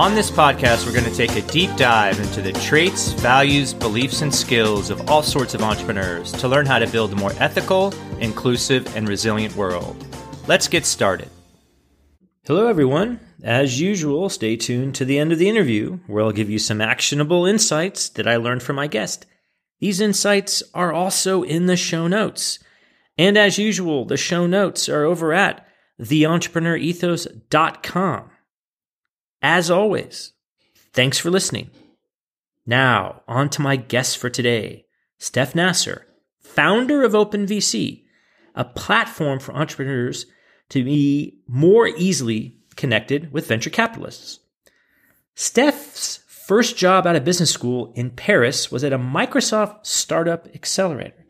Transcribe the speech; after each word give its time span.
On 0.00 0.14
this 0.14 0.30
podcast, 0.30 0.86
we're 0.86 0.94
going 0.94 1.04
to 1.04 1.14
take 1.14 1.36
a 1.36 1.42
deep 1.52 1.76
dive 1.76 2.18
into 2.18 2.40
the 2.40 2.54
traits, 2.54 3.12
values, 3.12 3.74
beliefs, 3.74 4.22
and 4.22 4.34
skills 4.34 4.88
of 4.88 5.10
all 5.10 5.22
sorts 5.22 5.52
of 5.52 5.60
entrepreneurs 5.60 6.32
to 6.32 6.48
learn 6.48 6.64
how 6.64 6.78
to 6.78 6.86
build 6.86 7.12
a 7.12 7.16
more 7.16 7.34
ethical, 7.38 7.92
inclusive, 8.18 8.96
and 8.96 9.06
resilient 9.06 9.54
world. 9.56 10.02
Let's 10.46 10.68
get 10.68 10.86
started. 10.86 11.28
Hello, 12.46 12.66
everyone. 12.66 13.20
As 13.42 13.78
usual, 13.78 14.30
stay 14.30 14.56
tuned 14.56 14.94
to 14.94 15.04
the 15.04 15.18
end 15.18 15.32
of 15.32 15.38
the 15.38 15.50
interview, 15.50 15.98
where 16.06 16.24
I'll 16.24 16.32
give 16.32 16.48
you 16.48 16.58
some 16.58 16.80
actionable 16.80 17.44
insights 17.44 18.08
that 18.08 18.26
I 18.26 18.36
learned 18.36 18.62
from 18.62 18.76
my 18.76 18.86
guest. 18.86 19.26
These 19.80 20.00
insights 20.00 20.62
are 20.72 20.94
also 20.94 21.42
in 21.42 21.66
the 21.66 21.76
show 21.76 22.06
notes. 22.06 22.58
And 23.18 23.36
as 23.36 23.58
usual, 23.58 24.06
the 24.06 24.16
show 24.16 24.46
notes 24.46 24.88
are 24.88 25.04
over 25.04 25.34
at 25.34 25.66
theentrepreneurethos.com. 26.00 28.29
As 29.42 29.70
always, 29.70 30.32
thanks 30.92 31.18
for 31.18 31.30
listening. 31.30 31.70
Now, 32.66 33.22
on 33.26 33.48
to 33.50 33.62
my 33.62 33.76
guest 33.76 34.18
for 34.18 34.28
today, 34.28 34.86
Steph 35.18 35.54
Nasser, 35.54 36.06
founder 36.40 37.02
of 37.02 37.12
OpenVC, 37.12 38.04
a 38.54 38.64
platform 38.64 39.38
for 39.38 39.54
entrepreneurs 39.54 40.26
to 40.68 40.84
be 40.84 41.38
more 41.46 41.88
easily 41.88 42.58
connected 42.76 43.32
with 43.32 43.46
venture 43.46 43.70
capitalists. 43.70 44.40
Steph's 45.34 46.18
first 46.28 46.76
job 46.76 47.06
out 47.06 47.16
of 47.16 47.24
business 47.24 47.50
school 47.50 47.92
in 47.94 48.10
Paris 48.10 48.70
was 48.70 48.84
at 48.84 48.92
a 48.92 48.98
Microsoft 48.98 49.86
startup 49.86 50.48
accelerator. 50.54 51.24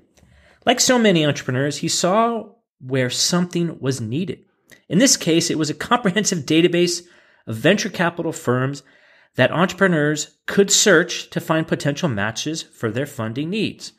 Like 0.67 0.81
so 0.81 0.99
many 0.99 1.25
entrepreneurs, 1.25 1.79
he 1.79 1.89
saw 1.89 2.49
where 2.81 3.11
something 3.11 3.79
was 3.81 4.01
needed. 4.01 4.45
In 4.89 4.99
this 4.99 5.17
case, 5.17 5.51
it 5.51 5.59
was 5.59 5.71
a 5.71 5.75
comprehensive 5.75 6.41
database 6.41 7.03
of 7.47 7.57
venture 7.57 7.89
capital 7.89 8.33
firms 8.33 8.83
that 9.37 9.53
entrepreneurs 9.53 10.39
could 10.47 10.71
search 10.71 11.31
to 11.31 11.41
find 11.41 11.67
potential 11.67 12.09
matches 12.09 12.63
for 12.63 12.91
their 12.91 13.07
funding 13.07 13.51
needs. 13.51 13.93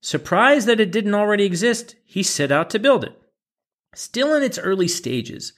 Surprised 0.00 0.66
that 0.66 0.80
it 0.80 0.90
didn't 0.90 1.14
already 1.14 1.44
exist, 1.44 1.96
he 2.04 2.22
set 2.22 2.50
out 2.50 2.70
to 2.70 2.78
build 2.78 3.04
it. 3.04 3.20
Still 3.94 4.34
in 4.34 4.42
its 4.42 4.58
early 4.58 4.88
stages, 4.88 5.52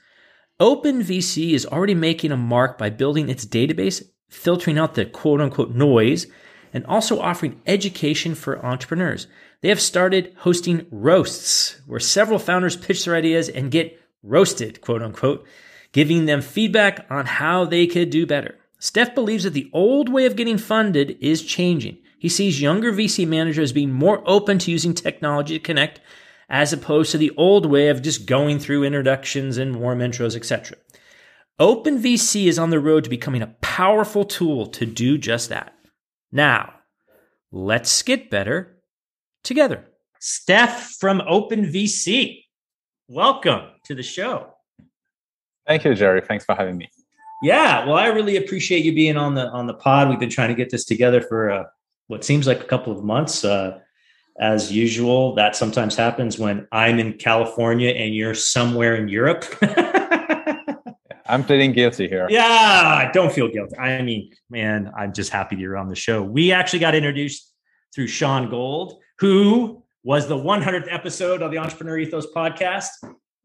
OpenVC 0.58 1.52
is 1.52 1.66
already 1.66 1.94
making 1.94 2.32
a 2.32 2.36
mark 2.36 2.78
by 2.78 2.90
building 2.90 3.28
its 3.28 3.44
database, 3.44 4.02
filtering 4.28 4.78
out 4.78 4.94
the 4.94 5.04
quote 5.04 5.40
unquote 5.40 5.74
noise, 5.74 6.26
and 6.72 6.84
also 6.86 7.20
offering 7.20 7.60
education 7.66 8.34
for 8.34 8.64
entrepreneurs. 8.64 9.26
They 9.60 9.68
have 9.68 9.80
started 9.80 10.34
hosting 10.38 10.86
roasts 10.90 11.80
where 11.86 12.00
several 12.00 12.38
founders 12.38 12.76
pitch 12.76 13.04
their 13.04 13.14
ideas 13.14 13.48
and 13.48 13.70
get 13.70 14.00
roasted, 14.22 14.80
quote 14.80 15.02
unquote, 15.02 15.46
giving 15.92 16.26
them 16.26 16.40
feedback 16.40 17.06
on 17.10 17.26
how 17.26 17.64
they 17.64 17.86
could 17.86 18.10
do 18.10 18.26
better. 18.26 18.58
Steph 18.78 19.14
believes 19.14 19.44
that 19.44 19.50
the 19.50 19.70
old 19.72 20.08
way 20.08 20.26
of 20.26 20.36
getting 20.36 20.58
funded 20.58 21.16
is 21.20 21.42
changing. 21.42 21.98
He 22.18 22.28
sees 22.28 22.60
younger 22.60 22.92
VC 22.92 23.26
managers 23.26 23.72
being 23.72 23.92
more 23.92 24.22
open 24.26 24.58
to 24.60 24.70
using 24.70 24.94
technology 24.94 25.58
to 25.58 25.64
connect 25.64 26.00
as 26.48 26.72
opposed 26.72 27.10
to 27.12 27.18
the 27.18 27.32
old 27.36 27.66
way 27.66 27.88
of 27.88 28.02
just 28.02 28.26
going 28.26 28.58
through 28.58 28.84
introductions 28.84 29.56
and 29.58 29.76
warm 29.76 30.00
intros, 30.00 30.36
etc. 30.36 30.76
Open 31.58 32.02
VC 32.02 32.46
is 32.46 32.58
on 32.58 32.70
the 32.70 32.80
road 32.80 33.04
to 33.04 33.10
becoming 33.10 33.42
a 33.42 33.54
powerful 33.60 34.24
tool 34.24 34.66
to 34.66 34.86
do 34.86 35.16
just 35.16 35.48
that. 35.48 35.74
Now, 36.30 36.74
let's 37.50 38.02
get 38.02 38.30
better 38.30 38.82
together. 39.44 39.86
Steph 40.20 40.92
from 40.98 41.22
Open 41.26 41.66
VC, 41.66 42.44
welcome 43.08 43.62
to 43.84 43.94
the 43.94 44.02
show. 44.02 44.51
Thank 45.66 45.84
you, 45.84 45.94
Jerry. 45.94 46.20
Thanks 46.20 46.44
for 46.44 46.54
having 46.54 46.76
me. 46.76 46.90
Yeah, 47.42 47.84
well, 47.86 47.96
I 47.96 48.06
really 48.06 48.36
appreciate 48.36 48.84
you 48.84 48.92
being 48.92 49.16
on 49.16 49.34
the 49.34 49.48
on 49.48 49.66
the 49.66 49.74
pod. 49.74 50.08
We've 50.08 50.20
been 50.20 50.30
trying 50.30 50.48
to 50.48 50.54
get 50.54 50.70
this 50.70 50.84
together 50.84 51.20
for 51.20 51.50
uh, 51.50 51.64
what 52.06 52.24
seems 52.24 52.46
like 52.46 52.60
a 52.60 52.64
couple 52.64 52.96
of 52.96 53.04
months. 53.04 53.44
Uh, 53.44 53.80
as 54.38 54.72
usual, 54.72 55.34
that 55.34 55.54
sometimes 55.54 55.94
happens 55.94 56.38
when 56.38 56.66
I'm 56.72 56.98
in 56.98 57.14
California 57.14 57.90
and 57.90 58.14
you're 58.14 58.34
somewhere 58.34 58.96
in 58.96 59.08
Europe. 59.08 59.44
I'm 61.26 61.44
pleading 61.44 61.72
guilty 61.72 62.08
here. 62.08 62.26
Yeah, 62.28 62.42
I 62.42 63.10
don't 63.12 63.32
feel 63.32 63.48
guilty. 63.48 63.76
I 63.76 64.02
mean, 64.02 64.32
man, 64.50 64.90
I'm 64.96 65.12
just 65.12 65.30
happy 65.30 65.56
you're 65.56 65.76
on 65.76 65.88
the 65.88 65.94
show. 65.94 66.22
We 66.22 66.52
actually 66.52 66.80
got 66.80 66.94
introduced 66.94 67.52
through 67.94 68.08
Sean 68.08 68.50
Gold, 68.50 69.00
who 69.18 69.82
was 70.02 70.28
the 70.28 70.36
100th 70.36 70.92
episode 70.92 71.42
of 71.42 71.50
the 71.50 71.58
Entrepreneur 71.58 71.98
Ethos 71.98 72.26
podcast. 72.34 72.88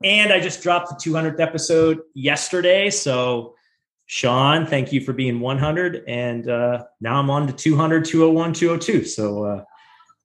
And 0.03 0.31
I 0.31 0.39
just 0.39 0.61
dropped 0.61 0.89
the 0.89 1.09
200th 1.09 1.39
episode 1.39 2.01
yesterday. 2.13 2.89
So, 2.89 3.55
Sean, 4.05 4.65
thank 4.65 4.93
you 4.93 5.01
for 5.01 5.13
being 5.13 5.39
100. 5.39 6.03
And 6.07 6.49
uh, 6.49 6.85
now 7.01 7.19
I'm 7.19 7.29
on 7.29 7.47
to 7.47 7.53
200, 7.53 8.05
201, 8.05 8.53
202. 8.53 9.05
So, 9.05 9.43
uh, 9.43 9.63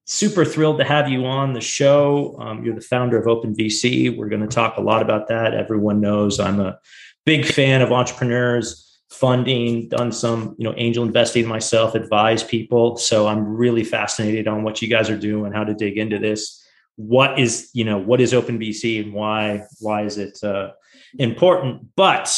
super 0.05 0.45
thrilled 0.45 0.79
to 0.79 0.85
have 0.85 1.09
you 1.09 1.25
on 1.25 1.53
the 1.53 1.61
show. 1.61 2.37
Um, 2.39 2.65
you're 2.65 2.75
the 2.75 2.81
founder 2.81 3.19
of 3.19 3.27
OpenVC. 3.27 4.17
We're 4.17 4.29
going 4.29 4.43
to 4.43 4.49
talk 4.49 4.77
a 4.77 4.83
lot 4.83 5.01
about 5.01 5.29
that. 5.29 5.55
Everyone 5.55 6.01
knows 6.01 6.39
I'm 6.39 6.61
a 6.61 6.79
big 7.25 7.47
fan 7.47 7.83
of 7.83 7.93
entrepreneurs 7.93 8.93
funding 9.13 9.89
done 9.89 10.11
some 10.11 10.57
you 10.59 10.65
know 10.65 10.73
angel 10.79 11.05
investing 11.05 11.47
myself 11.47 11.95
advise 11.95 12.43
people 12.43 12.97
so 12.97 13.29
i'm 13.29 13.47
really 13.47 13.85
fascinated 13.85 14.49
on 14.49 14.63
what 14.63 14.81
you 14.81 14.89
guys 14.89 15.11
are 15.11 15.19
doing 15.19 15.53
how 15.53 15.63
to 15.63 15.75
dig 15.75 15.99
into 15.99 16.19
this 16.19 16.62
what 16.97 17.39
is 17.39 17.71
you 17.73 17.85
know 17.85 17.99
what 17.99 18.21
is 18.21 18.33
OpenVC 18.33 19.03
and 19.03 19.13
why 19.13 19.63
why 19.81 20.03
is 20.03 20.19
it 20.19 20.43
uh, 20.45 20.71
important? 21.19 21.87
But 21.97 22.29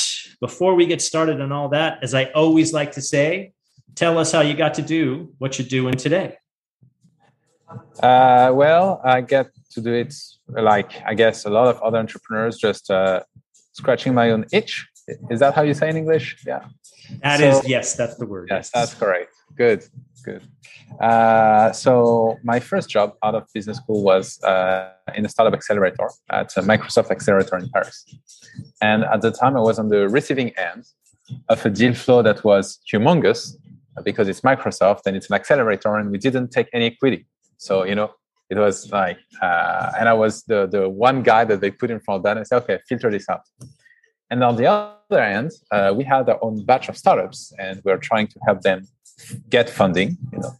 before 0.41 0.75
we 0.75 0.85
get 0.87 1.01
started 1.01 1.41
on 1.41 1.51
all 1.53 1.69
that 1.71 1.93
as 2.03 2.13
i 2.21 2.25
always 2.41 2.69
like 2.79 2.93
to 2.93 3.03
say 3.15 3.53
tell 3.95 4.19
us 4.23 4.33
how 4.33 4.43
you 4.49 4.55
got 4.65 4.75
to 4.75 4.83
do 4.83 5.05
what 5.39 5.51
you're 5.59 5.73
doing 5.79 5.95
today. 6.07 6.29
Uh, 8.09 8.51
well 8.63 9.01
i 9.05 9.17
get 9.21 9.47
to 9.75 9.81
do 9.81 9.93
it 10.03 10.13
like 10.49 10.91
i 11.11 11.15
guess 11.15 11.37
a 11.51 11.53
lot 11.59 11.67
of 11.73 11.77
other 11.87 11.99
entrepreneurs 12.05 12.57
just 12.67 12.91
uh, 12.91 13.21
scratching 13.73 14.13
my 14.15 14.27
own 14.31 14.45
itch. 14.53 14.73
Is 15.31 15.39
that 15.41 15.55
how 15.57 15.63
you 15.63 15.75
say 15.81 15.89
in 15.93 15.97
english? 15.97 16.27
Yeah. 16.47 16.65
That 17.23 17.39
so, 17.41 17.47
is 17.51 17.69
yes 17.75 17.87
that's 18.01 18.17
the 18.21 18.27
word 18.27 18.49
yes, 18.51 18.57
yes. 18.57 18.71
that's 18.77 18.95
correct. 19.03 19.31
Good 19.57 19.81
good 20.25 20.43
uh, 21.01 21.73
so 21.73 22.39
my 22.43 22.61
first 22.61 22.89
job 22.89 23.15
out 23.23 23.35
of 23.35 23.45
business 23.53 23.79
school 23.79 24.03
was 24.03 24.43
uh, 24.45 24.93
in 25.15 25.25
a 25.25 25.29
startup 25.29 25.55
accelerator 25.55 26.09
at 26.31 26.57
a 26.57 26.63
Microsoft 26.63 27.11
accelerator 27.11 27.57
in 27.57 27.69
Paris. 27.71 28.05
And 28.81 29.05
at 29.05 29.21
the 29.23 29.31
time, 29.31 29.57
I 29.57 29.61
was 29.61 29.79
on 29.79 29.89
the 29.89 30.09
receiving 30.09 30.53
end 30.57 30.85
of 31.49 31.65
a 31.65 31.71
deal 31.71 31.95
flow 31.95 32.23
that 32.23 32.45
was 32.45 32.79
humongous 32.93 33.57
because 34.05 34.29
it's 34.29 34.43
Microsoft 34.43 35.01
and 35.07 35.17
it's 35.17 35.29
an 35.31 35.35
accelerator, 35.35 35.97
and 35.97 36.11
we 36.11 36.19
didn't 36.19 36.49
take 36.51 36.69
any 36.73 36.87
equity. 36.87 37.27
So 37.57 37.85
you 37.85 37.95
know, 37.95 38.13
it 38.51 38.59
was 38.59 38.91
like, 38.93 39.19
uh, 39.43 39.93
and 39.99 40.09
I 40.09 40.13
was 40.13 40.43
the 40.45 40.67
the 40.67 40.89
one 40.89 41.23
guy 41.23 41.45
that 41.45 41.61
they 41.61 41.71
put 41.71 41.91
in 41.91 42.01
front 42.01 42.19
of 42.19 42.23
that 42.25 42.37
and 42.37 42.47
said, 42.47 42.63
okay, 42.63 42.79
filter 42.89 43.11
this 43.11 43.29
out. 43.29 43.43
And 44.31 44.43
on 44.43 44.57
the 44.57 44.67
other 44.67 45.21
end, 45.21 45.53
uh, 45.71 45.93
we 45.95 46.05
had 46.05 46.29
our 46.29 46.39
own 46.43 46.65
batch 46.65 46.89
of 46.89 46.97
startups, 46.97 47.53
and 47.59 47.81
we 47.85 47.93
are 47.93 47.99
trying 47.99 48.29
to 48.29 48.39
help 48.47 48.63
them 48.63 48.87
get 49.51 49.71
funding. 49.71 50.17
You 50.33 50.39
know, 50.39 50.53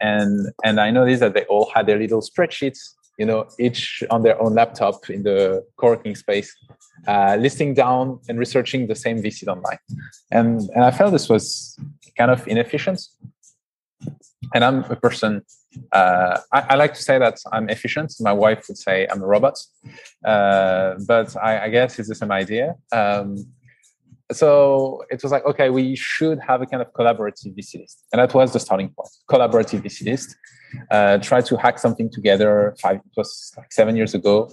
and 0.00 0.52
and 0.64 0.80
I 0.80 0.90
noticed 0.90 1.20
that 1.20 1.34
they 1.34 1.44
all 1.44 1.70
had 1.74 1.86
their 1.86 1.98
little 1.98 2.20
spreadsheets, 2.20 2.78
you 3.18 3.26
know, 3.26 3.46
each 3.58 4.02
on 4.10 4.22
their 4.22 4.40
own 4.40 4.54
laptop 4.54 5.08
in 5.10 5.22
the 5.22 5.64
co-working 5.76 6.14
space, 6.14 6.54
uh, 7.06 7.36
listing 7.38 7.74
down 7.74 8.20
and 8.28 8.38
researching 8.38 8.86
the 8.86 8.94
same 8.94 9.22
VC 9.22 9.46
online, 9.48 9.78
and 10.30 10.60
and 10.74 10.84
I 10.84 10.90
felt 10.90 11.12
this 11.12 11.28
was 11.28 11.78
kind 12.16 12.30
of 12.30 12.46
inefficient. 12.48 13.00
And 14.54 14.64
I'm 14.64 14.84
a 14.84 14.96
person. 14.96 15.42
Uh, 15.92 16.38
I, 16.52 16.60
I, 16.70 16.74
like 16.76 16.94
to 16.94 17.02
say 17.02 17.18
that 17.18 17.38
I'm 17.52 17.68
efficient. 17.68 18.14
My 18.20 18.32
wife 18.32 18.66
would 18.68 18.78
say 18.78 19.06
I'm 19.10 19.20
a 19.20 19.26
robot, 19.26 19.58
uh, 20.24 20.94
but 21.06 21.36
I, 21.36 21.64
I, 21.64 21.68
guess 21.68 21.98
it's 21.98 22.08
the 22.08 22.14
same 22.14 22.30
idea. 22.30 22.76
Um, 22.92 23.36
so 24.32 25.04
it 25.10 25.22
was 25.22 25.30
like, 25.30 25.44
okay, 25.44 25.70
we 25.70 25.94
should 25.94 26.38
have 26.40 26.60
a 26.62 26.66
kind 26.66 26.82
of 26.82 26.92
collaborative 26.92 27.56
VC 27.56 27.80
list. 27.80 28.04
And 28.12 28.20
that 28.20 28.34
was 28.34 28.52
the 28.52 28.60
starting 28.60 28.88
point. 28.88 29.10
Collaborative 29.30 29.82
VC 29.82 30.06
list. 30.06 30.36
Uh, 30.90 31.18
try 31.18 31.40
to 31.40 31.56
hack 31.56 31.78
something 31.78 32.10
together 32.10 32.74
five, 32.82 32.96
it 32.96 33.16
was 33.16 33.52
like 33.56 33.72
seven 33.72 33.94
years 33.94 34.14
ago. 34.14 34.50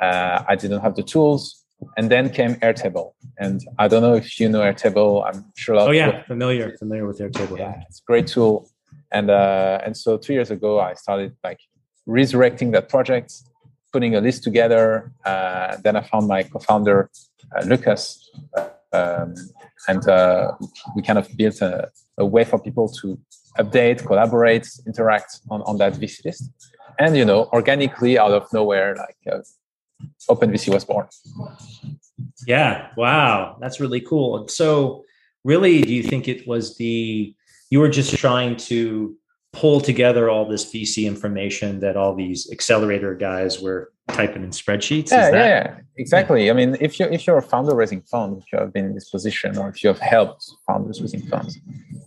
Uh, 0.00 0.42
I 0.48 0.56
didn't 0.56 0.80
have 0.80 0.94
the 0.94 1.02
tools. 1.02 1.64
And 1.96 2.10
then 2.10 2.28
came 2.30 2.56
Airtable. 2.56 3.12
And 3.38 3.60
I 3.78 3.88
don't 3.88 4.02
know 4.02 4.14
if 4.14 4.38
you 4.38 4.48
know 4.48 4.60
Airtable. 4.60 5.24
I'm 5.26 5.44
sure. 5.56 5.76
Oh, 5.76 5.90
yeah. 5.90 6.22
Familiar, 6.24 6.76
familiar 6.78 7.06
with 7.06 7.18
Airtable. 7.18 7.58
Yeah, 7.58 7.82
it's 7.88 8.00
a 8.00 8.04
great 8.04 8.26
tool. 8.26 8.70
And, 9.12 9.30
uh, 9.30 9.80
and 9.84 9.96
so 9.96 10.16
two 10.16 10.32
years 10.32 10.50
ago, 10.50 10.80
I 10.80 10.94
started 10.94 11.36
like 11.42 11.58
resurrecting 12.06 12.70
that 12.72 12.88
project, 12.88 13.32
putting 13.92 14.14
a 14.14 14.20
list 14.20 14.44
together. 14.44 15.12
Uh, 15.24 15.76
then 15.82 15.96
I 15.96 16.02
found 16.02 16.28
my 16.28 16.42
co-founder, 16.42 17.10
uh, 17.56 17.64
Lucas, 17.64 18.30
um, 18.92 19.34
and 19.88 20.08
uh, 20.08 20.52
we 20.96 21.02
kind 21.02 21.18
of 21.18 21.28
built 21.36 21.60
a, 21.60 21.90
a, 22.18 22.26
way 22.26 22.44
for 22.44 22.58
people 22.58 22.88
to 23.00 23.18
update, 23.58 24.04
collaborate, 24.04 24.68
interact 24.86 25.40
on, 25.50 25.62
on 25.62 25.78
that 25.78 25.94
VC 25.94 26.24
list. 26.24 26.50
And 26.98 27.16
you 27.16 27.24
know, 27.24 27.48
organically 27.52 28.18
out 28.18 28.32
of 28.32 28.52
nowhere, 28.52 28.96
like 28.96 29.16
uh, 29.32 29.40
OpenVC 30.28 30.72
was 30.72 30.84
born. 30.84 31.06
Yeah, 32.46 32.88
wow, 32.96 33.56
that's 33.60 33.80
really 33.80 34.00
cool. 34.00 34.48
So, 34.48 35.04
really, 35.44 35.82
do 35.82 35.92
you 35.92 36.02
think 36.02 36.28
it 36.28 36.46
was 36.46 36.76
the 36.76 37.34
you 37.70 37.78
were 37.78 37.88
just 37.88 38.16
trying 38.16 38.56
to 38.56 39.16
pull 39.52 39.80
together 39.80 40.30
all 40.30 40.48
this 40.48 40.64
VC 40.72 41.06
information 41.06 41.80
that 41.80 41.96
all 41.96 42.14
these 42.14 42.50
accelerator 42.52 43.14
guys 43.14 43.60
were 43.60 43.92
typing 44.12 44.42
in 44.42 44.50
spreadsheets? 44.50 45.10
Yeah, 45.10 45.30
that, 45.30 45.48
yeah, 45.48 45.76
exactly. 45.96 46.46
Yeah. 46.46 46.52
I 46.52 46.54
mean, 46.54 46.76
if 46.80 46.98
you're 46.98 47.08
if 47.08 47.26
you're 47.26 47.38
a 47.38 47.42
founder 47.42 47.74
raising 47.74 48.02
funds, 48.02 48.44
if 48.44 48.52
you 48.52 48.58
have 48.58 48.72
been 48.72 48.86
in 48.86 48.94
this 48.94 49.10
position, 49.10 49.58
or 49.58 49.68
if 49.68 49.82
you 49.82 49.88
have 49.88 49.98
helped 49.98 50.50
founders 50.66 51.00
raising 51.00 51.22
funds, 51.22 51.58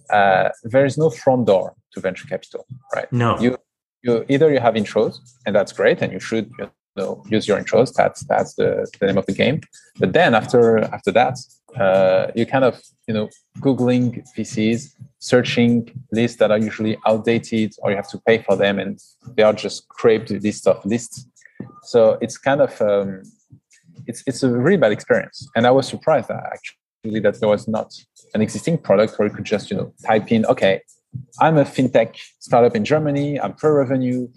uh, 0.10 0.50
there 0.64 0.86
is 0.86 0.98
no 0.98 1.10
front 1.10 1.48
door 1.48 1.76
to 1.94 2.00
venture 2.00 2.28
capital, 2.28 2.66
right? 2.96 3.12
No. 3.12 3.40
You 3.40 3.58
you 4.04 4.26
either 4.30 4.52
you 4.52 4.60
have 4.60 4.76
intros, 4.76 5.20
and 5.46 5.56
that's 5.56 5.72
great, 5.72 6.02
and 6.02 6.12
you 6.12 6.20
should 6.20 6.52
you 6.60 6.70
know 6.96 7.24
use 7.30 7.48
your 7.48 7.58
intros. 7.60 7.94
That's 7.94 8.22
that's 8.26 8.56
the, 8.56 8.88
the 9.00 9.08
name 9.08 9.18
of 9.18 9.26
the 9.26 9.34
game. 9.34 9.62
But 10.00 10.14
then 10.14 10.36
after 10.36 10.80
after 10.80 11.12
that, 11.12 11.38
uh, 11.78 12.32
you 12.36 12.46
kind 12.46 12.66
of 12.66 12.82
you 13.08 13.14
know 13.14 13.30
googling 13.60 14.26
VCs, 14.38 14.94
searching 15.20 15.90
lists 16.12 16.38
that 16.38 16.52
are 16.52 16.58
usually 16.58 16.98
outdated, 17.08 17.74
or 17.80 17.92
you 17.92 17.96
have 17.96 18.10
to 18.10 18.20
pay 18.28 18.40
for 18.40 18.56
them, 18.56 18.80
and 18.80 19.00
they 19.36 19.44
are 19.44 19.54
just 19.54 19.84
scraped 19.86 20.30
list 20.30 20.68
of 20.68 20.86
lists. 20.86 21.26
So 21.84 22.18
it's 22.22 22.38
kind 22.38 22.62
of 22.62 22.82
um, 22.82 23.24
it's 24.08 24.24
it's 24.28 24.44
a 24.44 24.50
really 24.50 24.78
bad 24.78 24.92
experience, 24.92 25.48
and 25.56 25.66
I 25.66 25.72
was 25.72 25.88
surprised 25.88 26.28
that 26.30 26.44
actually 26.54 27.20
that 27.22 27.40
there 27.40 27.50
was 27.50 27.68
not 27.68 27.94
an 28.34 28.42
existing 28.42 28.78
product 28.78 29.18
where 29.18 29.28
you 29.28 29.34
could 29.34 29.46
just 29.46 29.70
you 29.70 29.78
know 29.78 29.94
type 30.06 30.32
in 30.32 30.46
okay 30.46 30.82
i'm 31.40 31.58
a 31.58 31.66
fintech 31.66 32.18
startup 32.40 32.76
in 32.76 32.84
germany. 32.86 33.40
I'm 33.40 33.54
pre-revenue 33.54 34.28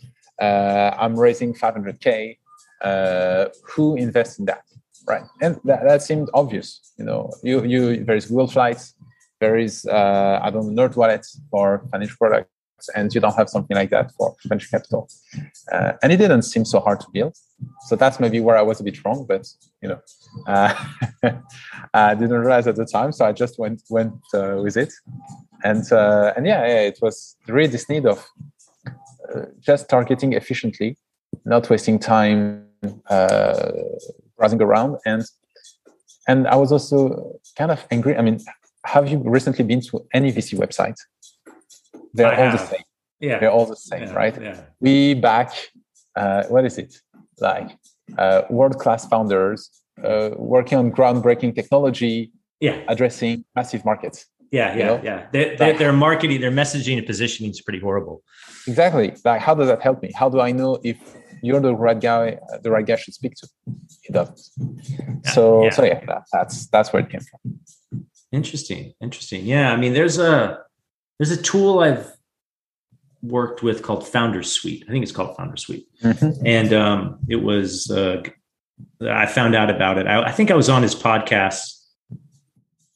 uh, 0.40 0.90
i'm 0.98 1.18
raising 1.18 1.54
500k 1.54 2.38
uh, 2.82 3.46
who 3.64 3.96
invests 3.96 4.38
in 4.38 4.44
that? 4.44 4.62
Right. 5.08 5.22
And 5.40 5.58
that, 5.64 5.84
that 5.84 6.02
seemed 6.02 6.28
obvious 6.34 6.92
you 6.98 7.04
know. 7.04 7.30
You 7.42 7.64
you 7.64 8.04
there 8.04 8.16
is 8.16 8.26
google 8.26 8.48
flights 8.48 8.94
there 9.40 9.56
is 9.56 9.86
uh, 9.86 10.40
i 10.42 10.50
don't 10.50 10.74
know 10.74 10.82
nerd 10.82 10.96
wallet 10.96 11.24
for 11.50 11.86
financial 11.90 12.16
products 12.18 12.50
and 12.94 13.14
you 13.14 13.20
don't 13.20 13.34
have 13.34 13.48
something 13.48 13.76
like 13.76 13.90
that 13.90 14.12
for 14.12 14.34
venture 14.46 14.68
capital. 14.68 15.08
Uh, 15.72 15.92
and 16.02 16.12
it 16.12 16.18
didn't 16.18 16.42
seem 16.42 16.64
so 16.64 16.80
hard 16.80 17.00
to 17.00 17.06
build. 17.12 17.36
So 17.86 17.96
that's 17.96 18.20
maybe 18.20 18.40
where 18.40 18.56
i 18.56 18.62
was 18.62 18.80
a 18.80 18.84
bit 18.84 19.02
wrong 19.02 19.24
but 19.26 19.46
you 19.82 19.88
know 19.88 20.00
uh, 20.46 20.74
i 21.94 22.14
didn't 22.14 22.38
realize 22.38 22.66
at 22.66 22.76
the 22.76 22.84
time 22.84 23.12
so 23.12 23.24
i 23.24 23.32
just 23.32 23.58
went 23.58 23.82
went 23.88 24.12
uh, 24.34 24.56
with 24.62 24.76
it. 24.76 24.92
And 25.64 25.90
uh, 25.90 26.34
and 26.36 26.46
yeah, 26.46 26.66
yeah, 26.66 26.82
it 26.82 26.98
was 27.00 27.36
really 27.48 27.68
this 27.68 27.88
need 27.88 28.04
of 28.06 28.18
uh, 29.34 29.46
just 29.58 29.88
targeting 29.88 30.34
efficiently 30.34 30.96
not 31.44 31.70
wasting 31.70 31.98
time 31.98 32.66
uh, 33.08 33.72
browsing 34.36 34.60
around. 34.62 34.98
And 35.06 35.24
and 36.28 36.46
i 36.48 36.56
was 36.56 36.72
also 36.72 36.96
kind 37.56 37.70
of 37.70 37.86
angry. 37.90 38.16
I 38.16 38.22
mean 38.22 38.40
have 38.86 39.08
you 39.08 39.18
recently 39.18 39.64
been 39.64 39.80
to 39.80 40.06
any 40.14 40.32
vc 40.32 40.56
website 40.56 40.98
they're 42.16 42.26
I 42.26 42.36
all 42.36 42.50
have. 42.50 42.60
the 42.60 42.66
same. 42.66 42.82
Yeah. 43.20 43.38
They're 43.38 43.50
all 43.50 43.66
the 43.66 43.76
same 43.76 44.02
yeah, 44.02 44.12
right? 44.12 44.42
yeah. 44.42 44.60
we 44.80 45.14
back 45.14 45.50
uh, 46.16 46.44
what 46.48 46.64
is 46.64 46.78
it? 46.78 47.00
Like 47.38 47.76
uh, 48.16 48.42
world-class 48.48 49.06
founders 49.06 49.70
uh, 50.02 50.30
working 50.36 50.78
on 50.78 50.90
groundbreaking 50.90 51.54
technology 51.54 52.32
yeah. 52.60 52.82
addressing 52.88 53.44
massive 53.54 53.84
markets. 53.84 54.26
Yeah 54.50 54.76
yeah 54.76 54.86
know? 54.86 55.00
yeah. 55.02 55.26
They, 55.32 55.56
they, 55.56 55.72
their 55.72 55.92
marketing 55.92 56.40
their 56.40 56.52
messaging 56.52 56.96
and 56.98 57.06
positioning 57.06 57.50
is 57.50 57.60
pretty 57.60 57.80
horrible. 57.80 58.22
Exactly. 58.66 59.14
Like 59.24 59.40
how 59.40 59.54
does 59.54 59.68
that 59.68 59.82
help 59.82 60.02
me? 60.02 60.12
How 60.14 60.28
do 60.28 60.40
i 60.40 60.52
know 60.52 60.78
if 60.84 60.98
you're 61.42 61.60
the 61.60 61.74
right 61.74 62.00
guy 62.00 62.38
the 62.62 62.70
right 62.70 62.86
guy 62.86 62.96
should 62.96 63.14
speak 63.14 63.34
to? 63.36 63.48
It 64.04 64.12
doesn't. 64.12 64.40
Yeah, 64.56 65.32
so 65.32 65.64
yeah. 65.64 65.70
so 65.70 65.84
yeah 65.84 66.04
that, 66.06 66.22
that's 66.32 66.66
that's 66.68 66.92
where 66.92 67.02
it 67.02 67.10
came 67.10 67.20
from. 67.20 67.58
Interesting 68.32 68.94
interesting. 69.02 69.44
Yeah 69.44 69.72
i 69.72 69.76
mean 69.76 69.92
there's 69.92 70.18
a 70.18 70.60
there's 71.18 71.30
a 71.30 71.42
tool 71.42 71.80
i've 71.80 72.16
worked 73.22 73.62
with 73.62 73.82
called 73.82 74.06
founder 74.06 74.42
suite. 74.42 74.84
I 74.86 74.92
think 74.92 75.02
it's 75.02 75.12
called 75.12 75.36
founder 75.36 75.56
suite. 75.56 75.88
Mm-hmm. 76.02 76.46
and 76.46 76.72
um, 76.72 77.18
it 77.28 77.36
was 77.36 77.90
uh, 77.90 78.22
i 79.00 79.26
found 79.26 79.54
out 79.54 79.70
about 79.70 79.98
it. 79.98 80.06
I, 80.06 80.24
I, 80.24 80.32
think 80.32 80.50
i 80.50 80.54
was 80.54 80.68
on 80.68 80.82
his 80.82 80.94
podcast 80.94 81.74
i 82.12 82.16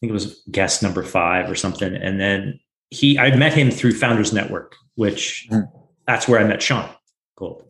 think 0.00 0.10
it 0.10 0.12
was 0.12 0.42
guest 0.50 0.82
number 0.82 1.02
five 1.02 1.50
or 1.50 1.54
something. 1.54 1.94
And 1.94 2.20
then 2.20 2.60
he 2.90 3.18
i 3.18 3.34
met 3.34 3.54
him 3.54 3.70
through 3.70 3.94
founders 3.94 4.32
network 4.32 4.76
which 4.94 5.48
mm-hmm. 5.50 5.64
that's 6.06 6.28
where 6.28 6.40
i 6.40 6.44
met 6.44 6.62
sean 6.62 6.88
gold. 7.36 7.64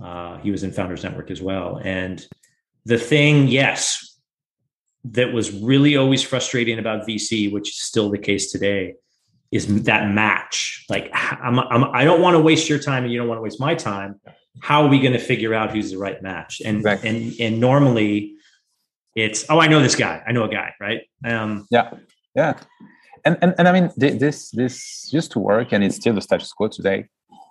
Uh, 0.00 0.38
he 0.38 0.52
was 0.52 0.62
in 0.62 0.70
founders 0.70 1.02
network 1.02 1.28
as 1.30 1.42
well. 1.42 1.80
And 1.82 2.24
the 2.84 2.98
thing 2.98 3.48
yes 3.48 4.16
that 5.04 5.32
was 5.32 5.50
really 5.52 5.96
always 5.96 6.22
frustrating 6.22 6.78
about 6.78 7.06
vc 7.06 7.52
which 7.52 7.70
is 7.70 7.80
still 7.80 8.10
the 8.10 8.18
case 8.18 8.50
today 8.50 8.94
is 9.50 9.84
that 9.84 10.10
match. 10.10 10.84
Like 10.88 11.10
I'm, 11.12 11.58
I'm 11.58 11.84
I 11.84 12.04
don't 12.04 12.20
want 12.20 12.34
to 12.34 12.40
waste 12.40 12.68
your 12.68 12.78
time 12.78 13.04
and 13.04 13.12
you 13.12 13.18
don't 13.18 13.28
want 13.28 13.38
to 13.38 13.42
waste 13.42 13.60
my 13.60 13.74
time. 13.74 14.20
How 14.60 14.82
are 14.82 14.88
we 14.88 15.00
going 15.00 15.12
to 15.12 15.18
figure 15.18 15.54
out 15.54 15.70
who's 15.70 15.90
the 15.92 15.98
right 15.98 16.20
match? 16.22 16.60
And 16.64 16.78
exactly. 16.78 17.08
and 17.08 17.40
and 17.40 17.60
normally 17.60 18.34
it's 19.14 19.44
oh 19.48 19.60
I 19.60 19.68
know 19.68 19.80
this 19.80 19.96
guy. 19.96 20.22
I 20.26 20.32
know 20.32 20.44
a 20.44 20.48
guy, 20.48 20.74
right? 20.80 21.00
Um, 21.24 21.66
yeah, 21.70 21.90
yeah. 22.34 22.58
And, 23.24 23.36
and 23.42 23.54
and 23.58 23.68
I 23.68 23.72
mean 23.72 23.90
this 23.96 24.50
this 24.50 25.12
used 25.12 25.32
to 25.32 25.38
work 25.38 25.72
and 25.72 25.82
it's 25.82 25.96
still 25.96 26.14
the 26.14 26.20
status 26.20 26.52
quo 26.52 26.68
today 26.68 27.06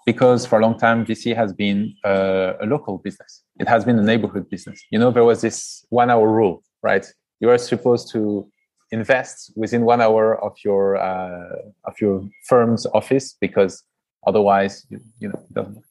because 0.06 0.46
for 0.46 0.60
a 0.60 0.62
long 0.62 0.78
time 0.78 1.06
VC 1.06 1.36
has 1.36 1.52
been 1.54 1.94
uh, 2.06 2.54
a 2.62 2.66
local 2.66 2.98
business. 3.00 3.44
It 3.60 3.68
has 3.68 3.86
been 3.86 3.98
a 4.00 4.04
neighborhood 4.04 4.50
business. 4.50 4.82
You 4.92 5.00
know 5.00 5.12
there 5.12 5.26
was 5.26 5.42
this 5.42 5.86
one 5.90 6.10
hour 6.10 6.32
rule, 6.32 6.64
right? 6.84 7.06
You 7.40 7.50
are 7.50 7.58
supposed 7.58 8.12
to 8.12 8.50
invest 8.92 9.52
within 9.56 9.84
one 9.84 10.02
hour 10.02 10.42
of 10.44 10.54
your 10.64 10.98
uh, 10.98 11.56
of 11.86 12.00
your 12.00 12.24
firm's 12.46 12.86
office 12.94 13.36
because 13.40 13.84
otherwise 14.26 14.86
you, 14.90 15.00
you 15.20 15.30
know 15.30 15.42
work. 15.52 15.84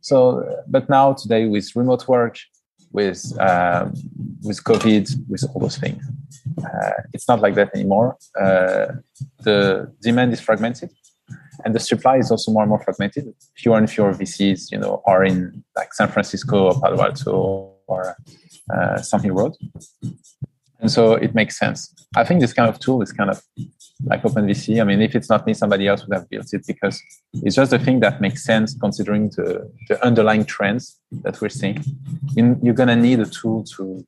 so 0.00 0.62
but 0.66 0.88
now 0.88 1.12
today 1.12 1.46
with 1.46 1.74
remote 1.76 2.06
work 2.08 2.36
with 2.92 3.22
um, 3.40 3.94
with 4.42 4.62
covid 4.64 5.08
with 5.28 5.44
all 5.54 5.60
those 5.60 5.78
things 5.78 6.02
uh, 6.64 7.02
it's 7.12 7.28
not 7.28 7.40
like 7.40 7.54
that 7.54 7.70
anymore. 7.74 8.16
Uh, 8.40 8.86
the 9.42 9.92
demand 10.02 10.32
is 10.32 10.40
fragmented 10.40 10.90
and 11.64 11.74
the 11.74 11.80
supply 11.80 12.16
is 12.16 12.30
also 12.30 12.50
more 12.52 12.62
and 12.62 12.70
more 12.70 12.82
fragmented. 12.82 13.32
Fewer 13.56 13.78
and 13.78 13.90
fewer 13.90 14.12
vcs 14.12 14.70
you 14.70 14.78
know 14.78 15.02
are 15.06 15.24
in 15.24 15.64
like 15.76 15.92
san 15.94 16.08
francisco 16.08 16.66
or 16.66 16.80
palo 16.80 17.02
alto 17.02 17.74
or 17.86 18.16
uh, 18.74 18.98
something 18.98 19.32
road 19.32 19.52
and 20.80 20.90
so 20.90 21.12
it 21.14 21.34
makes 21.34 21.58
sense. 21.58 21.94
I 22.16 22.24
think 22.24 22.40
this 22.40 22.52
kind 22.52 22.68
of 22.68 22.78
tool 22.78 23.02
is 23.02 23.12
kind 23.12 23.30
of 23.30 23.42
like 24.04 24.22
OpenVC. 24.22 24.80
I 24.80 24.84
mean, 24.84 25.00
if 25.00 25.14
it's 25.14 25.28
not 25.28 25.46
me, 25.46 25.54
somebody 25.54 25.86
else 25.86 26.06
would 26.06 26.14
have 26.16 26.28
built 26.28 26.46
it 26.52 26.66
because 26.66 27.00
it's 27.32 27.56
just 27.56 27.72
a 27.72 27.78
thing 27.78 28.00
that 28.00 28.20
makes 28.20 28.44
sense 28.44 28.74
considering 28.74 29.30
the, 29.30 29.70
the 29.88 30.04
underlying 30.04 30.44
trends 30.44 30.98
that 31.22 31.40
we're 31.40 31.48
seeing. 31.48 31.84
You're 32.34 32.74
going 32.74 32.88
to 32.88 32.96
need 32.96 33.20
a 33.20 33.26
tool 33.26 33.64
to 33.76 34.04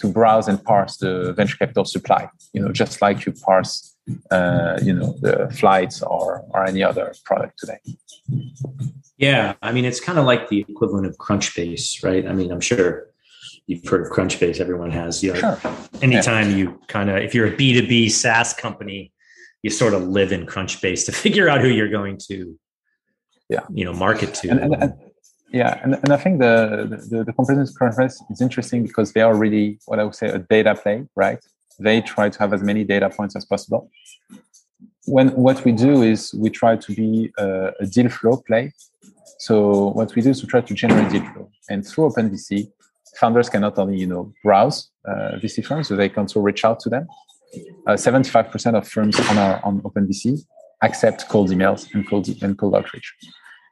to 0.00 0.08
browse 0.08 0.48
and 0.48 0.62
parse 0.64 0.96
the 0.96 1.32
venture 1.34 1.56
capital 1.56 1.84
supply. 1.84 2.28
You 2.52 2.62
know, 2.62 2.72
just 2.72 3.00
like 3.00 3.24
you 3.24 3.32
parse, 3.32 3.96
uh, 4.30 4.80
you 4.82 4.92
know, 4.92 5.16
the 5.20 5.54
flights 5.56 6.02
or 6.02 6.44
or 6.50 6.64
any 6.64 6.82
other 6.82 7.14
product 7.24 7.58
today. 7.58 7.78
Yeah, 9.18 9.54
I 9.62 9.72
mean, 9.72 9.84
it's 9.84 10.00
kind 10.00 10.18
of 10.18 10.24
like 10.24 10.48
the 10.48 10.64
equivalent 10.68 11.06
of 11.06 11.16
Crunchbase, 11.18 12.04
right? 12.04 12.26
I 12.26 12.32
mean, 12.32 12.50
I'm 12.52 12.60
sure 12.60 13.08
you've 13.68 13.86
heard 13.86 14.04
of 14.04 14.12
Crunchbase. 14.12 14.58
Everyone 14.58 14.90
has. 14.90 15.22
You 15.22 15.34
know, 15.34 15.56
sure. 15.56 15.58
anytime 16.02 16.50
yeah. 16.50 16.56
you 16.56 16.80
kind 16.88 17.08
of, 17.10 17.18
if 17.18 17.34
you're 17.34 17.46
a 17.46 17.52
B2B 17.52 18.10
SaaS 18.10 18.52
company, 18.54 19.12
you 19.62 19.70
sort 19.70 19.94
of 19.94 20.02
live 20.02 20.32
in 20.32 20.46
Crunchbase 20.46 21.04
to 21.06 21.12
figure 21.24 21.48
out 21.48 21.60
who 21.60 21.68
you're 21.68 21.90
going 21.90 22.18
to, 22.28 22.58
yeah, 23.48 23.60
you 23.72 23.84
know, 23.84 23.92
market 23.92 24.34
to. 24.34 24.48
And, 24.48 24.60
and, 24.60 24.74
and, 24.82 24.94
yeah, 25.52 25.80
and, 25.82 25.94
and 25.94 26.12
I 26.12 26.16
think 26.16 26.40
the 26.40 27.04
the, 27.10 27.24
the 27.24 27.32
comparison 27.32 27.74
Crunchbase 27.80 28.16
is 28.30 28.40
interesting 28.40 28.82
because 28.82 29.12
they 29.12 29.20
are 29.20 29.34
really 29.36 29.78
what 29.86 29.98
I 29.98 30.04
would 30.04 30.14
say 30.14 30.28
a 30.28 30.38
data 30.38 30.74
play, 30.74 31.06
right? 31.14 31.38
They 31.78 32.00
try 32.00 32.28
to 32.28 32.38
have 32.40 32.52
as 32.52 32.62
many 32.62 32.84
data 32.84 33.08
points 33.08 33.36
as 33.36 33.44
possible. 33.44 33.90
When 35.06 35.28
what 35.28 35.64
we 35.64 35.72
do 35.72 36.02
is 36.02 36.34
we 36.34 36.50
try 36.50 36.76
to 36.76 36.94
be 36.94 37.32
a, 37.38 37.72
a 37.80 37.86
deal 37.86 38.08
flow 38.10 38.42
play. 38.46 38.72
So 39.38 39.88
what 39.90 40.14
we 40.14 40.22
do 40.22 40.30
is 40.30 40.42
we 40.42 40.48
try 40.48 40.60
to 40.60 40.74
generate 40.74 41.10
deal 41.12 41.24
flow, 41.32 41.50
and 41.70 41.86
through 41.86 42.10
OpenVC, 42.10 42.70
founders 43.16 43.48
can 43.48 43.60
not 43.60 43.78
only 43.78 43.98
you 43.98 44.06
know 44.06 44.32
browse 44.44 44.90
uh, 45.06 45.38
VC 45.42 45.64
firms, 45.64 45.88
so 45.88 45.96
they 45.96 46.08
can 46.08 46.20
also 46.20 46.40
reach 46.40 46.64
out 46.64 46.80
to 46.80 46.88
them. 46.88 47.06
Uh, 47.86 47.92
75% 47.92 48.76
of 48.76 48.86
firms 48.86 49.18
on 49.30 49.38
our 49.38 49.64
on 49.64 49.80
OpenVC 49.82 50.38
accept 50.82 51.28
cold 51.28 51.50
emails 51.50 51.92
and 51.94 52.08
cold 52.08 52.28
and 52.42 52.58
cold 52.58 52.74
outreach, 52.74 53.14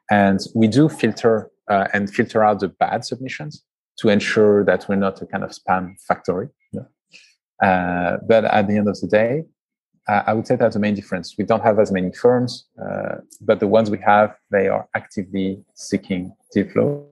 and 0.09 0.39
we 0.55 0.67
do 0.67 0.89
filter 0.89 1.49
uh, 1.69 1.87
and 1.93 2.13
filter 2.13 2.43
out 2.43 2.59
the 2.59 2.69
bad 2.69 3.05
submissions 3.05 3.63
to 3.99 4.09
ensure 4.09 4.63
that 4.63 4.87
we're 4.87 4.95
not 4.95 5.21
a 5.21 5.25
kind 5.25 5.43
of 5.43 5.51
spam 5.51 5.95
factory. 6.07 6.49
Uh, 7.61 8.17
but 8.27 8.45
at 8.45 8.67
the 8.67 8.77
end 8.77 8.87
of 8.87 8.99
the 8.99 9.07
day, 9.07 9.43
uh, 10.07 10.23
I 10.25 10.33
would 10.33 10.47
say 10.47 10.55
that's 10.55 10.75
the 10.75 10.79
main 10.79 10.95
difference. 10.95 11.35
We 11.37 11.43
don't 11.43 11.63
have 11.63 11.79
as 11.79 11.91
many 11.91 12.11
firms, 12.11 12.65
uh, 12.81 13.15
but 13.41 13.59
the 13.59 13.67
ones 13.67 13.89
we 13.89 13.99
have, 13.99 14.35
they 14.51 14.67
are 14.67 14.87
actively 14.95 15.63
seeking 15.75 16.33
deal 16.53 16.69
flow, 16.69 17.07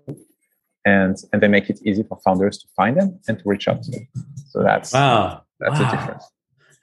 and 0.86 1.18
and 1.34 1.42
they 1.42 1.48
make 1.48 1.70
it 1.70 1.80
easy 1.84 2.04
for 2.04 2.18
founders 2.24 2.58
to 2.60 2.68
find 2.76 2.98
them 2.98 3.20
and 3.28 3.40
to 3.40 3.44
reach 3.46 3.68
out 3.68 3.84
to 3.84 3.92
them. 3.92 4.08
So 4.50 4.64
that's 4.64 4.94
wow, 4.94 5.44
that's 5.60 5.80
wow. 5.80 5.88
a 5.88 5.92
difference. 5.92 6.24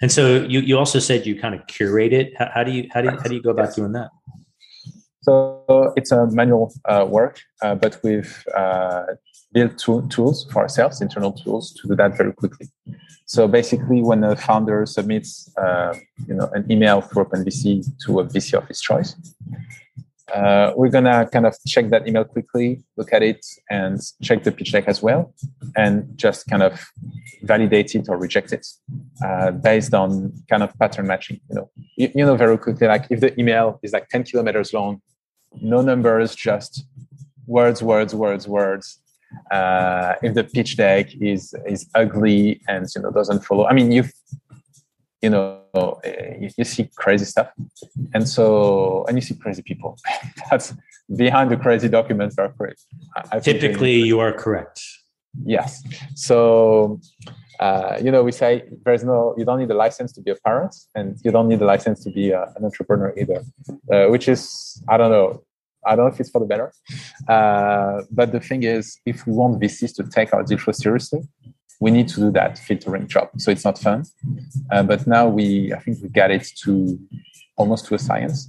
And 0.03 0.11
so 0.11 0.43
you 0.43 0.61
you 0.61 0.79
also 0.79 0.99
said 0.99 1.27
you 1.27 1.41
kind 1.41 1.55
of 1.55 1.67
curate 1.69 2.13
it. 2.13 2.35
How, 2.37 2.51
how 2.55 2.65
do 2.65 2.73
you 2.73 2.89
how 2.93 3.01
do 3.01 3.11
you, 3.11 3.17
how 3.17 3.29
do 3.29 3.35
you 3.35 3.43
go 3.43 3.51
about 3.51 3.75
doing 3.75 3.93
that? 3.93 4.11
So 5.23 5.93
it's 5.97 6.11
a 6.11 6.27
manual 6.27 6.75
uh, 6.85 7.07
work, 7.09 7.41
uh, 7.63 7.77
but 7.77 8.01
we've 8.03 8.45
uh, 8.57 9.05
built 9.53 9.79
tools 9.79 10.47
for 10.51 10.63
ourselves, 10.63 11.01
internal 11.01 11.33
tools 11.33 11.73
to 11.75 11.89
do 11.89 11.95
that 11.95 12.17
very 12.17 12.33
quickly. 12.33 12.69
So 13.27 13.47
basically, 13.47 14.03
when 14.03 14.25
a 14.25 14.35
founder 14.35 14.85
submits, 14.85 15.49
uh, 15.57 15.95
you 16.27 16.35
know, 16.35 16.51
an 16.55 16.71
email 16.71 17.01
through 17.01 17.27
OpenVC 17.27 17.87
to 18.05 18.21
a 18.21 18.25
VC 18.25 18.55
of 18.55 18.67
his 18.67 18.81
choice, 18.81 19.15
uh, 20.35 20.73
we're 20.77 20.89
gonna 20.89 21.29
kind 21.33 21.47
of 21.47 21.55
check 21.67 21.89
that 21.91 22.07
email 22.09 22.25
quickly, 22.25 22.83
look 22.97 23.13
at 23.13 23.23
it, 23.23 23.45
and 23.71 24.01
check 24.23 24.43
the 24.45 24.53
pitch 24.53 24.73
deck 24.73 24.85
as 24.87 25.03
well, 25.03 25.35
and 25.77 26.17
just 26.17 26.47
kind 26.49 26.63
of 26.63 26.85
validate 27.43 27.95
it 27.95 28.09
or 28.09 28.17
reject 28.17 28.53
it 28.53 28.67
uh, 29.25 29.51
based 29.51 29.95
on 29.95 30.33
kind 30.49 30.63
of 30.63 30.77
pattern 30.79 31.07
matching. 31.07 31.41
You 31.51 31.57
know, 31.57 31.71
you, 31.97 32.11
you 32.15 32.27
know 32.27 32.37
very 32.37 32.59
quickly, 32.59 32.87
like 32.87 33.07
if 33.11 33.21
the 33.21 33.39
email 33.39 33.79
is 33.83 33.93
like 33.93 34.09
10 34.09 34.25
kilometers 34.25 34.73
long 34.73 35.01
no 35.61 35.83
numbers, 35.83 36.35
just 36.35 36.85
words, 37.47 37.83
words, 37.83 38.15
words, 38.15 38.49
words. 38.49 38.99
Uh, 39.51 40.15
if 40.23 40.35
the 40.35 40.45
pitch 40.45 40.77
deck 40.77 41.09
is 41.21 41.55
is 41.67 41.89
ugly 41.95 42.61
and 42.69 42.87
you 42.95 43.01
know 43.01 43.11
doesn't 43.11 43.41
follow, 43.45 43.67
I 43.67 43.73
mean 43.73 43.91
you 43.91 44.05
you 45.23 45.31
know 45.31 46.01
you, 46.41 46.51
you 46.57 46.65
see 46.65 46.91
crazy 46.97 47.25
stuff, 47.25 47.51
and 48.15 48.29
so 48.29 49.05
and 49.09 49.17
you 49.17 49.23
see 49.23 49.35
crazy 49.35 49.63
people. 49.63 49.99
That's 50.51 50.75
behind 51.17 51.51
the 51.51 51.57
crazy 51.57 51.89
documents 51.89 52.39
are 52.39 52.53
crazy. 52.53 52.85
Typically, 53.41 53.97
you 54.01 54.21
are 54.21 54.33
correct. 54.33 54.83
Yes. 55.45 55.83
So 56.15 57.01
uh, 57.63 57.97
you 58.03 58.11
know, 58.11 58.25
we 58.25 58.33
say 58.33 58.65
there's 58.85 59.05
no, 59.05 59.35
you 59.39 59.45
don't 59.45 59.61
need 59.61 59.71
a 59.71 59.75
license 59.75 60.11
to 60.13 60.21
be 60.21 60.33
a 60.33 60.35
parent, 60.45 60.75
and 60.97 61.17
you 61.25 61.31
don't 61.31 61.49
need 61.49 61.63
a 61.63 61.65
license 61.65 62.03
to 62.03 62.11
be 62.11 62.31
a, 62.31 62.43
an 62.57 62.65
entrepreneur 62.65 63.15
either, 63.17 63.45
uh, 63.93 64.07
which 64.07 64.27
is, 64.29 64.83
I 64.89 64.97
don't 64.97 65.13
know, 65.13 65.45
I 65.87 65.95
don't 65.95 66.07
know 66.07 66.13
if 66.13 66.19
it's 66.19 66.31
for 66.31 66.41
the 66.41 66.47
better. 66.47 66.73
Uh, 67.29 68.03
but 68.11 68.33
the 68.33 68.41
thing 68.41 68.65
is, 68.65 68.99
if 69.07 69.27
we 69.27 69.33
want 69.33 69.61
VCs 69.61 69.95
to 69.97 70.03
take 70.05 70.33
our 70.35 70.43
deal 70.43 70.59
flow 70.59 70.73
seriously, 70.73 71.21
we 71.81 71.91
need 71.91 72.09
to 72.09 72.21
do 72.21 72.31
that 72.33 72.59
filtering 72.59 73.09
job. 73.09 73.29
So 73.39 73.51
it's 73.51 73.65
not 73.65 73.79
fun. 73.79 74.05
Uh, 74.71 74.83
but 74.83 75.07
now 75.07 75.29
we, 75.29 75.73
I 75.73 75.79
think 75.81 76.03
we 76.03 76.09
got 76.09 76.31
it 76.31 76.47
to 76.65 76.99
almost 77.57 77.87
to 77.87 77.95
a 77.95 77.99
science. 77.99 78.49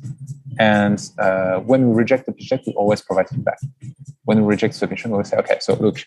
And 0.60 1.00
uh, 1.20 1.60
when 1.60 1.90
we 1.90 1.96
reject 1.96 2.26
the 2.26 2.32
project, 2.32 2.68
we 2.68 2.74
always 2.74 3.02
provide 3.02 3.30
feedback. 3.30 3.60
When 4.26 4.42
we 4.42 4.48
reject 4.48 4.74
the 4.74 4.80
submission, 4.80 5.12
we 5.12 5.24
say, 5.24 5.38
okay, 5.38 5.58
so 5.60 5.74
look, 5.76 5.98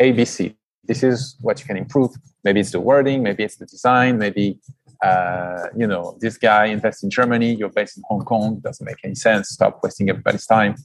ABC, 0.00 0.54
this 0.84 1.02
is 1.02 1.36
what 1.40 1.60
you 1.60 1.66
can 1.66 1.76
improve. 1.76 2.10
Maybe 2.44 2.60
it's 2.60 2.72
the 2.72 2.80
wording, 2.80 3.22
maybe 3.22 3.44
it's 3.44 3.56
the 3.56 3.66
design, 3.66 4.18
maybe 4.18 4.58
uh, 5.02 5.66
you 5.76 5.86
know 5.86 6.16
this 6.20 6.38
guy 6.38 6.66
invests 6.66 7.02
in 7.02 7.10
Germany, 7.10 7.54
you're 7.54 7.68
based 7.68 7.96
in 7.96 8.04
Hong 8.08 8.24
Kong, 8.24 8.60
doesn't 8.60 8.84
make 8.84 8.98
any 9.02 9.16
sense. 9.16 9.48
Stop 9.48 9.80
wasting 9.82 10.08
everybody's 10.08 10.46
time. 10.46 10.76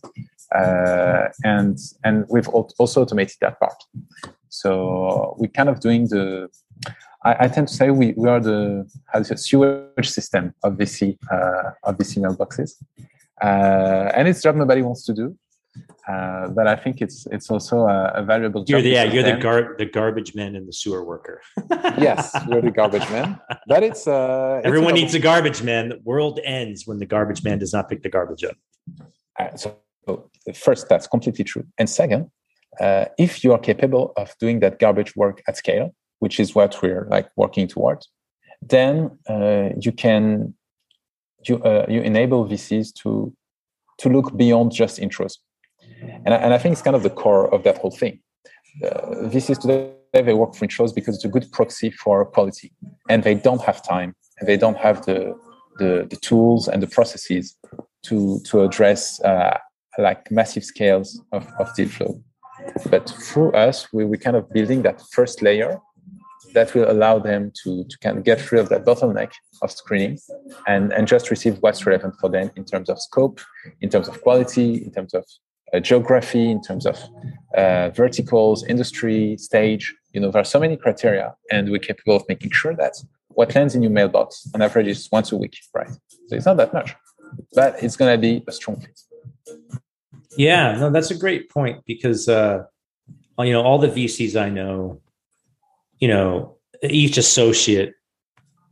Uh, 0.56 1.27
and 1.44 1.77
and 2.03 2.25
we've 2.29 2.48
also 2.48 3.01
automated 3.01 3.38
that 3.41 3.60
part. 3.60 3.79
So 4.62 5.36
we're 5.38 5.56
kind 5.60 5.70
of 5.70 5.80
doing 5.80 6.08
the. 6.08 6.50
I, 7.24 7.46
I 7.46 7.48
tend 7.48 7.68
to 7.68 7.74
say 7.74 7.90
we, 7.90 8.14
we 8.18 8.28
are 8.30 8.40
the 8.40 8.90
how 9.12 9.22
say, 9.24 9.36
sewage 9.36 10.10
system 10.10 10.54
of 10.64 10.74
VC 10.74 11.18
uh, 11.32 11.72
of 11.84 11.98
VC 11.98 12.14
mailboxes, 12.24 12.72
uh, 13.42 14.12
and 14.16 14.28
it's 14.28 14.42
job 14.42 14.56
nobody 14.56 14.82
wants 14.82 15.04
to 15.06 15.14
do. 15.14 15.38
Uh, 16.08 16.48
but 16.50 16.68
I 16.68 16.76
think 16.76 17.02
it's 17.02 17.28
it's 17.36 17.52
also 17.52 17.76
a, 17.82 18.12
a 18.16 18.24
valuable. 18.24 18.64
You're 18.68 18.82
the, 18.82 18.90
yeah, 18.90 19.04
you're 19.04 19.24
the 19.24 19.38
gar- 19.48 19.76
the 19.78 19.86
garbage 19.86 20.34
man 20.34 20.56
and 20.56 20.68
the 20.68 20.74
sewer 20.74 21.04
worker. 21.04 21.42
yes, 21.98 22.36
you're 22.50 22.62
the 22.62 22.72
garbage 22.72 23.08
man. 23.10 23.40
But 23.68 23.84
it's 23.84 24.08
uh, 24.08 24.62
everyone 24.64 24.94
it's 24.94 25.02
needs 25.02 25.14
a 25.16 25.20
garbage 25.20 25.62
man. 25.64 25.90
The 25.90 26.00
world 26.04 26.40
ends 26.46 26.88
when 26.88 26.98
the 27.00 27.06
garbage 27.06 27.44
man 27.44 27.60
does 27.60 27.74
not 27.74 27.90
pick 27.90 28.04
the 28.04 28.10
garbage 28.10 28.44
up. 28.46 28.56
Uh, 29.38 29.56
so, 29.56 29.78
first, 30.56 30.88
that's 30.88 31.08
completely 31.08 31.44
true. 31.44 31.66
And 31.78 31.90
second, 31.90 32.32
uh, 32.79 33.05
if 33.17 33.43
you 33.43 33.53
are 33.53 33.60
capable 33.60 34.13
of 34.17 34.34
doing 34.39 34.60
that 34.60 34.79
garbage 34.79 35.15
work 35.15 35.41
at 35.48 35.57
scale, 35.57 35.93
which 36.19 36.39
is 36.39 36.55
what 36.55 36.81
we're 36.81 37.07
like 37.10 37.29
working 37.36 37.67
towards, 37.67 38.10
then 38.62 39.17
uh, 39.29 39.69
you 39.79 39.91
can 39.91 40.53
you 41.48 41.62
uh, 41.63 41.86
you 41.88 42.01
enable 42.01 42.48
VCs 42.48 42.93
to 43.03 43.34
to 44.00 44.10
look 44.10 44.36
beyond 44.38 44.72
just 44.72 45.00
intros 45.00 45.38
and 46.01 46.34
I, 46.34 46.38
and 46.38 46.53
I 46.53 46.57
think 46.57 46.74
it's 46.74 46.81
kind 46.81 46.96
of 46.96 47.03
the 47.03 47.10
core 47.10 47.53
of 47.53 47.63
that 47.63 47.77
whole 47.77 47.91
thing. 47.91 48.19
Uh, 48.84 49.27
VCs 49.34 49.60
today 49.60 49.93
they 50.13 50.34
work 50.34 50.55
for 50.55 50.65
intros 50.65 50.93
because 50.93 51.15
it's 51.15 51.25
a 51.25 51.29
good 51.29 51.51
proxy 51.51 51.91
for 51.91 52.25
quality, 52.25 52.72
and 53.10 53.24
they 53.24 53.36
don't 53.36 53.62
have 53.62 53.84
time, 53.84 54.15
and 54.39 54.48
they 54.48 54.57
don't 54.57 54.77
have 54.77 55.05
the 55.05 55.36
the, 55.79 56.07
the 56.10 56.15
tools 56.15 56.67
and 56.67 56.81
the 56.81 56.88
processes 56.88 57.55
to 58.03 58.39
to 58.46 58.62
address 58.62 59.22
uh, 59.22 59.57
like 59.98 60.31
massive 60.31 60.63
scales 60.63 61.22
of, 61.31 61.48
of 61.60 61.74
deal 61.75 61.89
flow. 61.89 62.22
But 62.90 63.10
through 63.10 63.52
us, 63.52 63.92
we 63.94 64.06
we 64.06 64.18
kind 64.18 64.36
of 64.36 64.50
building 64.52 64.82
that 64.84 65.02
first 65.12 65.42
layer 65.42 65.82
that 66.54 66.74
will 66.74 66.90
allow 66.90 67.20
them 67.20 67.52
to, 67.64 67.84
to 67.84 67.98
kind 68.00 68.18
of 68.18 68.24
get 68.24 68.52
rid 68.52 68.60
of 68.60 68.70
that 68.70 68.86
bottleneck 68.86 69.32
of 69.62 69.72
screening 69.72 70.18
and, 70.68 70.92
and 70.94 71.08
just 71.08 71.30
receive 71.30 71.58
what's 71.60 71.86
relevant 71.86 72.16
for 72.20 72.30
them 72.30 72.50
in 72.56 72.66
terms 72.66 72.90
of 72.90 73.00
scope, 73.00 73.40
in 73.82 73.90
terms 73.90 74.08
of 74.08 74.22
quality, 74.22 74.84
in 74.84 74.92
terms 74.92 75.14
of 75.14 75.24
uh, 75.74 75.80
geography, 75.80 76.50
in 76.50 76.62
terms 76.62 76.86
of 76.86 76.98
uh, 77.56 77.90
verticals, 77.90 78.64
industry, 78.66 79.38
stage. 79.38 79.94
You 80.14 80.22
know, 80.22 80.32
there 80.32 80.42
are 80.42 80.46
so 80.46 80.60
many 80.60 80.78
criteria, 80.78 81.36
and 81.52 81.70
we're 81.70 81.80
capable 81.80 82.16
of 82.16 82.24
making 82.30 82.52
sure 82.52 82.76
that 82.76 82.94
what 83.30 83.54
lands 83.54 83.76
in 83.76 83.84
your 83.84 83.92
mailbox 83.92 84.50
on 84.56 84.62
average 84.62 84.88
is 84.88 85.10
once 85.12 85.32
a 85.32 85.38
week, 85.38 85.58
right? 85.76 85.92
So 86.28 86.36
it's 86.36 86.46
not 86.46 86.58
that 86.58 86.74
much, 86.74 86.96
but 87.54 87.84
it's 87.84 87.96
going 87.96 88.14
to 88.16 88.22
be 88.22 88.44
a 88.48 88.52
strong 88.52 88.80
fit. 88.80 89.00
Yeah, 90.38 90.74
no, 90.74 90.89
that's 90.91 91.12
a 91.12 91.17
great 91.17 91.50
point 91.50 91.84
because 91.86 92.29
uh, 92.29 92.63
you 93.39 93.51
know 93.51 93.63
all 93.63 93.79
the 93.79 93.88
VCs 93.88 94.39
I 94.39 94.50
know, 94.50 95.01
you 96.00 96.08
know, 96.08 96.58
each 96.84 97.17
associate, 97.17 97.96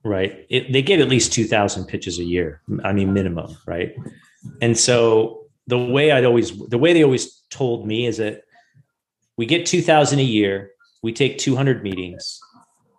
right? 0.03 0.45
It, 0.50 0.72
they 0.72 0.81
get 0.81 1.01
at 1.01 1.10
least 1.10 1.34
two 1.34 1.45
thousand 1.45 1.86
pitches 1.86 2.19
a 2.19 2.24
year. 2.24 2.62
I 2.84 2.93
mean, 2.93 3.13
minimum, 3.13 3.57
right? 3.65 3.95
And 4.62 4.77
so 4.77 5.45
the 5.67 5.77
way 5.79 6.12
I'd 6.12 6.25
always 6.25 6.57
the 6.67 6.77
way 6.77 6.93
they 6.93 7.03
always 7.03 7.43
told 7.50 7.88
me 7.88 8.05
is 8.05 8.17
that 8.17 8.43
we 9.38 9.45
get 9.45 9.65
2000 9.65 10.19
a 10.19 10.24
year, 10.24 10.72
we 11.03 11.12
take 11.12 11.38
200 11.38 11.84
meetings, 11.84 12.39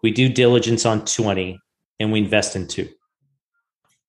we 0.02 0.10
do 0.10 0.28
diligence 0.28 0.84
on 0.84 1.04
20 1.04 1.58
and 1.98 2.12
we 2.12 2.18
invest 2.18 2.56
in 2.56 2.66
two. 2.66 2.88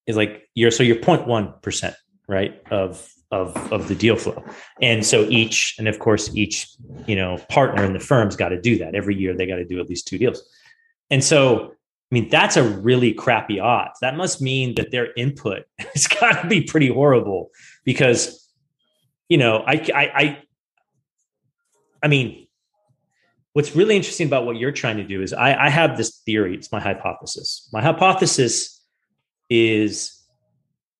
is 0.07 0.17
like 0.17 0.49
you're 0.55 0.71
so 0.71 0.83
you're 0.83 0.97
0.1 0.97 1.61
percent 1.61 1.95
right 2.27 2.61
of 2.71 3.07
of 3.31 3.55
of 3.72 3.88
the 3.88 3.96
deal 3.96 4.15
flow. 4.15 4.43
And 4.81 5.05
so 5.05 5.27
each 5.29 5.75
and 5.77 5.88
of 5.88 6.00
course 6.00 6.34
each 6.36 6.67
you 7.05 7.15
know 7.15 7.38
partner 7.50 7.84
in 7.84 7.93
the 7.93 8.00
firm's 8.00 8.36
got 8.36 8.50
to 8.50 8.62
do 8.62 8.77
that. 8.79 8.96
Every 8.96 9.15
year 9.15 9.36
they 9.36 9.46
got 9.46 9.57
to 9.57 9.65
do 9.65 9.79
at 9.79 9.89
least 9.89 10.07
two 10.07 10.17
deals. 10.17 10.43
And 11.10 11.24
so 11.24 11.72
i 12.10 12.15
mean 12.15 12.29
that's 12.29 12.55
a 12.55 12.63
really 12.63 13.13
crappy 13.13 13.60
odds. 13.60 14.00
That 14.01 14.15
must 14.15 14.41
mean 14.41 14.75
that 14.75 14.91
their 14.91 15.13
input 15.13 15.63
has 15.79 16.07
got 16.07 16.41
to 16.41 16.48
be 16.48 16.62
pretty 16.62 16.88
horrible 16.88 17.51
because 17.84 18.50
you 19.29 19.38
know 19.38 19.63
i 19.67 19.74
i 19.93 20.03
i, 20.15 20.38
I 22.03 22.07
mean 22.07 22.48
what's 23.57 23.75
really 23.75 23.96
interesting 23.96 24.27
about 24.27 24.46
what 24.46 24.55
you're 24.55 24.72
trying 24.72 24.98
to 24.98 25.03
do 25.03 25.19
is 25.24 25.34
I, 25.34 25.65
I 25.65 25.69
have 25.69 25.98
this 25.98 26.22
theory. 26.27 26.53
It's 26.53 26.72
my 26.72 26.79
hypothesis. 26.79 27.67
My 27.74 27.81
hypothesis 27.81 28.86
is 29.50 30.16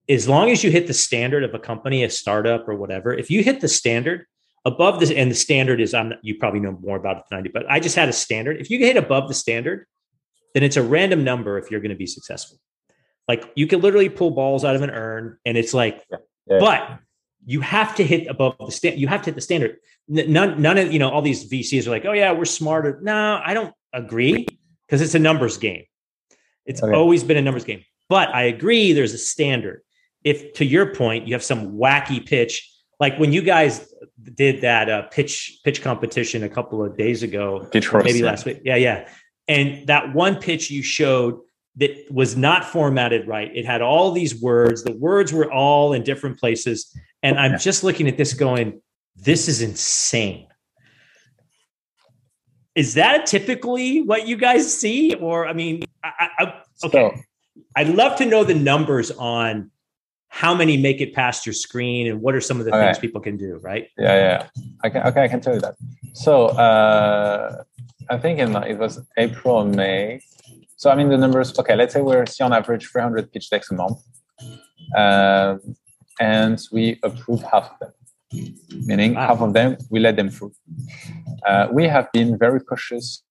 as 0.10 0.28
long 0.28 0.50
as 0.50 0.64
you 0.64 0.72
hit 0.72 0.88
the 0.88 0.94
standard 0.94 1.44
of 1.44 1.54
a 1.54 1.60
company, 1.60 2.04
a 2.04 2.10
startup 2.10 2.68
or 2.68 2.76
whatever, 2.76 3.14
if 3.14 3.30
you 3.30 3.44
hit 3.44 3.62
the 3.62 3.68
standard 3.68 4.26
above 4.66 5.00
this, 5.00 5.12
and 5.12 5.30
the 5.30 5.36
standard 5.36 5.82
is, 5.82 5.94
I'm 5.94 6.14
you 6.22 6.36
probably 6.36 6.60
know 6.60 6.78
more 6.82 6.98
about 6.98 7.18
it 7.18 7.24
than 7.30 7.40
I 7.40 7.42
do, 7.42 7.50
but 7.54 7.70
I 7.70 7.80
just 7.80 7.96
had 7.96 8.10
a 8.10 8.14
standard. 8.14 8.58
If 8.58 8.70
you 8.70 8.80
hit 8.80 8.98
above 8.98 9.28
the 9.28 9.34
standard, 9.34 9.86
then 10.54 10.64
it's 10.64 10.78
a 10.78 10.84
random 10.84 11.24
number 11.24 11.58
if 11.58 11.70
you're 11.70 11.82
going 11.82 11.92
to 11.92 11.98
be 11.98 12.08
successful. 12.08 12.58
Like 13.28 13.52
you 13.56 13.68
can 13.68 13.82
literally 13.82 14.10
pull 14.10 14.32
balls 14.32 14.64
out 14.64 14.76
of 14.76 14.82
an 14.82 14.90
urn, 14.90 15.38
and 15.46 15.58
it's 15.58 15.74
like, 15.74 16.04
yeah. 16.10 16.18
Yeah. 16.48 16.60
but 16.60 17.00
you 17.46 17.62
have 17.62 17.96
to 17.96 18.04
hit 18.04 18.28
above 18.28 18.56
the 18.60 18.72
standard. 18.72 19.00
You 19.00 19.08
have 19.08 19.22
to 19.22 19.26
hit 19.26 19.36
the 19.36 19.42
standard. 19.42 19.78
None, 20.08 20.62
none 20.62 20.78
of 20.78 20.92
you 20.92 21.00
know 21.00 21.10
all 21.10 21.22
these 21.22 21.50
VCs 21.50 21.86
are 21.88 21.90
like, 21.90 22.06
oh 22.06 22.14
yeah, 22.14 22.32
we're 22.32 22.46
smarter. 22.46 23.00
No, 23.02 23.42
I 23.44 23.54
don't 23.54 23.74
agree 23.94 24.48
because 24.88 25.02
it's 25.02 25.16
a 25.16 25.20
numbers 25.20 25.58
game. 25.58 25.84
It's 26.66 26.82
okay. 26.82 26.94
always 26.94 27.24
been 27.24 27.38
a 27.38 27.42
numbers 27.42 27.66
game. 27.66 27.84
But 28.10 28.34
I 28.34 28.44
agree 28.44 28.94
there's 28.94 29.14
a 29.14 29.18
standard 29.18 29.82
if 30.28 30.54
to 30.54 30.66
your 30.66 30.94
point 30.94 31.26
you 31.26 31.34
have 31.34 31.44
some 31.44 31.78
wacky 31.78 32.24
pitch 32.24 32.70
like 33.00 33.18
when 33.18 33.32
you 33.32 33.42
guys 33.42 33.94
did 34.34 34.62
that 34.62 34.90
uh, 34.90 35.04
pitch 35.04 35.60
pitch 35.64 35.82
competition 35.82 36.44
a 36.44 36.50
couple 36.50 36.84
of 36.84 36.98
days 36.98 37.24
ago 37.24 37.66
pitch 37.72 37.92
maybe 37.94 38.22
last 38.22 38.46
week. 38.46 38.60
Yeah 38.64 38.76
yeah. 38.76 39.10
And 39.48 39.88
that 39.88 40.14
one 40.14 40.36
pitch 40.36 40.70
you 40.70 40.84
showed 40.84 41.40
that 41.78 41.92
was 42.12 42.36
not 42.36 42.66
formatted 42.66 43.28
right. 43.28 43.50
It 43.56 43.66
had 43.66 43.82
all 43.82 44.12
these 44.12 44.42
words. 44.42 44.84
The 44.84 44.92
words 44.92 45.32
were 45.32 45.50
all 45.52 45.94
in 45.94 46.04
different 46.04 46.40
places. 46.40 46.94
And 47.24 47.40
i'm 47.40 47.58
just 47.58 47.84
looking 47.84 48.08
at 48.08 48.18
this 48.18 48.34
going 48.34 48.82
this 49.16 49.48
is 49.48 49.62
insane. 49.62 50.48
Is 52.76 52.94
that 52.94 53.26
typically 53.26 54.04
what 54.04 54.28
you 54.28 54.36
guys 54.36 54.78
see? 54.78 55.14
Or 55.16 55.48
i 55.48 55.54
mean 55.54 55.84
I, 56.04 56.30
I, 56.40 56.44
okay. 56.84 57.12
So, 57.16 57.22
i'd 57.76 57.90
love 57.90 58.18
to 58.18 58.26
know 58.26 58.44
the 58.44 58.54
numbers 58.54 59.10
on 59.12 59.72
how 60.30 60.54
many 60.54 60.78
make 60.78 61.02
it 61.02 61.14
past 61.14 61.46
your 61.46 61.54
screen 61.54 62.08
and 62.08 62.22
what 62.22 62.36
are 62.36 62.42
some 62.42 62.60
of 62.60 62.66
the 62.66 62.72
okay. 62.76 62.86
things 62.86 63.00
people 63.00 63.22
can 63.22 63.38
do 63.38 63.60
right? 63.64 63.90
Yeah 63.98 64.16
yeah. 64.16 64.48
I 64.84 64.90
can, 64.90 65.04
okay 65.08 65.24
i 65.24 65.28
can 65.28 65.42
tell 65.42 65.54
you 65.54 65.62
that. 65.62 65.76
So 66.14 66.48
uh, 66.48 67.64
i 68.10 68.18
think 68.18 68.40
in 68.40 68.56
it 68.56 68.78
was 68.78 69.00
april 69.18 69.56
or 69.56 69.66
may. 69.66 70.22
So 70.76 70.90
i 70.90 70.96
mean 70.96 71.10
the 71.10 71.18
numbers 71.18 71.58
okay 71.60 71.76
let's 71.76 71.94
say 71.94 72.02
we're 72.02 72.26
see 72.26 72.44
on 72.44 72.54
average 72.54 72.86
300 72.88 73.32
pitch 73.32 73.50
decks 73.50 73.72
a 73.72 73.76
month 73.76 74.00
uh, 74.96 75.58
and 76.20 76.62
we 76.72 77.00
approve 77.04 77.42
half 77.44 77.72
of 77.72 77.80
them 77.80 77.94
meaning 78.86 79.14
wow. 79.14 79.28
half 79.28 79.42
of 79.42 79.54
them 79.54 79.78
we 79.90 80.00
let 80.00 80.16
them 80.16 80.30
through. 80.30 80.52
Uh, 81.46 81.68
we 81.72 81.88
have 81.88 82.12
been 82.12 82.38
very 82.38 82.60
cautious 82.60 83.24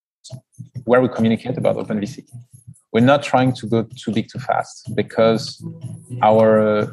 where 0.85 1.00
we 1.00 1.09
communicate 1.09 1.57
about 1.59 1.76
openvc 1.76 2.25
we're 2.97 3.11
not 3.15 3.23
trying 3.23 3.53
to 3.53 3.67
go 3.67 3.83
too 4.03 4.11
big 4.11 4.26
too 4.33 4.38
fast 4.38 4.91
because 4.95 5.43
our 6.23 6.47
uh, 6.67 6.87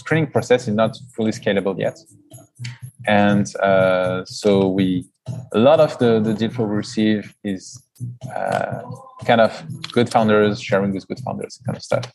screening 0.00 0.30
process 0.34 0.66
is 0.66 0.74
not 0.74 0.96
fully 1.14 1.30
scalable 1.30 1.78
yet. 1.78 1.98
And 3.06 3.46
uh, 3.56 4.24
so 4.24 4.68
we 4.68 5.04
a 5.52 5.58
lot 5.58 5.78
of 5.78 5.98
the, 5.98 6.20
the 6.20 6.32
deal 6.32 6.50
flow 6.50 6.64
we 6.64 6.76
receive 6.76 7.34
is 7.44 7.62
uh, 8.34 8.80
kind 9.26 9.42
of 9.42 9.52
good 9.92 10.08
founders 10.08 10.58
sharing 10.68 10.90
with 10.94 11.06
good 11.06 11.20
founders 11.20 11.60
kind 11.66 11.76
of 11.76 11.82
stuff. 11.82 12.10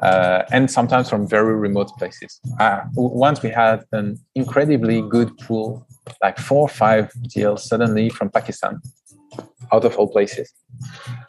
Uh, 0.00 0.42
and 0.52 0.70
sometimes 0.70 1.10
from 1.10 1.26
very 1.26 1.56
remote 1.56 1.90
places. 1.98 2.40
Uh, 2.60 2.82
once 2.94 3.42
we 3.42 3.50
had 3.50 3.84
an 3.90 4.16
incredibly 4.36 5.02
good 5.02 5.36
pool 5.38 5.86
like 6.22 6.38
four 6.38 6.62
or 6.62 6.68
five 6.68 7.10
deals 7.34 7.68
suddenly 7.68 8.08
from 8.08 8.28
pakistan 8.30 8.80
out 9.72 9.84
of 9.84 9.96
all 9.96 10.08
places. 10.08 10.52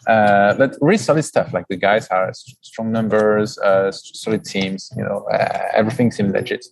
Uh, 0.07 0.53
but 0.55 0.75
really 0.81 0.97
solid 0.97 1.23
stuff. 1.23 1.53
Like 1.53 1.67
the 1.69 1.75
guys 1.75 2.07
are 2.07 2.31
strong 2.61 2.91
numbers, 2.91 3.57
uh, 3.59 3.91
solid 3.91 4.43
teams. 4.43 4.91
You 4.97 5.03
know, 5.03 5.25
uh, 5.31 5.69
everything 5.73 6.11
seemed 6.11 6.33
legit, 6.33 6.65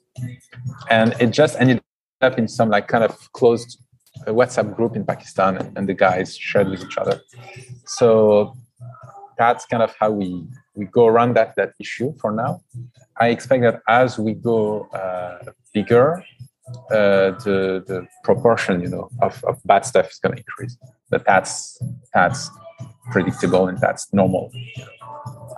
and 0.89 1.15
it 1.19 1.31
just 1.31 1.59
ended 1.59 1.81
up 2.21 2.37
in 2.37 2.47
some 2.47 2.69
like 2.69 2.87
kind 2.87 3.03
of 3.03 3.31
closed 3.33 3.79
uh, 4.27 4.31
WhatsApp 4.31 4.75
group 4.75 4.95
in 4.95 5.05
Pakistan, 5.05 5.57
and, 5.57 5.77
and 5.77 5.89
the 5.89 5.93
guys 5.93 6.37
shared 6.37 6.69
with 6.69 6.83
each 6.83 6.97
other. 6.97 7.21
So 7.85 8.55
that's 9.37 9.65
kind 9.65 9.83
of 9.83 9.93
how 9.99 10.11
we 10.11 10.47
we 10.75 10.85
go 10.85 11.07
around 11.07 11.35
that 11.35 11.55
that 11.55 11.73
issue 11.79 12.13
for 12.19 12.31
now. 12.31 12.61
I 13.19 13.29
expect 13.29 13.63
that 13.63 13.81
as 13.87 14.19
we 14.19 14.33
go 14.33 14.87
uh, 14.93 15.51
bigger, 15.73 16.23
uh, 16.91 17.31
the 17.45 17.83
the 17.85 18.07
proportion 18.23 18.81
you 18.81 18.89
know 18.89 19.09
of, 19.21 19.43
of 19.43 19.61
bad 19.65 19.85
stuff 19.85 20.09
is 20.09 20.19
going 20.19 20.33
to 20.35 20.39
increase. 20.39 20.77
But 21.09 21.25
that's 21.25 21.79
that's 22.13 22.49
predictable 23.11 23.67
and 23.67 23.77
that's 23.79 24.11
normal. 24.13 24.51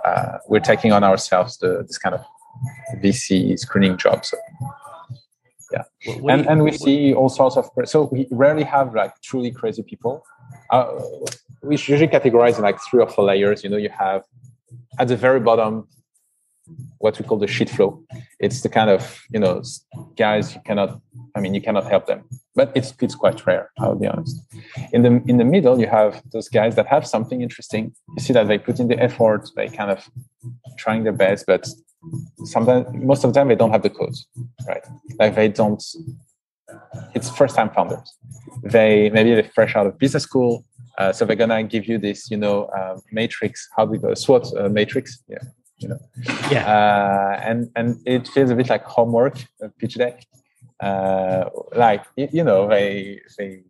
Uh, 0.04 0.38
we're 0.48 0.60
taking 0.60 0.92
on 0.92 1.02
ourselves 1.02 1.58
the, 1.58 1.84
this 1.86 1.98
kind 1.98 2.14
of 2.14 2.22
vc 3.02 3.58
screening 3.58 3.96
job 3.96 4.24
so 4.24 4.36
yeah. 5.72 5.82
And 6.28 6.46
and 6.46 6.62
we 6.64 6.72
see 6.72 7.12
all 7.12 7.28
sorts 7.28 7.56
of 7.56 7.70
so 7.84 8.08
we 8.10 8.26
rarely 8.30 8.64
have 8.64 8.94
like 8.94 9.20
truly 9.22 9.50
crazy 9.50 9.82
people. 9.82 10.24
Uh, 10.70 11.00
we 11.62 11.74
usually 11.74 12.08
categorize 12.08 12.56
in 12.56 12.62
like 12.62 12.78
three 12.88 13.02
or 13.02 13.08
four 13.08 13.24
layers. 13.24 13.62
You 13.62 13.70
know 13.70 13.76
you 13.76 13.90
have 13.90 14.22
at 14.98 15.08
the 15.08 15.16
very 15.16 15.40
bottom 15.40 15.86
what 16.98 17.18
we 17.18 17.24
call 17.24 17.38
the 17.38 17.46
shit 17.46 17.70
flow. 17.70 18.02
It's 18.40 18.62
the 18.62 18.68
kind 18.68 18.90
of 18.90 19.22
you 19.30 19.40
know 19.40 19.62
guys 20.16 20.54
you 20.54 20.60
cannot. 20.64 21.00
I 21.34 21.40
mean, 21.40 21.54
you 21.54 21.60
cannot 21.60 21.86
help 21.86 22.06
them, 22.06 22.24
but 22.54 22.72
it's 22.74 22.92
it's 23.00 23.14
quite 23.14 23.46
rare. 23.46 23.70
I'll 23.78 23.94
be 23.94 24.06
honest. 24.06 24.36
In 24.92 25.02
the 25.02 25.22
in 25.26 25.36
the 25.38 25.44
middle, 25.44 25.80
you 25.80 25.86
have 25.86 26.22
those 26.32 26.48
guys 26.48 26.74
that 26.76 26.86
have 26.86 27.06
something 27.06 27.40
interesting. 27.40 27.92
You 28.16 28.22
see 28.22 28.32
that 28.32 28.48
they 28.48 28.58
put 28.58 28.80
in 28.80 28.88
the 28.88 28.98
effort. 28.98 29.48
They 29.56 29.68
kind 29.68 29.90
of 29.90 30.08
trying 30.76 31.04
their 31.04 31.12
best, 31.12 31.46
but 31.46 31.68
sometimes 32.44 32.86
most 32.92 33.24
of 33.24 33.34
them 33.34 33.48
they 33.48 33.56
don't 33.56 33.70
have 33.70 33.82
the 33.82 33.90
codes, 33.90 34.26
right? 34.66 34.84
Like 35.18 35.34
they 35.34 35.48
don't. 35.48 35.82
It's 37.14 37.30
first 37.30 37.56
time 37.56 37.70
founders. 37.70 38.12
They 38.62 39.10
maybe 39.10 39.34
they're 39.34 39.50
fresh 39.54 39.74
out 39.76 39.86
of 39.86 39.98
business 39.98 40.24
school. 40.24 40.64
Uh, 40.98 41.12
so 41.12 41.24
they're 41.24 41.36
gonna 41.36 41.62
give 41.62 41.86
you 41.86 41.96
this, 41.96 42.28
you 42.28 42.36
know, 42.36 42.64
uh, 42.76 42.98
matrix. 43.12 43.68
How 43.76 43.84
do 43.84 43.92
we 43.92 43.98
go? 43.98 44.12
SWOT 44.14 44.52
uh, 44.58 44.68
matrix. 44.68 45.22
Yeah, 45.28 45.38
you 45.78 45.88
know? 45.88 45.98
Yeah. 46.50 46.66
Uh, 46.66 47.40
and 47.42 47.70
and 47.76 48.00
it 48.06 48.28
feels 48.28 48.50
a 48.50 48.54
bit 48.54 48.68
like 48.68 48.84
homework 48.84 49.36
a 49.62 49.68
pitch 49.68 49.94
deck. 49.94 50.24
Uh, 50.80 51.50
like 51.74 52.04
you 52.16 52.44
know 52.44 52.68
they 52.68 53.20
they 53.36 53.62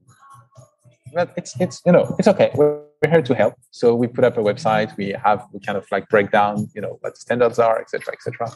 but 1.15 1.33
it's 1.37 1.59
it's 1.61 1.81
you 1.87 1.93
know 1.93 2.15
it's 2.19 2.29
okay. 2.29 2.51
We're, 2.55 2.81
we're 3.03 3.11
here 3.11 3.23
to 3.23 3.35
help. 3.35 3.55
So 3.71 3.95
we 3.95 4.07
put 4.07 4.25
up 4.25 4.37
a 4.37 4.41
website. 4.41 4.97
We 4.97 5.15
have 5.25 5.47
we 5.53 5.61
kind 5.61 5.79
of 5.79 5.87
like 5.91 6.09
break 6.09 6.31
down 6.31 6.69
you 6.75 6.81
know 6.81 6.99
what 7.01 7.15
the 7.15 7.21
standards 7.21 7.59
are 7.59 7.81
etc 7.81 8.13
etc 8.13 8.51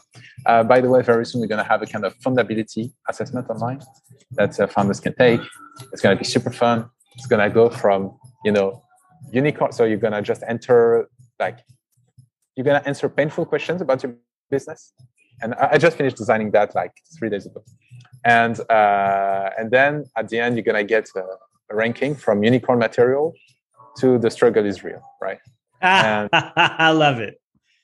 uh, 0.46 0.62
by 0.64 0.80
the 0.80 0.88
way 0.88 1.02
very 1.02 1.24
soon 1.24 1.40
we're 1.40 1.46
going 1.46 1.62
to 1.62 1.68
have 1.68 1.82
a 1.82 1.86
kind 1.86 2.04
of 2.04 2.16
fundability 2.18 2.92
assessment 3.08 3.48
online 3.48 3.80
that 4.32 4.58
uh, 4.58 4.66
founders 4.66 5.00
can 5.00 5.14
take. 5.14 5.40
It's 5.92 6.02
going 6.02 6.16
to 6.16 6.18
be 6.18 6.28
super 6.28 6.50
fun. 6.50 6.90
It's 7.16 7.26
going 7.26 7.42
to 7.46 7.52
go 7.52 7.70
from 7.70 8.18
you 8.44 8.52
know 8.52 8.82
unicorn 9.32 9.72
so 9.72 9.84
you're 9.84 10.04
going 10.06 10.12
to 10.12 10.22
just 10.22 10.42
enter 10.46 11.08
like 11.38 11.58
you're 12.56 12.64
going 12.64 12.80
to 12.80 12.86
answer 12.86 13.08
painful 13.08 13.46
questions 13.46 13.80
about 13.80 14.02
your 14.02 14.14
business. 14.50 14.92
And 15.40 15.54
I 15.54 15.78
just 15.78 15.96
finished 15.96 16.16
designing 16.16 16.50
that 16.52 16.74
like 16.74 16.92
three 17.18 17.28
days 17.28 17.46
ago. 17.46 17.64
And 18.24 18.60
uh, 18.70 19.50
and 19.58 19.70
then 19.70 20.04
at 20.16 20.28
the 20.28 20.38
end, 20.38 20.56
you're 20.56 20.62
going 20.62 20.76
to 20.76 20.84
get 20.84 21.08
a, 21.16 21.24
a, 21.70 21.74
ranking 21.74 22.14
from 22.14 22.44
unicorn 22.44 22.78
material 22.78 23.34
to 23.98 24.18
the 24.18 24.30
struggle 24.30 24.64
is 24.64 24.84
real, 24.84 25.02
right? 25.20 25.40
And, 25.80 26.28
I 26.32 26.90
love 26.90 27.18
it. 27.18 27.40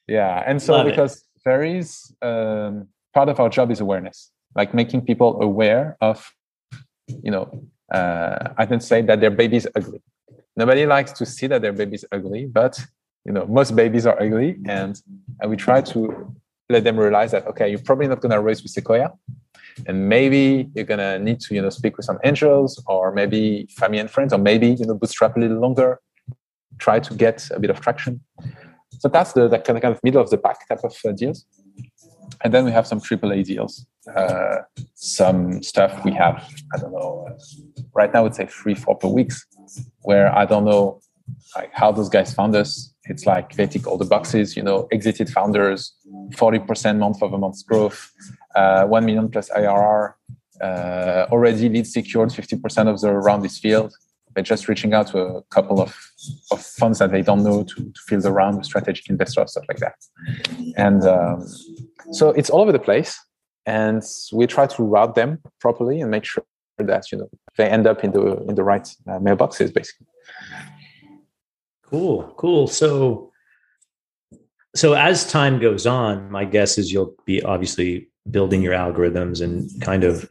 Yeah. 0.06 0.44
And 0.46 0.62
so 0.62 0.74
love 0.74 0.86
because 0.86 1.16
it. 1.16 1.22
there 1.44 1.64
is 1.64 2.14
um, 2.22 2.88
part 3.12 3.28
of 3.28 3.40
our 3.40 3.48
job 3.48 3.72
is 3.72 3.80
awareness, 3.80 4.30
like 4.54 4.72
making 4.72 5.00
people 5.02 5.42
aware 5.42 5.96
of, 6.00 6.32
you 7.08 7.32
know, 7.32 7.68
uh, 7.92 8.50
I 8.56 8.66
can 8.66 8.80
say 8.80 9.02
that 9.02 9.20
their 9.20 9.32
baby 9.32 9.56
is 9.56 9.68
ugly. 9.74 10.02
Nobody 10.56 10.86
likes 10.86 11.12
to 11.12 11.26
see 11.26 11.46
that 11.48 11.62
their 11.62 11.72
baby 11.72 11.94
is 11.96 12.04
ugly, 12.12 12.46
but 12.46 12.80
you 13.28 13.34
know 13.36 13.46
most 13.46 13.76
babies 13.76 14.04
are 14.06 14.18
ugly 14.24 14.50
and 14.64 14.92
and 15.40 15.50
we 15.50 15.56
try 15.68 15.80
to 15.92 15.98
let 16.70 16.82
them 16.82 16.96
realize 16.98 17.30
that 17.34 17.46
okay 17.46 17.68
you're 17.70 17.86
probably 17.90 18.08
not 18.12 18.20
going 18.22 18.32
to 18.32 18.40
raise 18.40 18.62
with 18.62 18.72
sequoia. 18.72 19.10
And 19.86 20.08
maybe 20.08 20.68
you're 20.74 20.90
going 20.92 21.04
to 21.08 21.20
need 21.26 21.38
to 21.44 21.54
you 21.54 21.62
know 21.62 21.70
speak 21.80 21.96
with 21.98 22.06
some 22.10 22.18
angels 22.24 22.82
or 22.92 23.12
maybe 23.20 23.42
family 23.80 24.00
and 24.00 24.10
friends 24.10 24.32
or 24.32 24.40
maybe 24.50 24.68
you 24.80 24.86
know 24.86 24.96
bootstrap 25.00 25.36
a 25.36 25.40
little 25.40 25.60
longer 25.66 26.00
try 26.78 26.98
to 27.08 27.12
get 27.14 27.38
a 27.56 27.60
bit 27.60 27.70
of 27.70 27.78
traction. 27.80 28.20
So 29.00 29.08
that's 29.08 29.32
the, 29.32 29.46
the 29.48 29.58
kind 29.58 29.84
of 29.84 30.00
middle 30.02 30.22
of 30.22 30.30
the 30.30 30.38
pack 30.38 30.66
type 30.68 30.82
of 30.82 30.94
uh, 31.04 31.12
deals. 31.12 31.44
And 32.42 32.52
then 32.54 32.64
we 32.64 32.72
have 32.72 32.86
some 32.86 33.00
AAA 33.00 33.44
deals. 33.44 33.86
Uh, 34.14 34.58
some 34.94 35.62
stuff 35.62 36.04
we 36.04 36.12
have, 36.12 36.36
I 36.74 36.78
don't 36.78 36.92
know, 36.92 37.28
right 37.94 38.12
now 38.12 38.26
it's 38.26 38.38
like 38.38 38.50
three, 38.50 38.74
four 38.74 38.96
per 38.96 39.08
weeks, 39.08 39.44
where 40.02 40.28
I 40.34 40.44
don't 40.46 40.64
know 40.64 41.00
like 41.58 41.72
how 41.74 41.90
those 41.92 42.08
guys 42.08 42.32
found 42.32 42.54
us. 42.54 42.70
It's 43.04 43.26
like 43.26 43.54
they 43.56 43.66
tick 43.66 43.86
all 43.86 43.98
the 43.98 44.10
boxes, 44.16 44.56
you 44.56 44.62
know, 44.62 44.86
exited 44.92 45.28
founders, 45.30 45.80
40% 46.30 46.98
month 46.98 47.22
over 47.22 47.38
month 47.38 47.66
growth, 47.66 48.00
uh, 48.54 48.84
1 48.84 49.04
million 49.04 49.28
plus 49.28 49.50
IRR, 49.50 50.14
uh, 50.60 51.26
already 51.32 51.68
lead 51.68 51.86
secured 51.86 52.30
50% 52.30 52.88
of 52.88 53.00
the 53.00 53.12
round 53.12 53.44
is 53.44 53.58
filled. 53.58 53.92
They're 54.34 54.44
just 54.44 54.68
reaching 54.68 54.92
out 54.94 55.08
to 55.08 55.18
a 55.18 55.42
couple 55.44 55.80
of, 55.80 55.96
of 56.52 56.60
funds 56.60 56.98
that 57.00 57.10
they 57.10 57.22
don't 57.22 57.42
know 57.42 57.64
to, 57.64 57.74
to 57.74 58.00
fill 58.06 58.20
the 58.20 58.30
round 58.30 58.58
with 58.58 58.66
strategic 58.66 59.08
investors, 59.08 59.52
stuff 59.52 59.64
like 59.68 59.78
that. 59.78 59.96
And 60.76 61.04
um, 61.04 61.46
so 62.12 62.30
it's 62.30 62.50
all 62.50 62.60
over 62.60 62.72
the 62.72 62.78
place. 62.78 63.18
And 63.66 64.02
we 64.32 64.46
try 64.46 64.66
to 64.66 64.82
route 64.82 65.14
them 65.14 65.40
properly 65.60 66.00
and 66.00 66.10
make 66.10 66.24
sure 66.24 66.44
that 66.78 67.10
you 67.10 67.18
know 67.18 67.28
they 67.56 67.68
end 67.68 67.86
up 67.86 68.04
in 68.04 68.12
the 68.12 68.24
in 68.48 68.54
the 68.54 68.62
right 68.62 68.86
uh, 69.08 69.18
mailboxes, 69.18 69.74
basically. 69.74 70.06
Cool, 71.90 72.34
cool. 72.36 72.66
So, 72.66 73.32
so 74.76 74.92
as 74.92 75.26
time 75.30 75.58
goes 75.58 75.86
on, 75.86 76.30
my 76.30 76.44
guess 76.44 76.76
is 76.76 76.92
you'll 76.92 77.14
be 77.24 77.42
obviously 77.42 78.10
building 78.30 78.60
your 78.60 78.74
algorithms 78.74 79.40
and 79.40 79.70
kind 79.80 80.04
of 80.04 80.30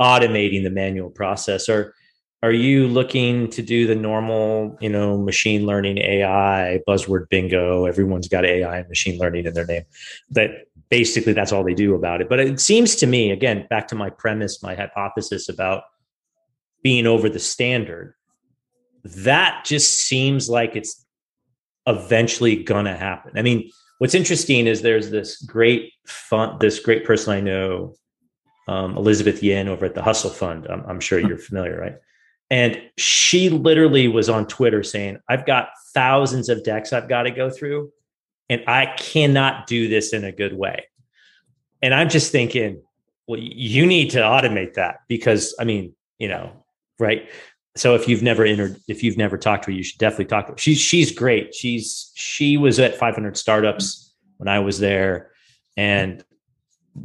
automating 0.00 0.64
the 0.64 0.70
manual 0.70 1.08
process. 1.08 1.66
Or 1.66 1.94
are 2.42 2.52
you 2.52 2.86
looking 2.86 3.48
to 3.50 3.62
do 3.62 3.86
the 3.86 3.94
normal, 3.94 4.76
you 4.82 4.90
know, 4.90 5.16
machine 5.16 5.64
learning 5.64 5.96
AI 5.96 6.80
buzzword 6.86 7.30
bingo? 7.30 7.86
Everyone's 7.86 8.28
got 8.28 8.44
AI 8.44 8.78
and 8.78 8.88
machine 8.88 9.18
learning 9.18 9.46
in 9.46 9.54
their 9.54 9.66
name. 9.66 9.84
That 10.30 10.50
basically 10.90 11.32
that's 11.32 11.52
all 11.52 11.64
they 11.64 11.74
do 11.74 11.94
about 11.94 12.20
it. 12.20 12.28
But 12.28 12.40
it 12.40 12.60
seems 12.60 12.96
to 12.96 13.06
me, 13.06 13.30
again, 13.30 13.66
back 13.70 13.88
to 13.88 13.94
my 13.94 14.10
premise, 14.10 14.62
my 14.62 14.74
hypothesis 14.74 15.48
about 15.48 15.84
being 16.82 17.06
over 17.06 17.30
the 17.30 17.38
standard 17.38 18.14
that 19.16 19.64
just 19.64 20.00
seems 20.00 20.48
like 20.48 20.76
it's 20.76 21.04
eventually 21.86 22.62
gonna 22.62 22.96
happen. 22.96 23.32
I 23.36 23.42
mean, 23.42 23.70
what's 23.98 24.14
interesting 24.14 24.66
is 24.66 24.82
there's 24.82 25.10
this 25.10 25.40
great 25.42 25.92
fun, 26.06 26.58
this 26.60 26.80
great 26.80 27.04
person 27.04 27.32
I 27.32 27.40
know, 27.40 27.94
um, 28.68 28.96
Elizabeth 28.96 29.42
Yin 29.42 29.68
over 29.68 29.86
at 29.86 29.94
the 29.94 30.02
Hustle 30.02 30.30
Fund. 30.30 30.66
I'm, 30.68 30.84
I'm 30.86 31.00
sure 31.00 31.18
you're 31.18 31.38
familiar, 31.38 31.80
right? 31.80 31.96
And 32.50 32.80
she 32.96 33.50
literally 33.50 34.08
was 34.08 34.28
on 34.28 34.46
Twitter 34.46 34.82
saying, 34.82 35.18
I've 35.28 35.46
got 35.46 35.68
thousands 35.92 36.48
of 36.48 36.64
decks 36.64 36.92
I've 36.92 37.08
got 37.08 37.24
to 37.24 37.30
go 37.30 37.50
through, 37.50 37.92
and 38.48 38.62
I 38.66 38.86
cannot 38.96 39.66
do 39.66 39.88
this 39.88 40.12
in 40.12 40.24
a 40.24 40.32
good 40.32 40.54
way. 40.56 40.84
And 41.82 41.94
I'm 41.94 42.08
just 42.08 42.32
thinking, 42.32 42.82
well, 43.26 43.38
you 43.40 43.86
need 43.86 44.10
to 44.10 44.20
automate 44.20 44.74
that 44.74 45.00
because, 45.08 45.54
I 45.60 45.64
mean, 45.64 45.94
you 46.18 46.28
know, 46.28 46.64
right? 46.98 47.28
So 47.78 47.94
if 47.94 48.08
you've 48.08 48.22
never 48.22 48.44
entered 48.44 48.80
if 48.88 49.02
you've 49.02 49.16
never 49.16 49.38
talked 49.38 49.64
to 49.64 49.70
her 49.70 49.76
you 49.76 49.82
should 49.82 49.98
definitely 49.98 50.26
talk 50.26 50.46
to 50.46 50.52
her. 50.52 50.58
She's 50.58 50.78
she's 50.78 51.12
great. 51.12 51.54
She's 51.54 52.12
she 52.14 52.56
was 52.56 52.78
at 52.78 52.96
500 52.96 53.36
startups 53.36 54.14
when 54.36 54.48
i 54.48 54.58
was 54.58 54.78
there 54.78 55.30
and 55.76 56.24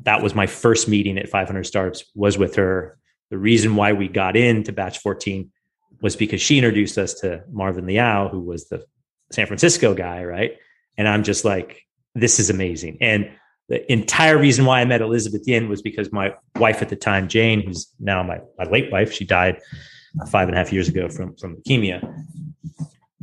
that 0.03 0.23
was 0.23 0.33
my 0.33 0.47
first 0.47 0.87
meeting 0.87 1.17
at 1.17 1.29
500 1.29 1.63
startups 1.65 2.05
was 2.15 2.37
with 2.37 2.55
her. 2.55 2.97
The 3.29 3.37
reason 3.37 3.75
why 3.75 3.93
we 3.93 4.07
got 4.07 4.35
into 4.35 4.71
batch 4.71 4.97
14 4.99 5.51
was 6.01 6.15
because 6.15 6.41
she 6.41 6.57
introduced 6.57 6.97
us 6.97 7.13
to 7.15 7.43
marvin 7.51 7.85
liao 7.85 8.27
who 8.29 8.39
was 8.39 8.67
the 8.69 8.83
san 9.31 9.47
francisco 9.47 9.93
guy 9.93 10.23
right? 10.23 10.57
And 10.97 11.07
i'm 11.07 11.23
just 11.23 11.45
like 11.45 11.83
this 12.15 12.39
is 12.39 12.49
amazing. 12.49 12.97
And 13.01 13.31
the 13.69 13.91
entire 13.91 14.37
reason 14.37 14.65
why 14.65 14.81
i 14.81 14.85
met 14.85 15.01
elizabeth 15.01 15.47
yin 15.47 15.69
was 15.69 15.81
because 15.81 16.11
my 16.11 16.33
wife 16.57 16.81
at 16.81 16.89
the 16.89 16.95
time 16.95 17.27
jane 17.27 17.61
who's 17.65 17.87
now 17.99 18.21
my, 18.21 18.39
my 18.57 18.65
late 18.65 18.91
wife 18.91 19.13
she 19.13 19.23
died 19.23 19.61
five 20.29 20.47
and 20.47 20.55
a 20.55 20.57
half 20.57 20.71
years 20.71 20.87
ago 20.87 21.09
from 21.09 21.35
from 21.35 21.57
leukemia. 21.57 22.25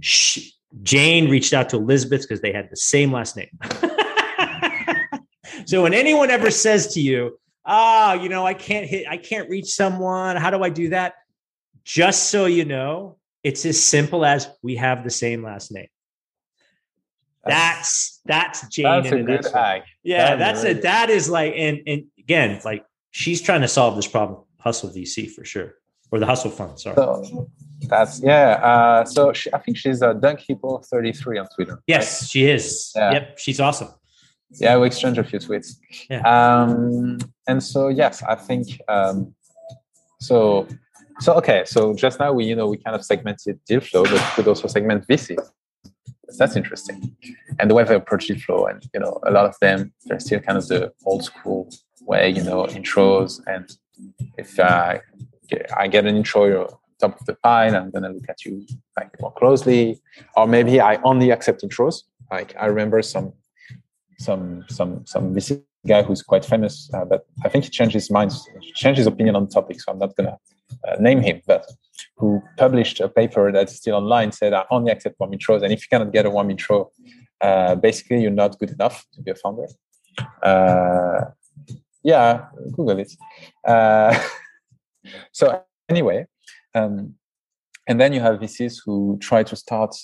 She, 0.01 0.53
Jane 0.83 1.29
reached 1.29 1.53
out 1.53 1.69
to 1.71 1.77
Elizabeth 1.77 2.23
because 2.23 2.41
they 2.41 2.53
had 2.53 2.71
the 2.71 2.77
same 2.77 3.13
last 3.13 3.37
name. 3.37 3.51
so 5.67 5.83
when 5.83 5.95
anyone 5.95 6.31
ever 6.31 6.51
says 6.51 6.95
to 6.95 7.01
you, 7.01 7.39
"Ah, 7.65 8.13
oh, 8.13 8.23
you 8.23 8.29
know, 8.29 8.47
I 8.47 8.55
can't 8.55 8.87
hit, 8.87 9.07
I 9.09 9.17
can't 9.17 9.49
reach 9.49 9.67
someone. 9.67 10.37
How 10.37 10.51
do 10.51 10.63
I 10.63 10.71
do 10.71 10.91
that?" 10.91 11.15
Just 11.85 12.31
so 12.31 12.47
you 12.47 12.65
know, 12.65 13.19
it's 13.43 13.65
as 13.65 13.83
simple 13.83 14.25
as 14.25 14.49
we 14.63 14.77
have 14.77 15.05
the 15.05 15.11
same 15.11 15.43
last 15.43 15.73
name. 15.73 15.89
That's 17.45 18.21
that's 18.27 18.69
Jane. 18.69 18.85
That's 18.85 19.13
a 19.13 19.23
good 19.23 19.47
hack. 19.53 19.87
Yeah, 20.03 20.37
that's 20.37 20.65
a 20.65 20.75
that 20.75 21.11
is 21.11 21.29
like, 21.29 21.55
and 21.57 21.81
and 21.87 22.05
again, 22.19 22.61
like 22.65 22.85
she's 23.11 23.41
trying 23.41 23.63
to 23.63 23.69
solve 23.69 23.97
this 23.97 24.07
problem. 24.07 24.43
Hustle 24.59 24.91
VC 24.91 25.31
for 25.31 25.45
sure 25.45 25.75
or 26.11 26.19
the 26.19 26.27
Hustle 26.27 26.51
Fund. 26.51 26.79
Sorry. 26.79 26.97
So 26.97 27.49
that's 27.89 28.21
yeah. 28.21 28.61
Uh, 28.63 29.05
so 29.05 29.33
she, 29.33 29.53
I 29.53 29.59
think 29.59 29.77
she's 29.77 30.03
a 30.03 30.15
Dunk 30.15 30.41
Hippo 30.41 30.79
thirty 30.79 31.13
three 31.13 31.39
on 31.39 31.47
Twitter. 31.55 31.83
Yes, 31.87 32.29
she 32.29 32.49
is. 32.49 32.93
Yeah. 32.95 33.13
Yep, 33.13 33.39
she's 33.39 33.61
awesome. 33.61 33.89
Yeah, 34.53 34.77
we 34.79 34.87
exchange 34.87 35.17
a 35.19 35.25
few 35.25 35.39
tweets. 35.39 35.77
Yeah. 36.09 36.23
Um, 36.23 37.19
and 37.47 37.63
so 37.63 37.89
yes, 37.89 38.23
I 38.23 38.35
think 38.35 38.81
um, 38.89 39.35
so. 40.21 40.67
So 41.21 41.35
okay, 41.35 41.65
so 41.67 41.93
just 41.93 42.19
now 42.19 42.33
we 42.33 42.47
you 42.47 42.57
know 42.57 42.67
we 42.67 42.79
kind 42.79 42.97
of 42.97 43.05
segmented 43.05 43.61
deal 43.67 43.81
flow, 43.81 44.05
but 44.05 44.13
we 44.13 44.19
could 44.19 44.49
also 44.49 44.69
segment 44.69 45.07
VC. 45.07 45.37
That's 46.39 46.57
interesting, 46.57 47.15
and 47.59 47.71
the 47.71 47.75
way 47.75 47.85
they 47.85 47.95
approach 47.95 48.27
deal 48.27 48.39
flow, 48.39 48.65
and 48.65 48.83
you 48.95 49.01
know 49.01 49.21
a 49.27 49.31
lot 49.31 49.45
of 49.45 49.55
them 49.61 49.93
they're 50.07 50.19
still 50.19 50.41
kind 50.41 50.57
of 50.57 50.67
the 50.69 50.91
old 51.05 51.25
school 51.25 51.69
way, 52.11 52.31
you 52.31 52.43
know, 52.43 52.65
intros 52.65 53.41
and 53.47 53.71
if 54.37 54.59
uh, 54.59 54.99
I 55.77 55.89
get 55.89 56.07
an 56.07 56.17
intro 56.17 56.81
top 57.01 57.21
of 57.21 57.27
the 57.27 57.35
pile. 57.35 57.75
I'm 57.75 57.91
gonna 57.91 58.11
look 58.11 58.29
at 58.29 58.45
you 58.45 58.67
like 58.97 59.11
more 59.21 59.33
closely, 59.33 60.01
or 60.37 60.47
maybe 60.47 60.81
I 60.81 60.97
only 61.03 61.31
accept 61.31 61.63
intros. 61.63 62.03
Like 62.31 62.55
I 62.61 62.67
remember 62.67 63.03
some 63.03 63.33
some 64.19 64.65
some 64.69 65.05
some 65.07 65.35
VC 65.35 65.63
guy 65.87 66.03
who's 66.03 66.23
quite 66.23 66.45
famous, 66.45 66.91
uh, 66.95 67.05
but 67.05 67.27
I 67.45 67.49
think 67.49 67.65
he 67.65 67.71
changed 67.71 67.95
his 67.95 68.11
mind, 68.11 68.33
changed 68.75 68.99
his 68.99 69.07
opinion 69.07 69.35
on 69.35 69.47
the 69.47 69.51
topic. 69.51 69.81
So 69.81 69.93
I'm 69.93 69.99
not 69.99 70.15
gonna 70.17 70.37
uh, 70.87 70.97
name 71.01 71.21
him, 71.21 71.41
but 71.47 71.67
who 72.17 72.43
published 72.57 73.01
a 73.01 73.09
paper 73.09 73.51
that's 73.53 73.75
still 73.77 73.97
online 73.97 74.33
said 74.33 74.53
I 74.53 74.65
only 74.71 74.93
accept 74.93 75.19
warm 75.19 75.33
intros, 75.33 75.63
and 75.63 75.73
if 75.73 75.81
you 75.83 75.89
cannot 75.91 76.13
get 76.13 76.27
a 76.27 76.31
warm 76.31 76.51
intro, 76.51 76.91
uh, 77.41 77.75
basically 77.75 78.21
you're 78.23 78.31
not 78.45 78.59
good 78.59 78.71
enough 78.71 79.07
to 79.15 79.23
be 79.23 79.31
a 79.31 79.35
founder. 79.35 79.67
Uh, 80.43 81.25
yeah, 82.03 82.47
Google 82.77 82.99
it. 82.99 83.13
So 85.33 85.63
anyway, 85.89 86.27
um, 86.75 87.15
and 87.89 88.01
then 88.01 88.13
you 88.13 88.21
have 88.21 88.41
VCs 88.41 88.79
who 88.85 89.19
try 89.21 89.43
to 89.43 89.57
start 89.57 89.95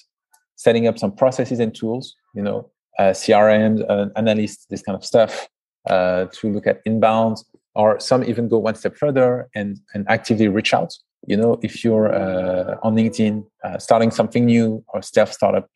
setting 0.56 0.87
up 0.87 0.98
some 0.98 1.12
processes 1.12 1.61
and 1.61 1.74
tools, 1.74 2.14
you 2.35 2.42
know, 2.42 2.70
uh, 2.98 3.12
CRM, 3.12 3.85
uh, 3.88 4.06
analysts, 4.16 4.66
this 4.66 4.82
kind 4.82 4.96
of 4.96 5.04
stuff, 5.04 5.48
uh, 5.88 6.26
to 6.32 6.50
look 6.50 6.66
at 6.66 6.80
inbound, 6.85 7.37
or 7.74 8.00
some 8.00 8.24
even 8.24 8.48
go 8.48 8.59
one 8.59 8.74
step 8.74 8.96
further 8.96 9.48
and 9.54 9.78
and 9.94 10.06
actively 10.09 10.48
reach 10.48 10.72
out. 10.72 10.94
You 11.26 11.37
know, 11.37 11.59
if 11.62 11.85
you're 11.85 12.14
uh, 12.14 12.76
on 12.82 12.94
LinkedIn 12.94 13.44
uh, 13.64 13.78
starting 13.78 14.11
something 14.11 14.46
new 14.46 14.85
or 14.88 15.02
self 15.02 15.32
startup, 15.32 15.68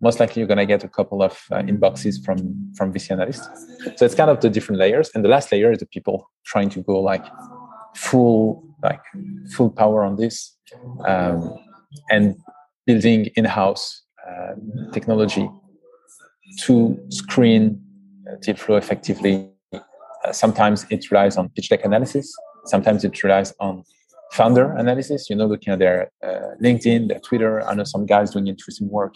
most 0.00 0.20
likely 0.20 0.40
you're 0.40 0.48
gonna 0.48 0.66
get 0.66 0.84
a 0.84 0.88
couple 0.88 1.22
of 1.22 1.32
uh, 1.50 1.62
inboxes 1.62 2.22
from 2.24 2.72
from 2.76 2.92
VC 2.92 3.12
analysts. 3.12 3.48
So 3.96 4.04
it's 4.04 4.14
kind 4.14 4.30
of 4.30 4.40
the 4.40 4.50
different 4.50 4.80
layers, 4.80 5.10
and 5.14 5.24
the 5.24 5.28
last 5.28 5.50
layer 5.50 5.72
is 5.72 5.78
the 5.78 5.86
people 5.86 6.30
trying 6.44 6.68
to 6.70 6.82
go 6.82 7.00
like 7.00 7.24
full 7.94 8.65
like 8.82 9.00
full 9.54 9.70
power 9.70 10.04
on 10.04 10.16
this 10.16 10.56
um, 11.06 11.54
and 12.10 12.36
building 12.86 13.26
in-house 13.36 14.04
uh, 14.28 14.54
technology 14.92 15.48
to 16.60 16.98
screen 17.10 17.80
uh, 18.30 18.36
deal 18.42 18.56
flow 18.56 18.76
effectively. 18.76 19.50
Uh, 19.72 20.32
sometimes 20.32 20.86
it 20.90 21.10
relies 21.10 21.36
on 21.36 21.48
pitch 21.50 21.68
deck 21.68 21.84
analysis. 21.84 22.32
Sometimes 22.66 23.04
it 23.04 23.22
relies 23.22 23.52
on 23.60 23.84
founder 24.32 24.72
analysis. 24.72 25.30
You 25.30 25.36
know, 25.36 25.46
looking 25.46 25.72
at 25.72 25.78
their 25.78 26.10
uh, 26.22 26.54
LinkedIn, 26.62 27.08
their 27.08 27.20
Twitter. 27.20 27.62
I 27.62 27.74
know 27.74 27.84
some 27.84 28.06
guys 28.06 28.30
doing 28.30 28.48
interesting 28.48 28.88
work, 28.88 29.14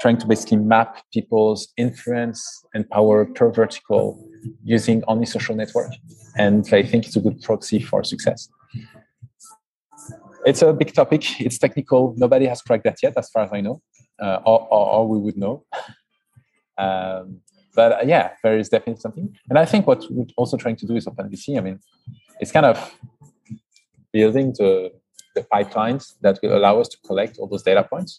trying 0.00 0.18
to 0.18 0.26
basically 0.26 0.58
map 0.58 1.02
people's 1.12 1.68
influence 1.76 2.42
and 2.74 2.88
power 2.90 3.26
per 3.26 3.50
vertical 3.50 4.24
using 4.64 5.02
only 5.08 5.26
social 5.26 5.54
network. 5.54 5.92
And 6.36 6.66
I 6.72 6.82
think 6.82 7.06
it's 7.06 7.16
a 7.16 7.20
good 7.20 7.42
proxy 7.42 7.80
for 7.80 8.04
success. 8.04 8.48
It's 10.44 10.62
a 10.62 10.72
big 10.72 10.92
topic. 10.94 11.40
It's 11.40 11.58
technical. 11.58 12.14
Nobody 12.16 12.46
has 12.46 12.62
cracked 12.62 12.84
that 12.84 13.02
yet, 13.02 13.14
as 13.16 13.28
far 13.30 13.44
as 13.44 13.50
I 13.52 13.60
know, 13.60 13.82
uh, 14.20 14.38
or, 14.44 14.66
or, 14.70 14.86
or, 14.92 15.08
we 15.08 15.18
would 15.18 15.36
know. 15.36 15.64
um, 16.78 17.40
but 17.74 17.92
uh, 17.92 18.04
yeah, 18.04 18.30
there 18.42 18.58
is 18.58 18.68
definitely 18.68 19.00
something. 19.00 19.36
And 19.48 19.58
I 19.58 19.64
think 19.64 19.86
what 19.86 20.04
we're 20.10 20.26
also 20.36 20.56
trying 20.56 20.76
to 20.76 20.86
do 20.86 20.96
is 20.96 21.06
OpenVC. 21.06 21.58
I 21.58 21.60
mean, 21.60 21.80
it's 22.40 22.52
kind 22.52 22.66
of 22.66 22.94
building 24.12 24.52
the, 24.58 24.92
the 25.34 25.42
pipelines 25.42 26.14
that 26.22 26.38
will 26.42 26.56
allow 26.56 26.80
us 26.80 26.88
to 26.88 26.98
collect 27.06 27.38
all 27.38 27.46
those 27.46 27.62
data 27.62 27.84
points. 27.84 28.18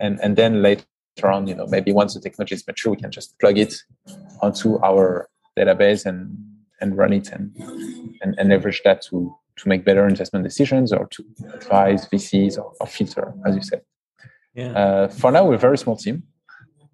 And, 0.00 0.18
and 0.20 0.36
then 0.36 0.62
later 0.62 0.84
on, 1.24 1.46
you 1.46 1.54
know, 1.54 1.66
maybe 1.66 1.92
once 1.92 2.14
the 2.14 2.20
technology 2.20 2.56
is 2.56 2.66
mature, 2.66 2.92
we 2.92 3.00
can 3.00 3.10
just 3.10 3.38
plug 3.38 3.58
it 3.58 3.74
onto 4.40 4.82
our 4.82 5.28
database 5.56 6.06
and 6.06 6.36
and 6.80 6.96
run 6.96 7.12
it 7.12 7.28
and 7.30 7.54
and, 8.22 8.34
and 8.38 8.48
leverage 8.48 8.80
that 8.84 9.02
to 9.02 9.34
to 9.56 9.68
make 9.68 9.84
better 9.84 10.06
investment 10.06 10.44
decisions 10.44 10.92
or 10.92 11.06
to 11.06 11.24
advise 11.54 12.08
VCs 12.08 12.58
or, 12.58 12.72
or 12.80 12.86
filter, 12.86 13.34
as 13.46 13.54
you 13.54 13.62
said. 13.62 13.82
Yeah. 14.54 14.72
Uh, 14.72 15.08
for 15.08 15.30
now, 15.30 15.44
we're 15.46 15.54
a 15.54 15.58
very 15.58 15.78
small 15.78 15.96
team. 15.96 16.24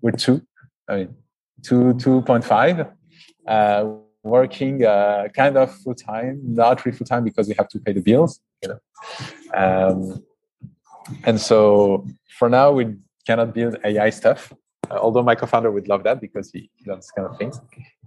We're 0.01 0.13
two, 0.13 0.43
I 0.89 0.97
mean, 0.97 1.15
two 1.63 1.95
two 1.95 2.23
point 2.23 2.45
five, 2.45 2.87
uh, 3.47 3.91
working 4.23 4.85
uh, 4.85 5.29
kind 5.35 5.57
of 5.57 5.75
full 5.75 5.95
time, 5.95 6.41
not 6.45 6.85
really 6.85 6.97
full 6.97 7.07
time 7.07 7.25
because 7.25 7.49
we 7.49 7.55
have 7.59 7.69
to 7.69 7.79
pay 7.81 7.93
the 7.93 8.01
bills, 8.01 8.41
you 8.63 8.69
know. 8.71 8.81
Um, 9.55 10.25
and 11.25 11.41
so 11.41 12.07
for 12.39 12.49
now, 12.49 12.71
we 12.73 12.97
cannot 13.27 13.55
build 13.55 13.77
AI 13.85 14.11
stuff. 14.11 14.53
Uh, 14.91 14.99
although 15.03 15.23
my 15.23 15.35
co-founder 15.35 15.71
would 15.71 15.89
love 15.89 16.03
that 16.05 16.21
because 16.21 16.51
he, 16.51 16.71
loves 16.87 17.11
kind 17.11 17.29
of 17.29 17.37
things. 17.37 17.61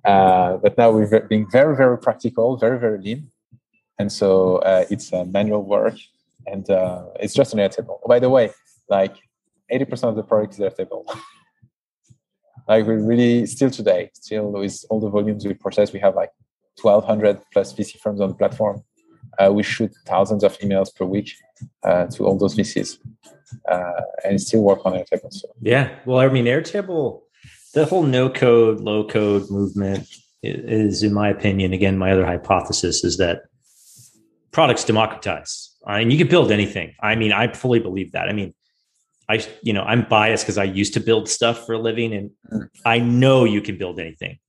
Uh, 0.04 0.58
but 0.58 0.78
now 0.78 0.90
we're 0.92 1.28
being 1.28 1.48
very, 1.52 1.76
very 1.76 1.98
practical, 1.98 2.58
very, 2.58 2.80
very 2.80 3.00
lean. 3.00 3.30
And 3.99 4.12
so 4.12 4.58
uh, 4.58 4.86
it's 4.89 5.12
manual 5.12 5.63
work 5.63 5.95
and 6.47 6.69
uh, 6.69 7.06
it's 7.19 7.34
just 7.34 7.54
an 7.54 7.60
Airtable. 7.60 7.99
Oh, 8.04 8.08
by 8.08 8.19
the 8.19 8.30
way, 8.30 8.51
like 8.89 9.15
80% 9.71 10.04
of 10.10 10.15
the 10.15 10.23
product 10.23 10.54
is 10.54 10.60
Airtable. 10.60 11.06
like 12.67 12.86
we 12.86 12.95
really 12.95 13.45
still 13.45 13.69
today, 13.69 14.10
still 14.13 14.51
with 14.51 14.84
all 14.89 14.99
the 14.99 15.10
volumes 15.10 15.45
we 15.45 15.54
process, 15.54 15.93
we 15.93 15.99
have 15.99 16.15
like 16.15 16.32
1200 16.82 17.39
plus 17.54 17.73
VC 17.73 17.99
firms 17.99 18.21
on 18.21 18.30
the 18.30 18.36
platform. 18.36 18.84
Uh, 19.39 19.51
we 19.51 19.63
shoot 19.63 19.91
thousands 20.06 20.43
of 20.43 20.58
emails 20.60 20.93
per 20.93 21.06
week 21.06 21.32
uh, 21.84 22.06
to 22.08 22.25
all 22.25 22.38
those 22.38 22.56
VCs 22.56 22.97
uh, 23.69 24.01
and 24.25 24.41
still 24.41 24.62
work 24.62 24.86
on 24.86 24.93
Airtable. 24.93 25.32
So. 25.32 25.47
Yeah. 25.62 25.95
Well, 26.06 26.19
I 26.19 26.27
mean, 26.27 26.45
Airtable, 26.45 27.21
the 27.73 27.86
whole 27.86 28.04
no 28.04 28.30
code, 28.30 28.82
low 28.82 29.08
code 29.08 29.49
movement 29.49 30.08
is, 30.43 31.04
in 31.04 31.13
my 31.13 31.30
opinion, 31.30 31.71
again, 31.71 31.97
my 31.97 32.12
other 32.12 32.25
hypothesis 32.25 33.04
is 33.04 33.17
that 33.17 33.43
products 34.52 34.84
democratize. 34.84 35.76
I 35.86 36.00
mean, 36.00 36.12
you 36.12 36.18
can 36.18 36.28
build 36.28 36.52
anything. 36.52 36.94
I 37.02 37.16
mean, 37.16 37.32
I 37.32 37.52
fully 37.54 37.80
believe 37.80 38.12
that. 38.12 38.28
I 38.28 38.34
mean, 38.34 38.54
I, 39.30 39.46
you 39.64 39.74
know, 39.74 39.84
I'm 39.84 40.04
biased 40.04 40.44
because 40.44 40.58
I 40.58 40.66
used 40.66 40.94
to 40.96 41.00
build 41.00 41.30
stuff 41.30 41.66
for 41.66 41.74
a 41.74 41.80
living 41.80 42.14
and. 42.14 42.32
I 42.86 43.00
know 43.00 43.46
you 43.46 43.62
can 43.62 43.78
build 43.78 44.00
anything 44.00 44.40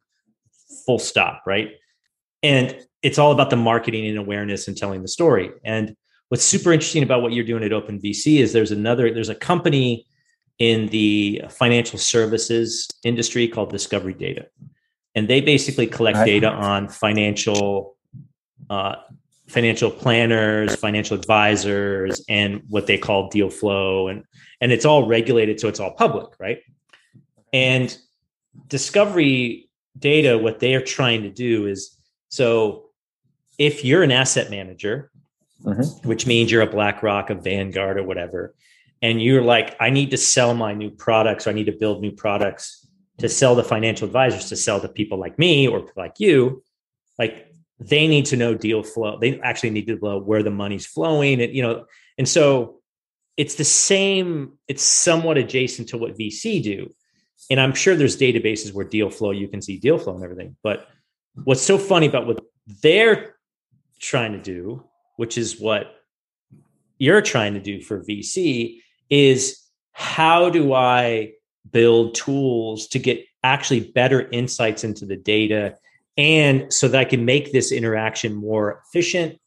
full 0.85 0.99
stop. 0.99 1.43
Right. 1.47 1.73
And 2.43 2.77
it's 3.03 3.19
all 3.19 3.33
about 3.33 3.51
the 3.51 3.57
marketing 3.57 4.07
and 4.07 4.19
awareness 4.19 4.69
and 4.69 4.77
telling 4.77 5.03
the 5.03 5.09
story. 5.09 5.51
And 5.65 5.97
what's 6.29 6.45
super 6.45 6.73
interesting 6.73 7.03
about 7.03 7.23
what 7.23 7.33
you're 7.33 7.45
doing 7.45 7.63
at 7.63 7.73
Open 7.73 8.01
VC 8.01 8.39
is 8.39 8.53
there's 8.53 8.73
another, 8.73 9.13
there's 9.13 9.29
a 9.29 9.35
company 9.35 10.07
in 10.59 10.87
the 10.89 11.43
financial 11.51 11.99
services 11.99 12.89
industry 13.05 13.49
called 13.49 13.71
Discovery 13.71 14.15
Data. 14.15 14.47
And 15.15 15.29
they 15.29 15.41
basically 15.41 15.87
collect 15.87 16.25
data 16.25 16.49
on 16.49 16.89
financial 16.89 17.97
uh, 18.71 18.95
financial 19.53 19.91
planners, 19.91 20.75
financial 20.75 21.15
advisors, 21.15 22.25
and 22.29 22.63
what 22.69 22.87
they 22.87 22.97
call 22.97 23.29
deal 23.29 23.51
flow, 23.51 24.09
and 24.09 24.25
and 24.61 24.73
it's 24.73 24.85
all 24.85 25.07
regulated, 25.07 25.61
so 25.61 25.69
it's 25.69 25.81
all 25.81 25.93
public, 25.93 26.31
right? 26.39 26.61
And 27.53 27.97
discovery 28.69 29.69
data, 29.99 30.39
what 30.39 30.61
they 30.61 30.75
are 30.75 30.81
trying 30.81 31.23
to 31.23 31.31
do 31.31 31.67
is 31.67 31.97
so 32.29 32.87
if 33.59 33.85
you're 33.85 34.03
an 34.03 34.11
asset 34.11 34.51
manager, 34.51 35.11
mm-hmm. 35.63 36.09
which 36.09 36.27
means 36.27 36.51
you're 36.51 36.63
a 36.63 36.67
BlackRock, 36.67 37.29
a 37.29 37.35
Vanguard, 37.35 37.99
or 37.99 38.05
whatever, 38.05 38.55
and 39.03 39.23
you're 39.23 39.43
like, 39.43 39.77
I 39.81 39.91
need 39.91 40.11
to 40.13 40.17
sell 40.17 40.55
my 40.55 40.73
new 40.73 40.91
products, 40.91 41.47
or 41.47 41.51
I 41.51 41.53
need 41.53 41.67
to 41.67 41.73
build 41.73 42.01
new 42.01 42.13
products 42.13 42.89
to 43.19 43.29
sell 43.29 43.55
the 43.55 43.65
financial 43.65 44.07
advisors 44.07 44.49
to 44.49 44.57
sell 44.57 44.81
to 44.81 44.89
people 44.89 45.19
like 45.19 45.39
me 45.39 45.69
or 45.69 45.87
like 45.95 46.19
you, 46.19 46.63
like 47.19 47.52
they 47.89 48.07
need 48.07 48.27
to 48.27 48.37
know 48.37 48.55
deal 48.55 48.83
flow. 48.83 49.19
They 49.19 49.41
actually 49.41 49.71
need 49.71 49.87
to 49.89 49.99
know 50.01 50.19
where 50.19 50.43
the 50.43 50.51
money's 50.51 50.87
flowing. 50.87 51.41
And, 51.41 51.55
you 51.55 51.63
know, 51.63 51.87
and 52.19 52.29
so 52.29 52.81
it's 53.37 53.55
the 53.57 53.65
same, 53.65 54.53
it's 54.69 54.83
somewhat 54.83 55.39
adjacent 55.39 55.89
to 55.89 55.99
what 55.99 56.19
VC 56.19 56.63
do. 56.63 56.93
And 57.51 57.61
I'm 57.61 57.75
sure 57.75 57.97
there's 57.97 58.17
databases 58.17 58.73
where 58.73 58.85
deal 58.85 59.11
flow, 59.11 59.31
you 59.31 59.49
can 59.49 59.63
see 59.63 59.79
deal 59.79 59.99
flow 59.99 60.15
and 60.15 60.25
everything. 60.25 60.57
But 60.63 60.87
what's 61.45 61.63
so 61.63 61.79
funny 61.79 62.07
about 62.07 62.27
what 62.27 62.41
they're 62.83 63.37
trying 63.99 64.33
to 64.33 64.41
do, 64.41 64.85
which 65.17 65.37
is 65.37 65.59
what 65.59 65.95
you're 66.99 67.23
trying 67.23 67.55
to 67.55 67.61
do 67.61 67.81
for 67.81 68.05
VC, 68.05 68.81
is 69.11 69.59
how 69.93 70.51
do 70.51 70.73
I 70.73 71.33
build 71.71 72.15
tools 72.15 72.87
to 72.89 72.99
get 72.99 73.25
actually 73.43 73.81
better 73.81 74.29
insights 74.31 74.85
into 74.85 75.07
the 75.07 75.17
data 75.17 75.77
and 76.17 76.73
so 76.73 76.89
that 76.89 77.01
I 77.01 77.05
can 77.05 77.25
make 77.25 77.53
this 77.53 77.73
interaction 77.73 78.35
more 78.35 78.83
efficient. 78.87 79.39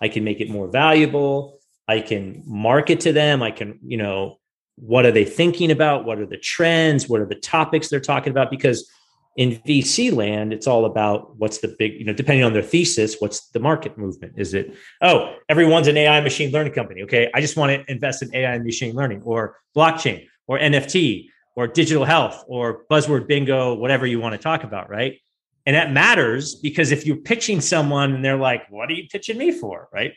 I 0.00 0.08
can 0.08 0.24
make 0.24 0.40
it 0.40 0.50
more 0.50 0.68
valuable. 0.68 1.60
I 1.88 2.00
can 2.00 2.42
market 2.46 3.00
to 3.00 3.12
them. 3.12 3.42
I 3.42 3.50
can, 3.50 3.78
you 3.84 3.96
know, 3.96 4.38
what 4.76 5.04
are 5.04 5.12
they 5.12 5.24
thinking 5.24 5.70
about? 5.70 6.04
What 6.04 6.18
are 6.18 6.26
the 6.26 6.38
trends? 6.38 7.08
What 7.08 7.20
are 7.20 7.26
the 7.26 7.34
topics 7.34 7.88
they're 7.88 8.00
talking 8.00 8.30
about? 8.30 8.50
Because 8.50 8.90
in 9.36 9.60
VC 9.66 10.14
land, 10.14 10.52
it's 10.52 10.66
all 10.66 10.84
about 10.84 11.36
what's 11.38 11.58
the 11.58 11.74
big, 11.78 11.94
you 11.94 12.04
know, 12.04 12.12
depending 12.12 12.44
on 12.44 12.52
their 12.52 12.62
thesis, 12.62 13.16
what's 13.18 13.48
the 13.50 13.60
market 13.60 13.96
movement? 13.96 14.34
Is 14.36 14.54
it, 14.54 14.74
oh, 15.00 15.36
everyone's 15.48 15.88
an 15.88 15.96
AI 15.96 16.20
machine 16.20 16.52
learning 16.52 16.74
company. 16.74 17.02
Okay. 17.02 17.30
I 17.34 17.40
just 17.40 17.56
want 17.56 17.72
to 17.72 17.90
invest 17.90 18.22
in 18.22 18.34
AI 18.34 18.54
and 18.54 18.64
machine 18.64 18.94
learning 18.94 19.22
or 19.22 19.56
blockchain 19.76 20.26
or 20.46 20.58
NFT 20.58 21.28
or 21.56 21.66
digital 21.66 22.04
health 22.04 22.44
or 22.46 22.84
buzzword 22.90 23.26
bingo, 23.26 23.74
whatever 23.74 24.06
you 24.06 24.20
want 24.20 24.32
to 24.32 24.38
talk 24.38 24.64
about. 24.64 24.90
Right. 24.90 25.20
And 25.64 25.76
that 25.76 25.92
matters 25.92 26.54
because 26.54 26.90
if 26.90 27.06
you're 27.06 27.16
pitching 27.16 27.60
someone 27.60 28.14
and 28.14 28.24
they're 28.24 28.36
like, 28.36 28.68
what 28.70 28.90
are 28.90 28.94
you 28.94 29.06
pitching 29.08 29.38
me 29.38 29.52
for? 29.52 29.88
Right. 29.92 30.14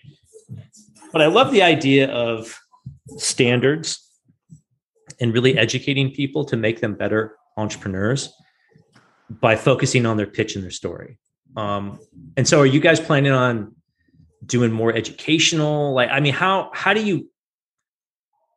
But 1.11 1.21
I 1.21 1.27
love 1.27 1.51
the 1.51 1.61
idea 1.61 2.09
of 2.09 2.59
standards 3.17 4.01
and 5.19 5.33
really 5.33 5.57
educating 5.57 6.11
people 6.11 6.45
to 6.45 6.57
make 6.57 6.81
them 6.81 6.95
better 6.95 7.37
entrepreneurs 7.57 8.33
by 9.29 9.55
focusing 9.55 10.05
on 10.05 10.17
their 10.17 10.27
pitch 10.27 10.55
and 10.55 10.63
their 10.63 10.71
story. 10.71 11.19
Um, 11.55 11.99
and 12.35 12.47
so 12.47 12.59
are 12.59 12.65
you 12.65 12.79
guys 12.79 12.99
planning 12.99 13.31
on 13.31 13.75
doing 14.45 14.71
more 14.71 14.93
educational? 14.93 15.93
Like, 15.93 16.09
I 16.09 16.19
mean, 16.19 16.33
how, 16.33 16.69
how 16.73 16.93
do 16.93 17.03
you, 17.03 17.29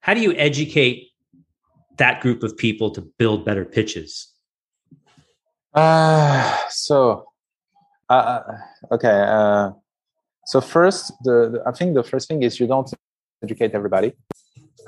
how 0.00 0.14
do 0.14 0.20
you 0.20 0.32
educate 0.32 1.10
that 1.98 2.20
group 2.20 2.42
of 2.42 2.56
people 2.56 2.90
to 2.92 3.02
build 3.18 3.44
better 3.44 3.64
pitches? 3.64 4.32
Uh, 5.88 6.56
so, 6.70 7.24
uh, 8.08 8.40
okay. 8.90 9.24
Uh, 9.28 9.70
so 10.46 10.60
first, 10.60 11.12
the, 11.22 11.50
the, 11.52 11.62
I 11.66 11.72
think 11.72 11.94
the 11.94 12.02
first 12.02 12.26
thing 12.26 12.42
is 12.42 12.58
you 12.58 12.66
don't 12.66 12.90
educate 13.44 13.72
everybody. 13.74 14.12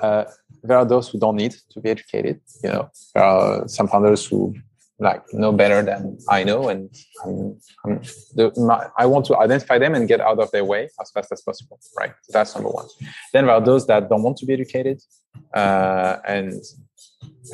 Uh, 0.01 0.25
there 0.63 0.77
are 0.77 0.85
those 0.85 1.07
who 1.07 1.17
don't 1.17 1.37
need 1.37 1.55
to 1.71 1.79
be 1.79 1.89
educated. 1.89 2.41
You 2.63 2.69
know, 2.71 2.91
there 3.13 3.23
are 3.23 3.67
some 3.69 3.87
founders 3.87 4.25
who 4.25 4.55
like 5.01 5.23
no 5.33 5.51
better 5.51 5.81
than 5.81 6.17
I 6.29 6.43
know, 6.43 6.69
and 6.69 6.89
I'm, 7.25 7.57
I'm 7.83 8.01
the, 8.35 8.53
my, 8.57 8.87
I 8.97 9.05
want 9.07 9.25
to 9.25 9.37
identify 9.37 9.77
them 9.79 9.95
and 9.95 10.07
get 10.07 10.21
out 10.21 10.39
of 10.39 10.51
their 10.51 10.63
way 10.63 10.89
as 11.01 11.11
fast 11.11 11.31
as 11.31 11.41
possible. 11.41 11.79
Right, 11.97 12.13
that's 12.29 12.53
number 12.55 12.69
one. 12.69 12.87
Then 13.33 13.45
there 13.45 13.55
are 13.55 13.61
those 13.61 13.87
that 13.87 14.09
don't 14.09 14.23
want 14.23 14.37
to 14.37 14.45
be 14.45 14.53
educated, 14.53 15.01
uh, 15.53 16.17
and 16.25 16.61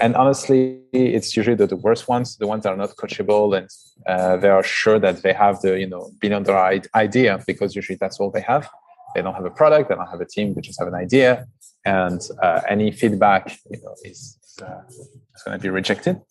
and 0.01 0.15
honestly, 0.15 0.81
it's 0.91 1.35
usually 1.35 1.55
the, 1.55 1.67
the 1.67 1.77
worst 1.77 2.07
ones, 2.07 2.37
the 2.37 2.47
ones 2.47 2.63
that 2.63 2.73
are 2.73 2.77
not 2.77 2.95
coachable 2.97 3.57
and 3.57 3.69
uh, 4.05 4.37
they 4.37 4.49
are 4.49 4.63
sure 4.63 4.99
that 4.99 5.23
they 5.23 5.33
have 5.33 5.61
the 5.61 5.79
you 5.79 5.87
know 5.87 6.11
billion 6.19 6.43
dollar 6.43 6.81
idea 6.95 7.43
because 7.47 7.75
usually 7.75 7.97
that's 7.97 8.19
all 8.19 8.29
they 8.29 8.41
have. 8.41 8.69
They 9.15 9.21
don't 9.21 9.33
have 9.33 9.45
a 9.45 9.49
product, 9.49 9.89
they 9.89 9.95
don't 9.95 10.09
have 10.09 10.21
a 10.21 10.25
team, 10.25 10.53
they 10.53 10.61
just 10.61 10.79
have 10.79 10.87
an 10.87 10.95
idea, 10.95 11.47
and 11.85 12.21
uh, 12.43 12.61
any 12.67 12.91
feedback 12.91 13.57
you 13.71 13.81
know 13.81 13.95
is, 14.03 14.37
is, 14.57 14.63
uh, 14.63 14.81
is 14.89 15.43
going 15.45 15.57
to 15.57 15.61
be 15.61 15.69
rejected. 15.69 16.21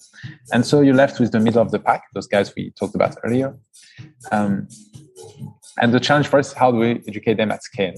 And 0.53 0.65
so 0.65 0.81
you're 0.81 0.95
left 0.95 1.21
with 1.21 1.33
the 1.33 1.41
middle 1.41 1.63
of 1.63 1.71
the 1.71 1.79
pack, 1.79 2.03
those 2.15 2.27
guys 2.27 2.55
we 2.57 2.71
talked 2.73 2.95
about 2.95 3.17
earlier. 3.25 3.57
Um, 4.33 4.69
and 5.81 5.93
the 5.93 6.01
challenge 6.01 6.29
for 6.29 6.39
us 6.39 6.53
how 6.53 6.71
do 6.71 6.79
we 6.79 7.03
educate 7.07 7.37
them 7.37 7.51
at 7.51 7.63
scale? 7.63 7.95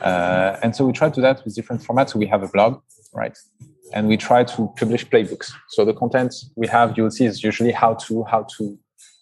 Uh, 0.00 0.58
and 0.62 0.74
so 0.74 0.84
we 0.86 0.92
try 0.92 1.08
to 1.08 1.14
do 1.14 1.22
that 1.22 1.44
with 1.44 1.54
different 1.54 1.82
formats. 1.82 2.10
So 2.10 2.18
we 2.18 2.26
have 2.26 2.42
a 2.42 2.48
blog, 2.48 2.80
right? 3.12 3.36
and 3.94 4.08
we 4.08 4.16
try 4.16 4.44
to 4.44 4.72
publish 4.76 5.06
playbooks. 5.06 5.52
So 5.68 5.84
the 5.84 5.94
content 5.94 6.34
we 6.56 6.66
have, 6.66 6.96
you'll 6.96 7.10
see, 7.10 7.26
is 7.26 7.42
usually 7.42 7.72
how 7.72 7.94
to 8.06 8.24
how 8.24 8.46
to 8.56 8.78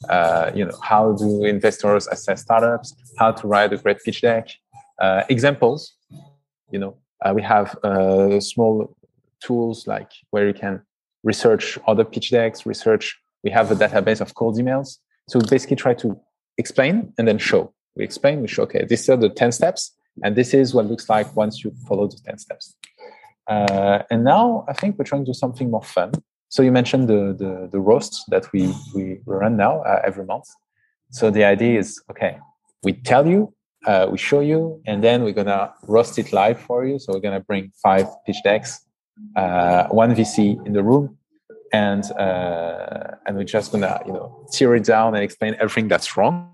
uh, 0.09 0.51
you 0.55 0.65
know 0.65 0.77
how 0.83 1.13
do 1.13 1.45
investors 1.45 2.09
assess 2.09 2.43
startups, 2.43 2.95
how 3.19 3.33
to 3.33 3.47
write 3.47 3.73
a 3.73 3.77
great 3.77 3.99
pitch 4.05 4.23
deck, 4.23 4.49
uh, 5.01 5.23
examples. 5.29 5.95
You 6.71 6.79
know, 6.79 6.97
uh, 7.25 7.33
we 7.35 7.43
have 7.43 7.77
uh, 7.85 8.41
small 8.41 8.97
tools 9.45 9.87
like 9.87 10.11
where 10.31 10.47
you 10.47 10.55
can 10.55 10.83
research 11.23 11.79
other 11.87 12.05
pitch 12.05 12.31
decks, 12.31 12.67
research. 12.67 13.19
We 13.45 13.51
have 13.51 13.71
a 13.71 13.75
database 13.75 14.21
of 14.21 14.35
cold 14.35 14.57
emails. 14.59 14.99
So 15.29 15.39
we 15.39 15.47
basically 15.49 15.77
try 15.77 15.95
to 15.95 16.19
explain 16.59 17.13
and 17.19 17.27
then 17.29 17.39
show. 17.39 17.73
We 17.97 18.05
explain, 18.05 18.41
we 18.41 18.49
show. 18.49 18.63
Okay, 18.65 18.85
these 18.85 19.09
are 19.09 19.17
the 19.17 19.29
ten 19.29 19.53
steps, 19.53 19.95
and 20.23 20.35
this 20.37 20.55
is 20.55 20.75
what 20.75 20.87
looks 20.87 21.09
like 21.09 21.35
once 21.37 21.63
you 21.63 21.73
follow 21.89 22.07
the 22.09 22.19
ten 22.25 22.39
steps. 22.39 22.75
Uh, 23.49 24.03
and 24.11 24.25
now 24.25 24.65
I 24.69 24.73
think 24.73 24.99
we're 24.99 25.05
trying 25.05 25.25
to 25.25 25.31
do 25.33 25.35
something 25.35 25.71
more 25.71 25.83
fun. 25.83 26.13
so 26.55 26.63
you 26.63 26.73
mentioned 26.81 27.09
the 27.09 27.35
the, 27.43 27.53
the 27.75 27.81
roast 27.81 28.25
that 28.29 28.45
we 28.53 28.63
we 28.95 29.21
run 29.27 29.57
now 29.57 29.75
uh, 29.83 30.01
every 30.05 30.25
month. 30.33 30.49
So 31.11 31.31
the 31.31 31.45
idea 31.45 31.79
is 31.79 31.89
okay, 32.11 32.39
we 32.83 32.93
tell 32.93 33.27
you, 33.27 33.41
uh, 33.87 34.07
we 34.13 34.19
show 34.19 34.41
you, 34.41 34.61
and 34.87 35.03
then 35.03 35.25
we're 35.25 35.39
gonna 35.41 35.73
roast 35.95 36.19
it 36.19 36.33
live 36.33 36.59
for 36.69 36.85
you. 36.89 36.99
So 36.99 37.13
we're 37.13 37.27
gonna 37.29 37.47
bring 37.51 37.73
five 37.83 38.07
pitch 38.25 38.41
decks, 38.45 38.71
uh, 39.37 39.89
one 39.89 40.15
VC 40.15 40.65
in 40.67 40.73
the 40.73 40.83
room, 40.83 41.19
and 41.73 42.05
uh, 42.13 43.17
and 43.27 43.37
we're 43.37 43.45
just 43.45 43.73
gonna 43.73 44.01
you 44.07 44.13
know 44.13 44.47
tear 44.53 44.75
it 44.75 44.85
down 44.85 45.15
and 45.15 45.25
explain 45.25 45.55
everything 45.55 45.89
that's 45.89 46.17
wrong 46.17 46.53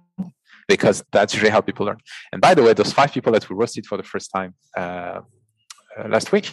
because 0.68 1.02
that's 1.12 1.32
usually 1.32 1.50
how 1.50 1.60
people 1.60 1.86
learn. 1.86 1.98
And 2.32 2.40
by 2.40 2.54
the 2.54 2.62
way, 2.62 2.74
those 2.74 2.92
five 2.92 3.12
people 3.12 3.32
that 3.32 3.48
we 3.48 3.56
roasted 3.56 3.86
for 3.86 3.96
the 3.96 4.02
first 4.02 4.30
time 4.30 4.54
uh, 4.76 4.80
uh, 5.98 6.08
last 6.08 6.30
week, 6.30 6.52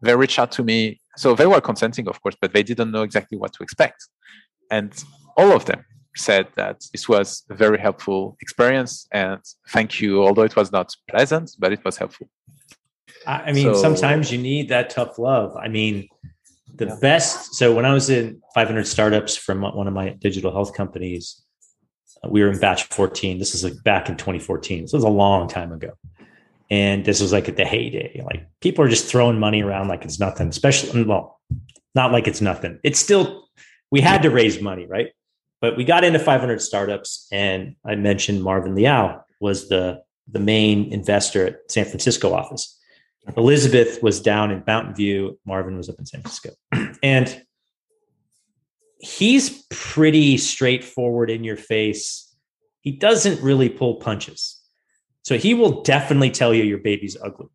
they 0.00 0.14
reached 0.14 0.38
out 0.38 0.52
to 0.52 0.62
me. 0.62 1.00
So 1.16 1.34
they 1.34 1.46
were 1.46 1.60
consenting, 1.60 2.06
of 2.08 2.22
course, 2.22 2.36
but 2.40 2.52
they 2.52 2.62
didn't 2.62 2.92
know 2.92 3.02
exactly 3.02 3.36
what 3.36 3.52
to 3.54 3.62
expect. 3.64 4.06
And 4.70 4.92
all 5.36 5.52
of 5.52 5.64
them 5.64 5.84
said 6.16 6.46
that 6.56 6.84
this 6.92 7.08
was 7.08 7.44
a 7.50 7.54
very 7.54 7.78
helpful 7.78 8.36
experience 8.40 9.06
and 9.12 9.40
thank 9.68 10.00
you, 10.00 10.22
although 10.22 10.42
it 10.42 10.56
was 10.56 10.72
not 10.72 10.94
pleasant, 11.08 11.50
but 11.58 11.72
it 11.72 11.84
was 11.84 11.96
helpful. 11.96 12.28
I 13.26 13.52
mean, 13.52 13.74
so, 13.74 13.80
sometimes 13.80 14.32
you 14.32 14.38
need 14.38 14.68
that 14.68 14.90
tough 14.90 15.18
love. 15.18 15.56
I 15.56 15.68
mean, 15.68 16.08
the 16.78 16.86
yeah. 16.86 16.96
best. 17.00 17.54
So 17.54 17.74
when 17.74 17.84
I 17.84 17.92
was 17.92 18.08
in 18.08 18.40
500 18.54 18.86
startups 18.86 19.36
from 19.36 19.62
one 19.62 19.86
of 19.86 19.94
my 19.94 20.10
digital 20.10 20.52
health 20.52 20.74
companies, 20.74 21.42
uh, 22.24 22.28
we 22.28 22.42
were 22.42 22.50
in 22.50 22.58
batch 22.58 22.84
14. 22.84 23.38
This 23.38 23.54
is 23.54 23.64
like 23.64 23.82
back 23.84 24.08
in 24.08 24.16
2014. 24.16 24.82
This 24.82 24.92
was 24.92 25.04
a 25.04 25.08
long 25.08 25.48
time 25.48 25.72
ago. 25.72 25.90
And 26.70 27.04
this 27.04 27.20
was 27.20 27.32
like 27.32 27.48
at 27.48 27.56
the 27.56 27.64
heyday. 27.64 28.22
Like 28.24 28.46
people 28.60 28.84
are 28.84 28.88
just 28.88 29.06
throwing 29.06 29.38
money 29.38 29.62
around 29.62 29.88
like 29.88 30.04
it's 30.04 30.20
nothing, 30.20 30.48
especially, 30.48 30.90
mm, 31.02 31.06
well, 31.06 31.40
not 31.94 32.12
like 32.12 32.28
it's 32.28 32.40
nothing. 32.40 32.78
It's 32.84 33.00
still, 33.00 33.48
we 33.90 34.00
had 34.00 34.22
to 34.22 34.30
raise 34.30 34.60
money, 34.60 34.86
right? 34.86 35.08
But 35.60 35.76
we 35.76 35.84
got 35.84 36.04
into 36.04 36.18
500 36.18 36.60
startups 36.60 37.26
and 37.32 37.74
I 37.84 37.96
mentioned 37.96 38.42
Marvin 38.42 38.74
Liao 38.74 39.22
was 39.40 39.68
the, 39.68 40.02
the 40.30 40.38
main 40.38 40.92
investor 40.92 41.46
at 41.46 41.70
San 41.70 41.86
Francisco 41.86 42.34
office. 42.34 42.77
Elizabeth 43.36 44.02
was 44.02 44.20
down 44.20 44.50
in 44.50 44.62
Mountain 44.66 44.94
View. 44.94 45.38
Marvin 45.44 45.76
was 45.76 45.88
up 45.88 45.98
in 45.98 46.06
San 46.06 46.22
Francisco. 46.22 46.50
and 47.02 47.42
he's 49.00 49.64
pretty 49.70 50.36
straightforward 50.36 51.30
in 51.30 51.44
your 51.44 51.56
face. 51.56 52.34
He 52.80 52.92
doesn't 52.92 53.42
really 53.42 53.68
pull 53.68 53.96
punches. 53.96 54.60
So 55.22 55.36
he 55.36 55.54
will 55.54 55.82
definitely 55.82 56.30
tell 56.30 56.54
you 56.54 56.64
your 56.64 56.78
baby's 56.78 57.16
ugly. 57.22 57.48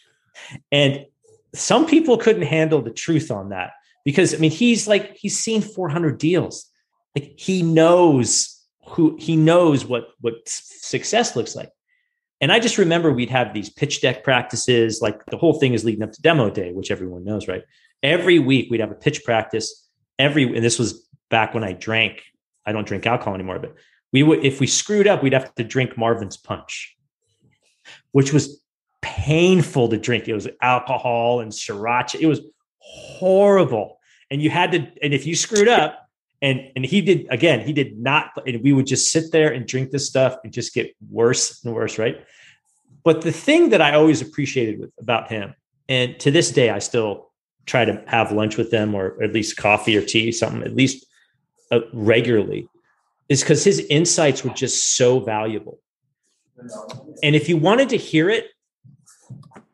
and 0.72 1.06
some 1.54 1.86
people 1.86 2.16
couldn't 2.16 2.42
handle 2.42 2.80
the 2.80 2.90
truth 2.90 3.30
on 3.30 3.50
that 3.50 3.72
because 4.04 4.34
I 4.34 4.38
mean 4.38 4.50
he's 4.50 4.88
like 4.88 5.16
he's 5.16 5.38
seen 5.38 5.60
400 5.60 6.18
deals. 6.18 6.66
Like 7.14 7.34
he 7.36 7.62
knows 7.62 8.58
who 8.86 9.16
he 9.20 9.36
knows 9.36 9.84
what 9.84 10.08
what 10.20 10.34
success 10.46 11.36
looks 11.36 11.54
like. 11.54 11.70
And 12.42 12.52
I 12.52 12.58
just 12.58 12.76
remember 12.76 13.10
we'd 13.10 13.30
have 13.30 13.54
these 13.54 13.70
pitch 13.70 14.02
deck 14.02 14.24
practices, 14.24 15.00
like 15.00 15.24
the 15.26 15.38
whole 15.38 15.54
thing 15.54 15.72
is 15.72 15.84
leading 15.84 16.02
up 16.02 16.12
to 16.12 16.20
demo 16.20 16.50
day, 16.50 16.72
which 16.72 16.90
everyone 16.90 17.24
knows, 17.24 17.48
right? 17.48 17.62
Every 18.02 18.38
week 18.40 18.68
we'd 18.70 18.80
have 18.80 18.90
a 18.90 18.96
pitch 18.96 19.24
practice 19.24 19.88
every 20.18 20.44
and 20.44 20.64
this 20.64 20.78
was 20.78 21.08
back 21.30 21.54
when 21.54 21.64
I 21.64 21.72
drank. 21.72 22.22
I 22.66 22.72
don't 22.72 22.86
drink 22.86 23.06
alcohol 23.06 23.34
anymore, 23.34 23.58
but 23.58 23.74
we 24.12 24.22
would 24.22 24.44
if 24.44 24.60
we 24.60 24.66
screwed 24.66 25.06
up, 25.06 25.22
we'd 25.22 25.32
have 25.32 25.54
to 25.54 25.64
drink 25.64 25.96
Marvin's 25.96 26.36
punch, 26.36 26.96
which 28.10 28.32
was 28.32 28.60
painful 29.02 29.88
to 29.88 29.96
drink. 29.96 30.28
It 30.28 30.34
was 30.34 30.48
alcohol 30.60 31.40
and 31.40 31.52
sriracha. 31.52 32.20
It 32.20 32.26
was 32.26 32.40
horrible. 32.78 33.98
And 34.30 34.40
you 34.40 34.50
had 34.50 34.72
to, 34.72 34.78
and 35.02 35.12
if 35.12 35.26
you 35.26 35.36
screwed 35.36 35.68
up, 35.68 36.01
and 36.42 36.70
and 36.76 36.84
he 36.84 37.00
did 37.00 37.26
again, 37.30 37.60
he 37.60 37.72
did 37.72 37.98
not, 37.98 38.30
and 38.46 38.62
we 38.62 38.72
would 38.72 38.86
just 38.86 39.10
sit 39.10 39.32
there 39.32 39.52
and 39.52 39.66
drink 39.66 39.90
this 39.90 40.06
stuff 40.06 40.36
and 40.44 40.52
just 40.52 40.74
get 40.74 40.94
worse 41.10 41.64
and 41.64 41.74
worse, 41.74 41.98
right? 41.98 42.24
But 43.04 43.22
the 43.22 43.32
thing 43.32 43.70
that 43.70 43.80
I 43.80 43.94
always 43.94 44.20
appreciated 44.20 44.78
with 44.80 44.90
about 45.00 45.30
him, 45.30 45.54
and 45.88 46.18
to 46.20 46.30
this 46.30 46.50
day, 46.50 46.70
I 46.70 46.78
still 46.78 47.30
try 47.66 47.84
to 47.84 48.02
have 48.06 48.32
lunch 48.32 48.56
with 48.56 48.70
them 48.70 48.94
or 48.94 49.22
at 49.22 49.32
least 49.32 49.56
coffee 49.56 49.96
or 49.96 50.04
tea, 50.04 50.32
something 50.32 50.62
at 50.62 50.74
least 50.74 51.06
uh, 51.70 51.80
regularly, 51.92 52.68
is 53.28 53.42
because 53.42 53.64
his 53.64 53.78
insights 53.78 54.44
were 54.44 54.50
just 54.50 54.96
so 54.96 55.20
valuable. 55.20 55.78
And 57.22 57.34
if 57.34 57.48
you 57.48 57.56
wanted 57.56 57.88
to 57.90 57.96
hear 57.96 58.30
it, 58.30 58.46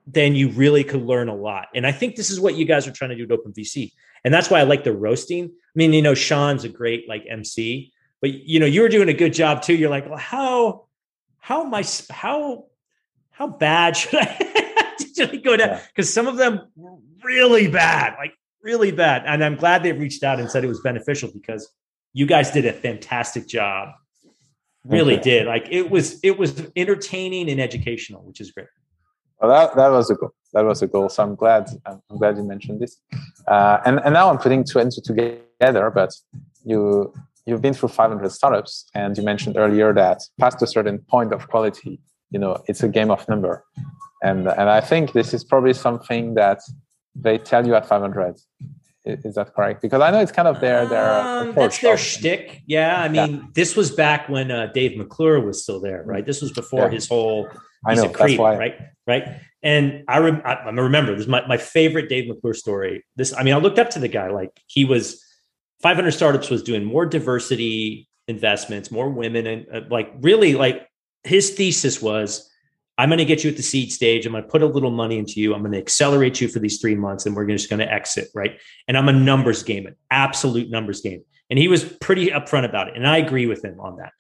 then 0.07 0.35
you 0.35 0.49
really 0.51 0.85
could 0.85 1.03
learn 1.03 1.29
a 1.29 1.35
lot. 1.35 1.69
And 1.75 1.87
I 1.87 1.93
think 1.93 2.17
this 2.17 2.31
is 2.31 2.41
what 2.41 2.55
you 2.55 2.65
guys 2.65 2.87
are 2.87 2.93
trying 2.93 3.11
to 3.11 3.17
do 3.17 3.25
at 3.25 3.31
OpenVC 3.31 3.93
And 4.25 4.33
that's 4.33 4.49
why 4.49 4.61
I 4.61 4.63
like 4.63 4.85
the 4.85 4.93
roasting. 4.93 5.53
I 5.79 5.87
mean, 5.87 5.93
you 5.93 6.03
know, 6.03 6.15
Sean's 6.15 6.65
a 6.65 6.69
great 6.69 7.09
like 7.09 7.25
MC, 7.29 7.93
but 8.21 8.33
you 8.33 8.59
know, 8.59 8.67
you 8.67 8.83
were 8.83 8.89
doing 8.89 9.09
a 9.09 9.13
good 9.13 9.33
job 9.33 9.63
too. 9.63 9.75
You're 9.75 9.91
like, 9.91 10.09
well, 10.09 10.19
how, 10.19 10.87
how 11.39 11.65
am 11.65 11.73
I, 11.73 11.85
how, 12.11 12.65
how 13.31 13.47
bad 13.47 13.97
should 13.97 14.17
I, 14.17 14.97
should 15.15 15.31
I 15.31 15.37
go 15.37 15.57
down? 15.57 15.79
Because 15.87 16.13
some 16.13 16.27
of 16.27 16.37
them 16.37 16.63
were 16.75 16.97
really 17.23 17.69
bad, 17.69 18.17
like 18.19 18.35
really 18.61 18.91
bad. 18.91 19.23
And 19.25 19.45
I'm 19.45 19.55
glad 19.55 19.85
they 19.85 19.93
reached 19.93 20.25
out 20.25 20.41
and 20.41 20.51
said 20.51 20.65
it 20.65 20.67
was 20.67 20.81
beneficial 20.81 21.31
because 21.33 21.73
you 22.13 22.27
guys 22.27 22.51
did 22.51 22.67
a 22.67 22.73
fantastic 22.73 23.47
job. 23.47 23.91
Really 24.85 25.15
okay. 25.15 25.23
did. 25.23 25.47
Like 25.47 25.69
it 25.71 25.91
was 25.91 26.19
it 26.25 26.37
was 26.37 26.61
entertaining 26.75 27.49
and 27.51 27.61
educational, 27.61 28.23
which 28.23 28.41
is 28.41 28.51
great. 28.51 28.67
Well, 29.41 29.51
that, 29.53 29.77
that 29.77 29.93
was 29.93 30.11
a 30.11 30.17
goal. 30.17 30.33
That 30.55 30.65
was 30.65 30.83
a 30.83 30.89
goal. 30.89 31.09
So 31.09 31.23
I'm 31.23 31.37
glad 31.37 31.71
I'm 31.87 32.01
glad 32.17 32.37
you 32.37 32.43
mentioned 32.43 32.81
this. 32.81 33.01
Uh, 33.47 33.79
and 33.85 34.01
and 34.05 34.15
now 34.15 34.29
I'm 34.29 34.39
putting 34.39 34.65
two 34.65 34.81
and 34.81 34.91
two 34.91 35.03
together. 35.03 35.39
But 35.61 36.11
you 36.65 37.13
you've 37.47 37.63
been 37.63 37.75
through 37.75 37.89
500 37.89 38.31
startups, 38.31 38.87
and 38.95 39.17
you 39.17 39.25
mentioned 39.25 39.57
earlier 39.57 39.93
that 39.95 40.23
past 40.39 40.63
a 40.63 40.67
certain 40.67 40.99
point 40.99 41.33
of 41.33 41.49
quality, 41.49 42.01
you 42.31 42.39
know, 42.39 42.63
it's 42.67 42.83
a 42.83 42.89
game 42.89 43.11
of 43.11 43.27
number. 43.29 43.65
And 44.23 44.49
and 44.49 44.69
I 44.69 44.81
think 44.81 45.13
this 45.13 45.33
is 45.33 45.45
probably 45.45 45.73
something 45.73 46.35
that 46.35 46.61
they 47.15 47.39
tell 47.39 47.67
you 47.67 47.75
at 47.75 47.87
500. 47.87 48.37
Is 49.05 49.37
that 49.37 49.55
correct? 49.55 49.81
Because 49.81 50.03
I 50.03 50.11
know 50.11 50.21
it's 50.21 50.33
kind 50.33 50.49
of 50.49 50.61
their 50.61 50.87
their 50.87 51.11
um, 51.21 51.55
that's 51.55 51.79
their 51.79 51.97
shtick. 51.97 52.63
Yeah, 52.67 53.01
I 53.01 53.09
mean, 53.09 53.35
yeah. 53.35 53.43
this 53.55 53.75
was 53.75 53.91
back 53.91 54.29
when 54.29 54.51
uh, 54.51 54.67
Dave 54.75 54.99
McClure 54.99 55.41
was 55.41 55.63
still 55.63 55.81
there, 55.81 56.03
right? 56.05 56.27
This 56.27 56.43
was 56.43 56.53
before 56.53 56.87
yeah. 56.87 56.91
his 56.91 57.09
whole. 57.09 57.49
I 57.87 57.95
know. 57.95 58.09
Creep, 58.09 58.39
right? 58.39 58.75
Right. 59.07 59.25
And 59.63 60.05
I, 60.09 60.19
rem- 60.19 60.43
I 60.45 60.69
remember 60.69 61.13
this 61.13 61.23
is 61.23 61.29
my, 61.29 61.47
my 61.47 61.57
favorite 61.57 62.09
Dave 62.09 62.29
McClure 62.29 62.55
story. 62.55 63.05
This, 63.17 63.33
I 63.33 63.43
mean, 63.43 63.55
I 63.55 63.59
looked 63.59 63.79
up 63.79 63.91
to 63.91 63.99
the 63.99 64.09
guy. 64.09 64.29
Like 64.29 64.51
he 64.67 64.85
was 64.85 65.25
500 65.83 66.11
startups 66.11 66.51
was 66.51 66.63
doing 66.63 66.85
more 66.85 67.07
diversity 67.07 68.09
investments, 68.27 68.91
more 68.91 69.09
women, 69.09 69.47
and 69.47 69.67
uh, 69.73 69.81
like 69.91 70.13
really 70.21 70.55
like 70.55 70.89
his 71.25 71.51
thesis 71.51 72.03
was 72.03 72.49
I'm 72.99 73.09
going 73.09 73.19
to 73.19 73.25
get 73.25 73.45
you 73.45 73.51
at 73.51 73.57
the 73.57 73.63
seed 73.63 73.93
stage. 73.93 74.27
I'm 74.27 74.33
going 74.33 74.43
to 74.43 74.49
put 74.49 74.61
a 74.61 74.67
little 74.67 74.91
money 74.91 75.19
into 75.19 75.41
you. 75.41 75.55
I'm 75.55 75.61
going 75.61 75.73
to 75.73 75.79
accelerate 75.79 76.41
you 76.41 76.49
for 76.49 76.59
these 76.59 76.81
three 76.81 76.97
months, 76.97 77.27
and 77.27 77.37
we're 77.37 77.47
just 77.47 77.71
going 77.71 77.79
to 77.79 77.91
exit, 77.91 78.29
right? 78.35 78.59
And 78.89 78.99
I'm 78.99 79.09
a 79.09 79.13
numbers 79.13 79.63
game, 79.63 79.87
an 79.87 79.95
absolute 80.11 80.69
numbers 80.69 81.01
game. 81.01 81.23
And 81.49 81.59
he 81.59 81.69
was 81.69 81.85
pretty 81.85 82.29
upfront 82.29 82.65
about 82.65 82.89
it, 82.89 82.97
and 82.97 83.07
I 83.07 83.19
agree 83.19 83.47
with 83.47 83.65
him 83.65 83.81
on 83.81 83.97
that. 83.97 84.13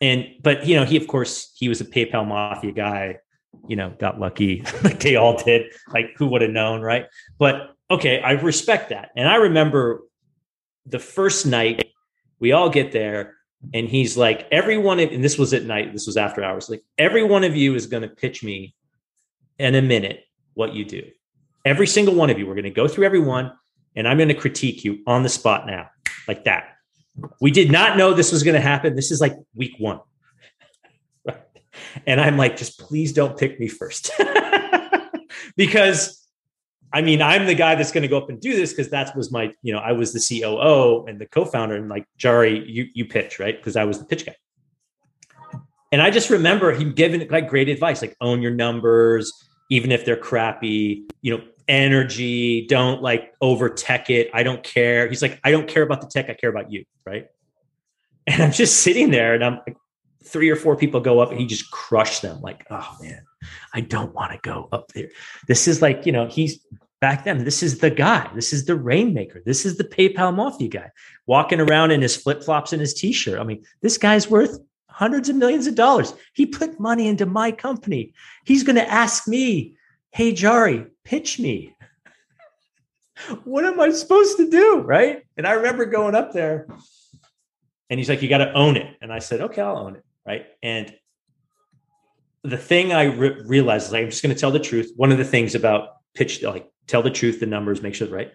And 0.00 0.26
but 0.42 0.66
you 0.66 0.76
know, 0.76 0.84
he 0.84 0.96
of 0.96 1.06
course 1.06 1.52
he 1.56 1.68
was 1.68 1.80
a 1.80 1.84
PayPal 1.84 2.26
mafia 2.26 2.72
guy. 2.72 3.18
You 3.68 3.76
know, 3.76 3.94
got 3.98 4.18
lucky 4.18 4.64
like 4.84 5.00
they 5.00 5.16
all 5.16 5.42
did. 5.42 5.72
Like 5.88 6.14
who 6.16 6.26
would 6.28 6.42
have 6.42 6.50
known, 6.50 6.80
right? 6.80 7.06
But 7.38 7.74
okay, 7.90 8.20
I 8.20 8.32
respect 8.32 8.90
that. 8.90 9.10
And 9.16 9.28
I 9.28 9.36
remember 9.36 10.02
the 10.86 10.98
first 10.98 11.46
night 11.46 11.82
we 12.38 12.52
all 12.52 12.68
get 12.68 12.92
there 12.92 13.34
and 13.72 13.88
he's 13.88 14.16
like, 14.16 14.46
everyone, 14.50 15.00
and 15.00 15.24
this 15.24 15.38
was 15.38 15.54
at 15.54 15.64
night, 15.64 15.92
this 15.92 16.06
was 16.06 16.16
after 16.16 16.44
hours, 16.44 16.68
like, 16.68 16.82
every 16.98 17.22
one 17.22 17.44
of 17.44 17.56
you 17.56 17.74
is 17.74 17.86
going 17.86 18.02
to 18.02 18.08
pitch 18.08 18.42
me 18.42 18.74
in 19.58 19.74
a 19.74 19.82
minute 19.82 20.24
what 20.54 20.74
you 20.74 20.84
do. 20.84 21.02
Every 21.64 21.86
single 21.86 22.14
one 22.14 22.28
of 22.28 22.38
you, 22.38 22.46
we're 22.46 22.54
going 22.54 22.64
to 22.64 22.70
go 22.70 22.86
through 22.86 23.06
every 23.06 23.20
one, 23.20 23.52
and 23.96 24.06
I'm 24.06 24.18
going 24.18 24.28
to 24.28 24.34
critique 24.34 24.84
you 24.84 25.02
on 25.06 25.22
the 25.22 25.28
spot 25.28 25.66
now, 25.66 25.88
like 26.28 26.44
that. 26.44 26.76
We 27.40 27.50
did 27.50 27.70
not 27.70 27.96
know 27.96 28.12
this 28.12 28.32
was 28.32 28.42
going 28.42 28.56
to 28.56 28.60
happen. 28.60 28.96
This 28.96 29.10
is 29.10 29.20
like 29.20 29.34
week 29.54 29.74
one. 29.78 30.00
And 32.06 32.20
I'm 32.20 32.36
like, 32.36 32.56
just 32.56 32.78
please 32.78 33.12
don't 33.12 33.36
pick 33.36 33.58
me 33.58 33.66
first. 33.66 34.12
because 35.56 36.23
I 36.94 37.02
mean, 37.02 37.20
I'm 37.20 37.46
the 37.46 37.56
guy 37.56 37.74
that's 37.74 37.90
going 37.90 38.02
to 38.02 38.08
go 38.08 38.16
up 38.16 38.28
and 38.28 38.40
do 38.40 38.54
this 38.54 38.72
because 38.72 38.88
that 38.90 39.16
was 39.16 39.32
my, 39.32 39.52
you 39.62 39.72
know, 39.72 39.80
I 39.80 39.90
was 39.90 40.12
the 40.12 40.20
COO 40.20 41.04
and 41.06 41.20
the 41.20 41.26
co-founder, 41.26 41.74
and 41.74 41.88
like 41.88 42.06
Jari, 42.20 42.64
you 42.66 42.86
you 42.94 43.04
pitch 43.04 43.40
right 43.40 43.56
because 43.56 43.74
I 43.74 43.82
was 43.82 43.98
the 43.98 44.04
pitch 44.04 44.24
guy. 44.24 44.36
And 45.90 46.00
I 46.00 46.10
just 46.10 46.30
remember 46.30 46.70
him 46.70 46.92
giving 46.92 47.28
like 47.28 47.48
great 47.48 47.68
advice, 47.68 48.00
like 48.00 48.16
own 48.20 48.42
your 48.42 48.52
numbers, 48.52 49.32
even 49.70 49.90
if 49.90 50.04
they're 50.04 50.16
crappy. 50.16 51.04
You 51.20 51.36
know, 51.36 51.44
energy, 51.66 52.64
don't 52.68 53.02
like 53.02 53.34
over 53.40 53.68
tech 53.68 54.08
it. 54.08 54.30
I 54.32 54.44
don't 54.44 54.62
care. 54.62 55.08
He's 55.08 55.20
like, 55.20 55.40
I 55.42 55.50
don't 55.50 55.66
care 55.66 55.82
about 55.82 56.00
the 56.00 56.06
tech. 56.06 56.30
I 56.30 56.34
care 56.34 56.50
about 56.50 56.70
you, 56.70 56.84
right? 57.04 57.26
And 58.28 58.40
I'm 58.40 58.52
just 58.52 58.82
sitting 58.82 59.10
there, 59.10 59.34
and 59.34 59.44
I'm 59.44 59.60
like, 59.66 59.76
three 60.22 60.48
or 60.48 60.56
four 60.56 60.76
people 60.76 61.00
go 61.00 61.18
up, 61.18 61.32
and 61.32 61.40
he 61.40 61.46
just 61.46 61.72
crushed 61.72 62.22
them. 62.22 62.40
Like, 62.40 62.64
oh 62.70 62.96
man, 63.02 63.22
I 63.72 63.80
don't 63.80 64.14
want 64.14 64.30
to 64.30 64.38
go 64.38 64.68
up 64.70 64.92
there. 64.92 65.08
This 65.48 65.66
is 65.66 65.82
like, 65.82 66.06
you 66.06 66.12
know, 66.12 66.28
he's 66.28 66.64
back 67.04 67.24
then. 67.24 67.44
This 67.44 67.62
is 67.62 67.80
the 67.80 67.90
guy. 67.90 68.30
This 68.34 68.54
is 68.54 68.64
the 68.64 68.76
rainmaker. 68.76 69.42
This 69.44 69.66
is 69.66 69.76
the 69.76 69.84
PayPal 69.84 70.34
mafia 70.34 70.68
guy 70.68 70.90
walking 71.26 71.60
around 71.60 71.90
in 71.90 72.00
his 72.00 72.16
flip 72.16 72.42
flops 72.42 72.72
and 72.72 72.80
his 72.80 72.94
t 72.94 73.12
shirt. 73.12 73.38
I 73.38 73.44
mean, 73.44 73.62
this 73.82 73.98
guy's 73.98 74.30
worth 74.30 74.58
hundreds 74.88 75.28
of 75.28 75.36
millions 75.36 75.66
of 75.66 75.74
dollars. 75.74 76.14
He 76.32 76.46
put 76.46 76.80
money 76.80 77.06
into 77.06 77.26
my 77.26 77.52
company. 77.52 78.14
He's 78.46 78.62
going 78.62 78.76
to 78.76 78.90
ask 78.90 79.28
me, 79.28 79.76
Hey, 80.12 80.32
Jari, 80.32 80.88
pitch 81.04 81.38
me. 81.38 81.76
what 83.44 83.66
am 83.66 83.78
I 83.78 83.90
supposed 83.90 84.38
to 84.38 84.48
do? 84.48 84.78
Right. 84.78 85.24
And 85.36 85.46
I 85.46 85.52
remember 85.52 85.84
going 85.84 86.14
up 86.14 86.32
there 86.32 86.66
and 87.90 88.00
he's 88.00 88.08
like, 88.08 88.22
You 88.22 88.30
got 88.30 88.38
to 88.38 88.54
own 88.54 88.78
it. 88.78 88.96
And 89.02 89.12
I 89.12 89.18
said, 89.18 89.42
Okay, 89.42 89.60
I'll 89.60 89.76
own 89.76 89.96
it. 89.96 90.04
Right. 90.26 90.46
And 90.62 90.90
the 92.44 92.56
thing 92.56 92.94
I 92.94 93.04
re- 93.04 93.42
realized 93.44 93.88
is 93.88 93.92
like, 93.92 94.04
I'm 94.04 94.10
just 94.10 94.22
going 94.22 94.34
to 94.34 94.40
tell 94.40 94.52
the 94.52 94.58
truth. 94.58 94.90
One 94.96 95.12
of 95.12 95.18
the 95.18 95.24
things 95.26 95.54
about 95.54 95.96
pitch, 96.14 96.42
like 96.42 96.70
tell 96.86 97.02
the 97.02 97.10
truth, 97.10 97.40
the 97.40 97.46
numbers, 97.46 97.82
make 97.82 97.94
sure 97.94 98.06
it's 98.06 98.14
right. 98.14 98.32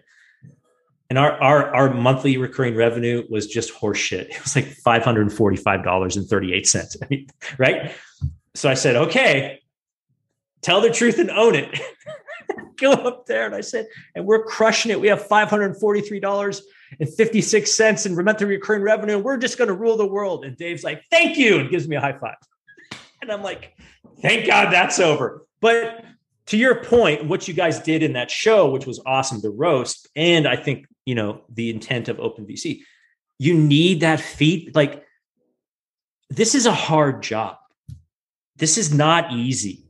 And 1.08 1.18
our 1.18 1.32
our 1.42 1.74
our 1.74 1.92
monthly 1.92 2.36
recurring 2.36 2.76
revenue 2.76 3.26
was 3.28 3.48
just 3.48 3.74
horseshit. 3.74 4.30
It 4.30 4.42
was 4.42 4.54
like 4.54 4.66
five 4.66 5.02
hundred 5.02 5.22
and 5.22 5.32
forty 5.32 5.56
five 5.56 5.82
dollars 5.82 6.16
and 6.16 6.26
thirty 6.26 6.52
eight 6.52 6.68
cents. 6.68 6.96
I 7.02 7.06
mean, 7.10 7.26
right? 7.58 7.92
So 8.54 8.70
I 8.70 8.74
said, 8.74 8.96
okay, 8.96 9.60
tell 10.62 10.80
the 10.80 10.90
truth 10.90 11.18
and 11.18 11.30
own 11.30 11.56
it. 11.56 11.80
Go 12.76 12.92
up 12.92 13.26
there, 13.26 13.44
and 13.44 13.54
I 13.54 13.60
said, 13.60 13.88
and 14.14 14.24
we're 14.24 14.44
crushing 14.44 14.90
it. 14.90 15.00
We 15.00 15.08
have 15.08 15.26
five 15.26 15.50
hundred 15.50 15.76
forty 15.76 16.00
three 16.00 16.20
dollars 16.20 16.62
and 16.98 17.12
fifty 17.12 17.40
six 17.40 17.72
cents 17.72 18.06
in 18.06 18.14
monthly 18.14 18.46
recurring 18.46 18.82
revenue. 18.82 19.16
And 19.16 19.24
we're 19.24 19.36
just 19.36 19.58
going 19.58 19.68
to 19.68 19.74
rule 19.74 19.96
the 19.96 20.06
world. 20.06 20.44
And 20.44 20.56
Dave's 20.56 20.84
like, 20.84 21.02
thank 21.10 21.36
you, 21.36 21.58
and 21.58 21.70
gives 21.70 21.88
me 21.88 21.96
a 21.96 22.00
high 22.00 22.16
five. 22.16 22.36
And 23.20 23.30
I'm 23.30 23.42
like, 23.42 23.76
thank 24.22 24.46
God 24.46 24.72
that's 24.72 24.98
over. 24.98 25.46
But 25.60 26.04
to 26.50 26.56
your 26.56 26.82
point, 26.82 27.26
what 27.26 27.46
you 27.46 27.54
guys 27.54 27.78
did 27.78 28.02
in 28.02 28.14
that 28.14 28.28
show, 28.28 28.68
which 28.68 28.84
was 28.84 29.00
awesome, 29.06 29.40
the 29.40 29.50
roast, 29.50 30.08
and 30.16 30.48
I 30.48 30.56
think 30.56 30.86
you 31.06 31.14
know 31.14 31.42
the 31.48 31.70
intent 31.70 32.08
of 32.08 32.16
OpenVC, 32.16 32.80
you 33.38 33.54
need 33.54 34.00
that 34.00 34.20
feed. 34.20 34.74
Like, 34.74 35.04
this 36.28 36.56
is 36.56 36.66
a 36.66 36.72
hard 36.72 37.22
job. 37.22 37.56
This 38.56 38.78
is 38.78 38.92
not 38.92 39.32
easy. 39.32 39.86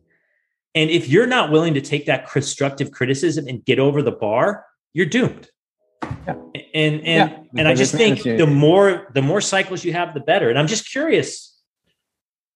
And 0.74 0.90
if 0.90 1.08
you're 1.08 1.26
not 1.26 1.50
willing 1.50 1.74
to 1.74 1.80
take 1.80 2.06
that 2.06 2.30
constructive 2.30 2.92
criticism 2.92 3.48
and 3.48 3.64
get 3.64 3.78
over 3.78 4.02
the 4.02 4.12
bar, 4.12 4.66
you're 4.92 5.06
doomed. 5.06 5.48
Yeah. 6.02 6.34
And 6.74 6.94
and 7.00 7.30
yeah, 7.30 7.38
and 7.56 7.68
I 7.68 7.74
just 7.74 7.94
think 7.94 8.22
the 8.22 8.46
more 8.46 9.08
the 9.14 9.22
more 9.22 9.40
cycles 9.40 9.82
you 9.82 9.94
have, 9.94 10.12
the 10.12 10.20
better. 10.20 10.50
And 10.50 10.58
I'm 10.58 10.66
just 10.66 10.90
curious 10.90 11.49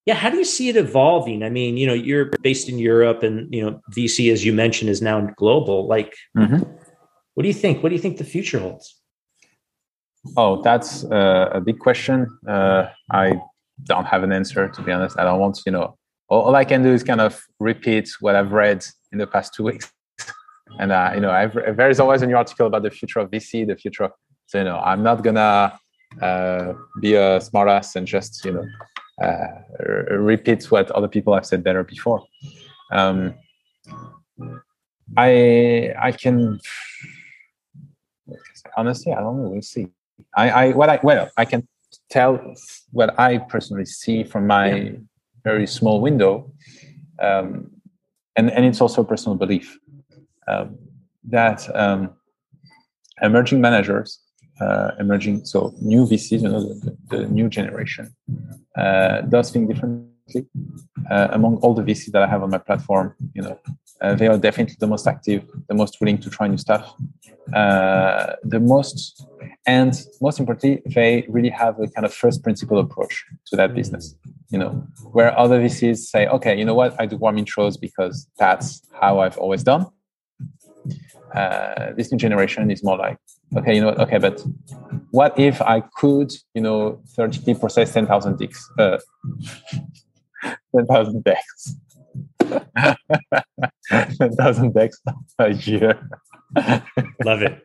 yeah, 0.07 0.14
how 0.14 0.28
do 0.28 0.36
you 0.36 0.44
see 0.44 0.68
it 0.68 0.76
evolving? 0.76 1.42
I 1.42 1.48
mean, 1.48 1.76
you 1.76 1.86
know, 1.86 1.94
you're 1.94 2.26
based 2.42 2.68
in 2.68 2.78
Europe, 2.78 3.22
and 3.22 3.52
you 3.52 3.64
know, 3.64 3.80
VC, 3.96 4.30
as 4.32 4.44
you 4.44 4.52
mentioned, 4.52 4.90
is 4.90 5.00
now 5.00 5.20
global. 5.36 5.86
Like, 5.86 6.14
mm-hmm. 6.36 6.62
what 7.34 7.42
do 7.42 7.48
you 7.48 7.55
think? 7.55 7.82
What 7.82 7.88
do 7.88 7.94
you 7.94 8.00
think 8.00 8.18
the 8.18 8.24
future 8.24 8.59
holds? 8.59 9.00
Oh, 10.36 10.62
that's 10.62 11.05
uh, 11.05 11.50
a 11.52 11.61
big 11.61 11.78
question. 11.78 12.26
Uh, 12.46 12.88
I 13.11 13.40
don't 13.84 14.05
have 14.05 14.22
an 14.22 14.32
answer, 14.32 14.68
to 14.68 14.82
be 14.82 14.92
honest. 14.92 15.18
I 15.18 15.24
don't 15.24 15.40
want, 15.40 15.61
you 15.66 15.72
know, 15.72 15.96
all, 16.28 16.42
all, 16.42 16.57
I 16.57 16.64
can 16.64 16.82
do 16.82 16.92
is 16.92 17.02
kind 17.02 17.20
of 17.20 17.42
repeat 17.59 18.09
what 18.20 18.34
I've 18.34 18.52
read 18.52 18.84
in 19.12 19.18
the 19.18 19.26
past 19.26 19.55
two 19.55 19.64
weeks. 19.64 19.90
and 20.78 20.92
uh, 20.92 21.12
you 21.14 21.20
know, 21.20 21.30
I've, 21.30 21.55
there 21.55 21.90
is 21.90 21.98
always 21.98 22.22
a 22.22 22.26
new 22.26 22.36
article 22.36 22.66
about 22.66 22.82
the 22.82 22.90
future 22.90 23.20
of 23.20 23.30
VC, 23.30 23.66
the 23.66 23.76
future. 23.76 24.05
Of, 24.05 24.12
so 24.46 24.59
you 24.59 24.64
know, 24.64 24.78
I'm 24.78 25.02
not 25.02 25.22
gonna 25.22 25.78
uh, 26.20 26.72
be 27.00 27.14
a 27.14 27.40
smartass 27.40 27.96
and 27.96 28.07
just 28.07 28.44
you 28.44 28.52
know 28.52 28.64
repeat 29.18 30.70
what 30.70 30.90
other 30.90 31.08
people 31.08 31.34
have 31.34 31.46
said 31.46 31.62
better 31.62 31.84
before. 31.84 32.24
Um, 32.92 33.34
I 35.16 35.94
I 36.00 36.12
can 36.12 36.60
honestly 38.76 39.12
I 39.12 39.20
don't 39.20 39.42
know. 39.42 39.48
We'll 39.50 39.62
see. 39.62 39.88
I, 40.36 40.50
I 40.50 40.72
what 40.72 40.88
I 40.88 41.00
well 41.02 41.30
I 41.36 41.44
can 41.44 41.66
tell 42.10 42.40
what 42.92 43.18
I 43.18 43.38
personally 43.38 43.86
see 43.86 44.24
from 44.24 44.46
my 44.46 44.74
yeah. 44.74 44.90
very 45.44 45.66
small 45.66 46.00
window, 46.00 46.50
um, 47.20 47.70
and 48.36 48.50
and 48.50 48.64
it's 48.64 48.80
also 48.80 49.02
a 49.02 49.04
personal 49.04 49.36
belief 49.36 49.78
um, 50.48 50.78
that 51.24 51.68
um, 51.76 52.10
emerging 53.22 53.60
managers 53.60 54.24
uh, 54.60 54.92
emerging, 54.98 55.44
so 55.44 55.74
new 55.80 56.06
VCs, 56.06 56.42
you 56.42 56.48
know, 56.48 56.60
the, 56.60 56.96
the 57.08 57.28
new 57.28 57.48
generation, 57.48 58.14
uh, 58.76 59.22
does 59.22 59.50
think 59.50 59.68
differently. 59.68 60.46
Uh, 61.10 61.28
among 61.32 61.56
all 61.56 61.74
the 61.74 61.82
VCs 61.82 62.12
that 62.12 62.22
I 62.22 62.26
have 62.26 62.42
on 62.42 62.50
my 62.50 62.58
platform, 62.58 63.14
you 63.34 63.42
know, 63.42 63.58
uh, 64.00 64.14
they 64.14 64.26
are 64.26 64.38
definitely 64.38 64.76
the 64.80 64.86
most 64.86 65.06
active, 65.06 65.44
the 65.68 65.74
most 65.74 66.00
willing 66.00 66.18
to 66.18 66.30
try 66.30 66.48
new 66.48 66.56
stuff, 66.56 66.94
uh, 67.54 68.32
the 68.42 68.58
most, 68.58 69.26
and 69.66 69.92
most 70.20 70.40
importantly, 70.40 70.82
they 70.94 71.26
really 71.28 71.50
have 71.50 71.78
a 71.78 71.88
kind 71.88 72.04
of 72.04 72.12
first 72.12 72.42
principle 72.42 72.78
approach 72.78 73.24
to 73.46 73.56
that 73.56 73.74
business. 73.74 74.14
You 74.48 74.58
know, 74.58 74.70
where 75.12 75.36
other 75.38 75.60
VCs 75.60 75.98
say, 75.98 76.26
okay, 76.28 76.56
you 76.58 76.64
know 76.64 76.74
what, 76.74 76.98
I 76.98 77.06
do 77.06 77.16
warm 77.16 77.36
intros 77.36 77.78
because 77.78 78.28
that's 78.38 78.82
how 78.92 79.20
I've 79.20 79.36
always 79.38 79.62
done. 79.62 79.86
Uh, 81.34 81.92
this 81.96 82.12
new 82.12 82.18
generation 82.18 82.70
is 82.70 82.84
more 82.84 82.96
like, 82.96 83.18
okay, 83.57 83.74
you 83.76 83.80
know? 83.80 83.90
Okay, 83.90 84.18
but 84.18 84.42
what 85.11 85.38
if 85.38 85.61
I 85.62 85.80
could, 85.80 86.32
you 86.55 86.62
know, 86.62 87.00
theoretically 87.14 87.55
process 87.55 87.92
10,000 87.92 88.38
decks, 88.38 88.70
uh, 88.78 88.98
10,000 90.74 91.24
decks, 91.24 91.76
10,000 93.88 94.74
decks 94.74 95.00
a 95.38 95.52
year. 95.52 96.09
Love 97.24 97.42
it. 97.42 97.62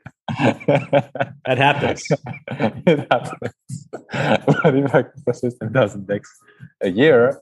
that 1.45 1.57
happens. 1.57 2.03
it 2.85 3.07
happens. 3.11 3.53
what 4.45 4.75
if 4.75 4.95
I 4.95 5.03
could 5.03 5.23
process 5.25 5.53
10,000 5.57 6.07
decks 6.07 6.29
a 6.81 6.89
year? 6.89 7.41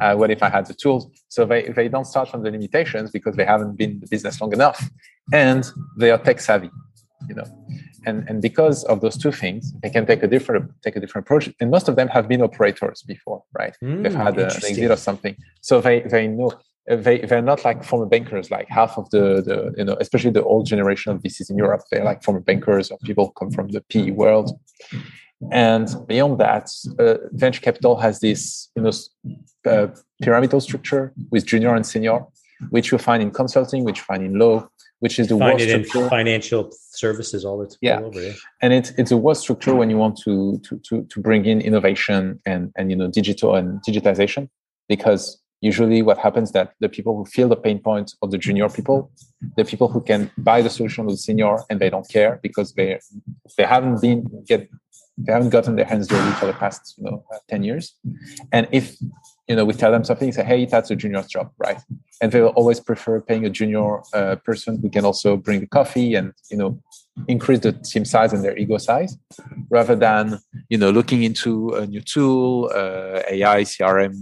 Uh, 0.00 0.14
what 0.14 0.30
if 0.30 0.42
I 0.42 0.48
had 0.48 0.66
the 0.66 0.74
tools? 0.74 1.08
So 1.28 1.44
they, 1.44 1.68
they 1.68 1.88
don't 1.88 2.06
start 2.06 2.28
from 2.28 2.42
the 2.42 2.50
limitations 2.50 3.10
because 3.10 3.36
they 3.36 3.44
haven't 3.44 3.76
been 3.76 3.92
in 3.92 4.00
the 4.00 4.06
business 4.06 4.40
long 4.40 4.52
enough 4.52 4.88
and 5.32 5.70
they 5.96 6.10
are 6.10 6.18
tech 6.18 6.40
savvy, 6.40 6.70
you 7.28 7.34
know. 7.34 7.44
And, 8.06 8.26
and 8.28 8.40
because 8.40 8.84
of 8.84 9.00
those 9.02 9.16
two 9.18 9.32
things, 9.32 9.72
they 9.82 9.90
can 9.90 10.06
take 10.06 10.22
a 10.22 10.26
different 10.26 10.70
take 10.82 10.96
a 10.96 11.00
different 11.00 11.26
approach. 11.26 11.50
And 11.60 11.70
most 11.70 11.88
of 11.88 11.96
them 11.96 12.08
have 12.08 12.28
been 12.28 12.42
operators 12.42 13.02
before, 13.02 13.42
right? 13.52 13.76
Mm, 13.82 14.02
They've 14.02 14.14
had 14.14 14.38
a, 14.38 14.46
an 14.46 14.64
exit 14.64 14.90
or 14.90 14.96
something, 14.96 15.36
so 15.60 15.80
they 15.80 16.00
they 16.00 16.26
know 16.26 16.52
they 16.88 17.18
they're 17.18 17.42
not 17.42 17.64
like 17.64 17.84
former 17.84 18.06
bankers. 18.06 18.50
Like 18.50 18.68
half 18.68 18.96
of 18.96 19.10
the 19.10 19.42
the 19.42 19.74
you 19.76 19.84
know, 19.84 19.96
especially 20.00 20.30
the 20.30 20.42
old 20.42 20.66
generation 20.66 21.12
of 21.12 21.22
VCs 21.22 21.50
in 21.50 21.58
Europe, 21.58 21.82
they're 21.90 22.04
like 22.04 22.22
former 22.22 22.40
bankers 22.40 22.90
or 22.90 22.98
people 22.98 23.30
come 23.32 23.50
from 23.50 23.68
the 23.68 23.82
PE 23.82 24.12
world. 24.12 24.58
And 25.50 25.88
beyond 26.06 26.38
that, 26.40 26.70
uh, 26.98 27.14
venture 27.32 27.62
capital 27.62 27.96
has 27.96 28.20
this 28.20 28.68
you 28.76 28.82
know 28.82 28.92
uh, 29.66 29.88
pyramidal 30.22 30.60
structure 30.60 31.12
with 31.30 31.46
junior 31.46 31.74
and 31.74 31.86
senior, 31.86 32.20
which 32.70 32.92
you 32.92 32.98
find 32.98 33.22
in 33.22 33.30
consulting, 33.30 33.84
which 33.84 33.98
you 33.98 34.04
find 34.04 34.22
in 34.22 34.38
law, 34.38 34.68
which 35.00 35.18
is 35.18 35.28
the 35.28 35.38
find 35.38 35.54
worst 35.54 35.64
it 35.64 35.86
structure. 35.86 36.04
in 36.04 36.10
financial 36.10 36.70
services 36.92 37.44
all 37.44 37.58
the 37.58 37.66
time. 37.66 37.78
Yeah. 37.80 38.00
Over, 38.00 38.22
yeah. 38.22 38.32
and 38.62 38.72
it's 38.72 38.90
it's 38.90 39.10
a 39.10 39.16
worst 39.16 39.42
structure 39.42 39.74
when 39.74 39.90
you 39.90 39.98
want 39.98 40.16
to 40.24 40.60
to 40.66 40.78
to 40.88 41.04
to 41.04 41.20
bring 41.20 41.44
in 41.46 41.60
innovation 41.60 42.40
and 42.46 42.72
and 42.76 42.90
you 42.90 42.96
know 42.96 43.08
digital 43.08 43.56
and 43.56 43.80
digitization 43.86 44.48
because 44.88 45.40
usually 45.60 46.00
what 46.02 46.18
happens 46.18 46.52
that 46.52 46.72
the 46.80 46.88
people 46.88 47.16
who 47.16 47.24
feel 47.24 47.48
the 47.48 47.56
pain 47.56 47.78
points 47.78 48.16
of 48.22 48.30
the 48.30 48.38
junior 48.38 48.68
people 48.68 49.10
the 49.56 49.64
people 49.64 49.88
who 49.88 50.00
can 50.00 50.30
buy 50.38 50.62
the 50.62 50.70
solution 50.70 51.04
with 51.04 51.14
the 51.14 51.18
senior 51.18 51.56
and 51.68 51.80
they 51.80 51.90
don't 51.90 52.08
care 52.08 52.38
because 52.42 52.72
they 52.74 52.98
they 53.56 53.64
haven't 53.64 54.00
been 54.00 54.24
get 54.46 54.68
they 55.18 55.32
haven't 55.32 55.50
gotten 55.50 55.76
their 55.76 55.84
hands 55.84 56.06
dirty 56.06 56.32
for 56.32 56.46
the 56.46 56.52
past 56.54 56.94
you 56.96 57.04
know 57.04 57.24
10 57.48 57.62
years 57.62 57.94
and 58.52 58.68
if 58.72 58.96
you 59.50 59.56
know 59.56 59.64
we 59.64 59.74
tell 59.74 59.90
them 59.90 60.04
something 60.04 60.30
say 60.30 60.44
hey 60.44 60.64
that's 60.64 60.90
a 60.92 60.96
junior's 60.96 61.26
job 61.26 61.50
right? 61.58 61.80
And 62.22 62.30
they 62.30 62.40
will 62.40 62.56
always 62.60 62.78
prefer 62.78 63.20
paying 63.20 63.44
a 63.44 63.50
junior 63.50 64.00
uh, 64.14 64.36
person 64.36 64.78
who 64.80 64.88
can 64.88 65.04
also 65.04 65.36
bring 65.36 65.58
the 65.58 65.66
coffee 65.66 66.14
and 66.14 66.32
you 66.52 66.56
know 66.56 66.80
increase 67.26 67.58
the 67.58 67.72
team 67.72 68.04
size 68.04 68.32
and 68.32 68.44
their 68.44 68.56
ego 68.56 68.78
size 68.78 69.18
rather 69.68 69.96
than 69.96 70.38
you 70.68 70.78
know 70.78 70.90
looking 70.90 71.24
into 71.24 71.70
a 71.80 71.84
new 71.84 72.00
tool 72.00 72.70
uh, 72.80 73.34
ai 73.34 73.62
crm 73.62 74.14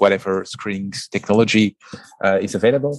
whatever 0.00 0.44
screenings 0.44 1.06
technology 1.06 1.76
uh, 2.24 2.38
is 2.42 2.56
available 2.56 2.94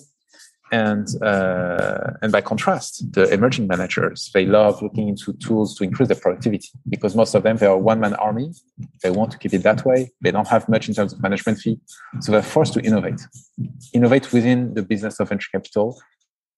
and 0.73 1.07
uh, 1.21 2.13
and 2.23 2.31
by 2.31 2.41
contrast, 2.41 3.13
the 3.13 3.31
emerging 3.31 3.67
managers 3.67 4.31
they 4.33 4.47
love 4.47 4.81
looking 4.81 5.07
into 5.07 5.31
tools 5.33 5.75
to 5.75 5.83
increase 5.83 6.07
their 6.07 6.17
productivity 6.19 6.69
because 6.89 7.15
most 7.15 7.35
of 7.35 7.43
them 7.43 7.57
they 7.57 7.67
are 7.67 7.77
one 7.77 7.99
man 7.99 8.15
army. 8.15 8.51
They 9.03 9.11
want 9.11 9.29
to 9.33 9.37
keep 9.37 9.53
it 9.53 9.61
that 9.61 9.85
way. 9.85 10.11
They 10.21 10.31
don't 10.31 10.47
have 10.47 10.67
much 10.67 10.89
in 10.89 10.95
terms 10.95 11.13
of 11.13 11.21
management 11.21 11.59
fee, 11.59 11.79
so 12.21 12.31
they're 12.31 12.41
forced 12.41 12.73
to 12.73 12.81
innovate, 12.81 13.21
innovate 13.93 14.33
within 14.33 14.73
the 14.73 14.81
business 14.81 15.19
of 15.19 15.29
venture 15.29 15.49
capital, 15.51 16.01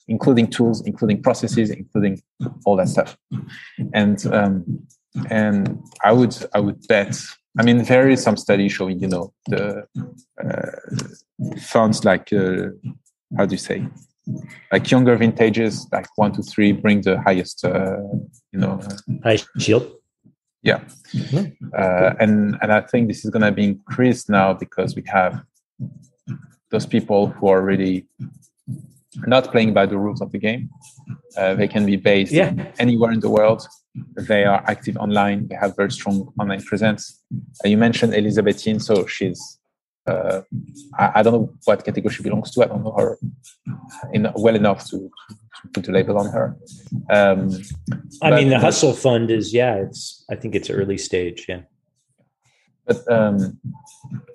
including 0.08 0.48
tools, 0.48 0.82
including 0.86 1.22
processes, 1.22 1.70
including 1.70 2.22
all 2.66 2.78
that 2.78 2.88
stuff. 2.88 3.18
And 3.94 4.26
um, 4.28 4.88
and 5.30 5.84
I 6.06 6.14
would 6.14 6.36
I 6.54 6.62
would 6.62 6.88
bet. 6.88 7.22
I 7.60 7.64
mean, 7.64 7.84
there 7.84 8.10
is 8.10 8.24
some 8.24 8.38
study 8.38 8.70
showing 8.70 9.02
you 9.02 9.10
know 9.10 9.34
the 9.48 9.86
uh, 10.42 10.72
funds 11.60 12.06
like 12.06 12.32
uh, 12.32 12.70
how 13.38 13.46
do 13.46 13.54
you 13.54 13.60
say 13.60 13.88
like 14.72 14.90
younger 14.90 15.16
vintages, 15.16 15.88
like 15.92 16.08
one 16.16 16.32
to 16.34 16.42
three, 16.42 16.72
bring 16.72 17.02
the 17.02 17.22
highest, 17.22 17.64
uh, 17.64 17.98
you 18.52 18.60
know, 18.60 18.80
high 19.24 19.40
shield. 19.58 19.92
Yeah, 20.64 20.80
mm-hmm. 21.14 21.68
uh, 21.78 22.14
and 22.20 22.58
and 22.62 22.72
I 22.72 22.82
think 22.82 23.08
this 23.08 23.24
is 23.24 23.30
going 23.30 23.44
to 23.44 23.52
be 23.52 23.66
increased 23.66 24.30
now 24.30 24.54
because 24.54 24.96
we 24.96 25.04
have 25.06 25.44
those 26.72 26.88
people 26.88 27.28
who 27.28 27.50
are 27.50 27.62
really 27.62 28.08
not 29.28 29.52
playing 29.52 29.74
by 29.74 29.86
the 29.86 29.98
rules 29.98 30.22
of 30.22 30.32
the 30.32 30.40
game. 30.40 30.70
Uh, 31.38 31.54
they 31.54 31.68
can 31.68 31.86
be 31.86 31.96
based 31.96 32.32
yeah. 32.32 32.52
anywhere 32.80 33.12
in 33.12 33.20
the 33.20 33.30
world. 33.30 33.68
They 34.16 34.44
are 34.44 34.64
active 34.68 34.98
online. 34.98 35.48
They 35.48 35.56
have 35.56 35.76
very 35.76 35.92
strong 35.92 36.34
online 36.40 36.64
presence. 36.64 37.22
Uh, 37.64 37.68
you 37.68 37.78
mentioned 37.78 38.16
Elizabeth 38.16 38.66
Yin, 38.66 38.80
so 38.80 39.06
she's 39.06 39.60
uh, 40.08 40.42
I, 40.98 41.12
I, 41.16 41.24
don't 41.24 41.34
know 41.34 41.54
what 41.66 41.84
category 41.84 42.14
she 42.14 42.24
belongs 42.24 42.52
to. 42.52 42.64
I 42.64 42.68
don't 42.68 42.84
know 42.84 42.96
her 42.98 43.18
in, 44.14 44.32
well 44.36 44.56
enough 44.56 44.88
to, 44.90 44.98
to 45.00 45.70
put 45.74 45.88
a 45.88 45.92
label 45.92 46.18
on 46.20 46.28
her. 46.28 46.56
Um, 47.10 47.52
I 48.22 48.32
mean, 48.32 48.50
the 48.50 48.60
Hustle 48.60 48.94
Fund 48.94 49.32
is 49.32 49.54
yeah. 49.54 49.76
It's 49.76 50.24
I 50.30 50.36
think 50.36 50.56
it's 50.56 50.70
early 50.70 50.98
stage. 50.98 51.46
Yeah. 51.50 51.62
But 52.86 53.12
um, 53.12 53.60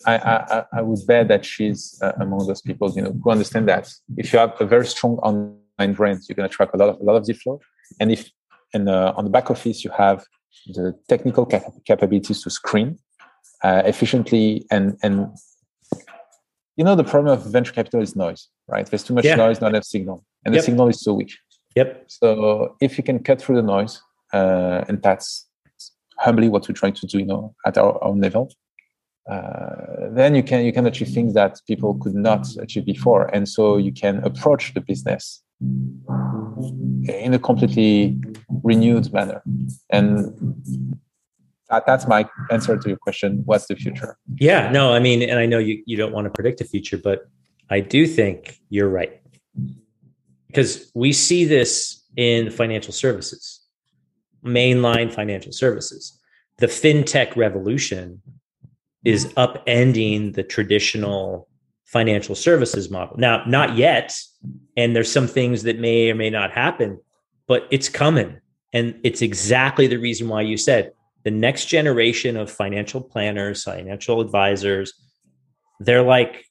I, 0.07 0.17
I, 0.17 0.65
I 0.73 0.83
would 0.83 1.07
bet 1.07 1.29
that 1.29 1.45
she's 1.45 1.99
uh, 2.03 2.13
among 2.21 2.49
those 2.49 2.61
people, 2.61 2.93
you 2.97 3.03
know, 3.03 3.13
who 3.23 3.31
understand 3.31 3.69
that 3.69 3.93
if 4.17 4.33
you 4.33 4.41
have 4.41 4.61
a 4.61 4.67
very 4.67 4.87
strong 4.87 5.19
online 5.19 5.93
brand, 5.93 6.23
you're 6.29 6.35
going 6.35 6.49
to 6.49 6.55
track 6.55 6.71
a 6.75 6.77
lot 6.77 6.89
of 6.89 7.01
a 7.01 7.05
lot 7.05 7.15
of 7.15 7.25
deal 7.25 7.37
flow, 7.37 7.61
and 8.01 8.11
if 8.11 8.29
and 8.75 8.89
uh, 8.89 9.13
on 9.17 9.25
the 9.25 9.31
back 9.31 9.51
office 9.51 9.85
you 9.85 9.91
have 9.91 10.25
the 10.67 10.99
technical 11.09 11.47
cap- 11.47 11.73
capabilities 11.87 12.43
to 12.43 12.51
screen 12.51 12.99
uh, 13.63 13.83
efficiently 13.85 14.67
and 14.71 14.97
and 15.03 15.29
you 16.81 16.85
know 16.87 16.97
the 16.97 17.09
problem 17.13 17.33
of 17.37 17.45
venture 17.57 17.75
capital 17.79 18.01
is 18.01 18.17
noise 18.17 18.49
right? 18.73 18.87
There's 18.87 19.05
too 19.05 19.15
much 19.15 19.27
yeah. 19.27 19.35
noise 19.45 19.61
not 19.61 19.71
enough 19.73 19.85
signal 19.85 20.25
and 20.45 20.55
yep. 20.55 20.61
the 20.63 20.67
signal 20.69 20.89
is 20.89 21.01
so 21.07 21.13
weak. 21.21 21.33
Yep. 21.77 21.89
So 22.07 22.77
if 22.81 22.97
you 22.97 23.05
can 23.05 23.19
cut 23.29 23.39
through 23.43 23.57
the 23.57 23.69
noise 23.77 23.95
uh, 24.33 24.79
and 24.89 24.97
that's 25.03 25.47
humbly 26.25 26.49
what 26.49 26.63
we're 26.67 26.81
trying 26.83 26.95
to 27.01 27.07
do 27.07 27.19
you 27.19 27.29
know 27.33 27.55
at 27.67 27.77
our 27.79 28.03
own 28.09 28.21
level 28.21 28.45
uh, 29.31 30.09
then 30.11 30.35
you 30.35 30.43
can 30.43 30.65
you 30.65 30.73
can 30.73 30.87
achieve 30.87 31.09
things 31.09 31.35
that 31.35 31.61
people 31.67 31.95
could 32.03 32.15
not 32.15 32.47
achieve 32.59 32.87
before. 32.87 33.27
And 33.35 33.49
so 33.49 33.77
you 33.77 33.93
can 33.93 34.19
approach 34.25 34.75
the 34.75 34.81
business 34.81 35.43
in 35.61 37.35
a 37.35 37.39
completely 37.39 38.19
renewed 38.65 39.13
manner. 39.13 39.43
And 39.91 40.11
that, 41.71 41.87
that's 41.87 42.07
my 42.07 42.29
answer 42.51 42.77
to 42.77 42.89
your 42.89 42.99
question. 42.99 43.43
What's 43.45 43.67
the 43.67 43.77
future? 43.77 44.17
Yeah 44.39 44.71
no 44.71 44.93
i 44.93 44.99
mean 44.99 45.23
and 45.23 45.39
i 45.39 45.47
know 45.47 45.59
you, 45.59 45.83
you 45.87 45.97
don't 45.97 46.13
want 46.13 46.27
to 46.27 46.31
predict 46.31 46.59
the 46.59 46.65
future 46.65 46.99
but 46.99 47.29
i 47.71 47.81
do 47.81 48.07
think 48.07 48.59
you're 48.69 48.89
right. 48.89 49.21
Because 50.49 50.91
we 50.95 51.13
see 51.13 51.45
this 51.45 52.05
in 52.17 52.51
financial 52.51 52.93
services 52.93 53.61
mainline 54.45 55.13
financial 55.13 55.53
services. 55.53 56.19
The 56.59 56.67
fintech 56.67 57.37
revolution 57.37 58.23
is 59.05 59.27
upending 59.35 60.35
the 60.35 60.43
traditional 60.43 61.49
financial 61.87 62.35
services 62.35 62.91
model. 62.91 63.17
Now 63.19 63.45
not 63.47 63.77
yet 63.77 64.15
and 64.77 64.95
there's 64.95 65.11
some 65.11 65.27
things 65.27 65.63
that 65.65 65.79
may 65.79 66.11
or 66.11 66.15
may 66.15 66.31
not 66.31 66.53
happen 66.53 67.01
but 67.47 67.67
it's 67.71 67.89
coming 67.89 68.39
and 68.73 68.95
it's 69.03 69.23
exactly 69.23 69.87
the 69.87 69.97
reason 69.97 70.29
why 70.29 70.43
you 70.43 70.57
said 70.57 70.93
the 71.23 71.31
next 71.31 71.67
generation 71.67 72.37
of 72.37 72.51
financial 72.51 73.01
planners, 73.01 73.65
financial 73.65 74.21
advisors, 74.21 74.95
they're 75.81 76.03
like, 76.03 76.45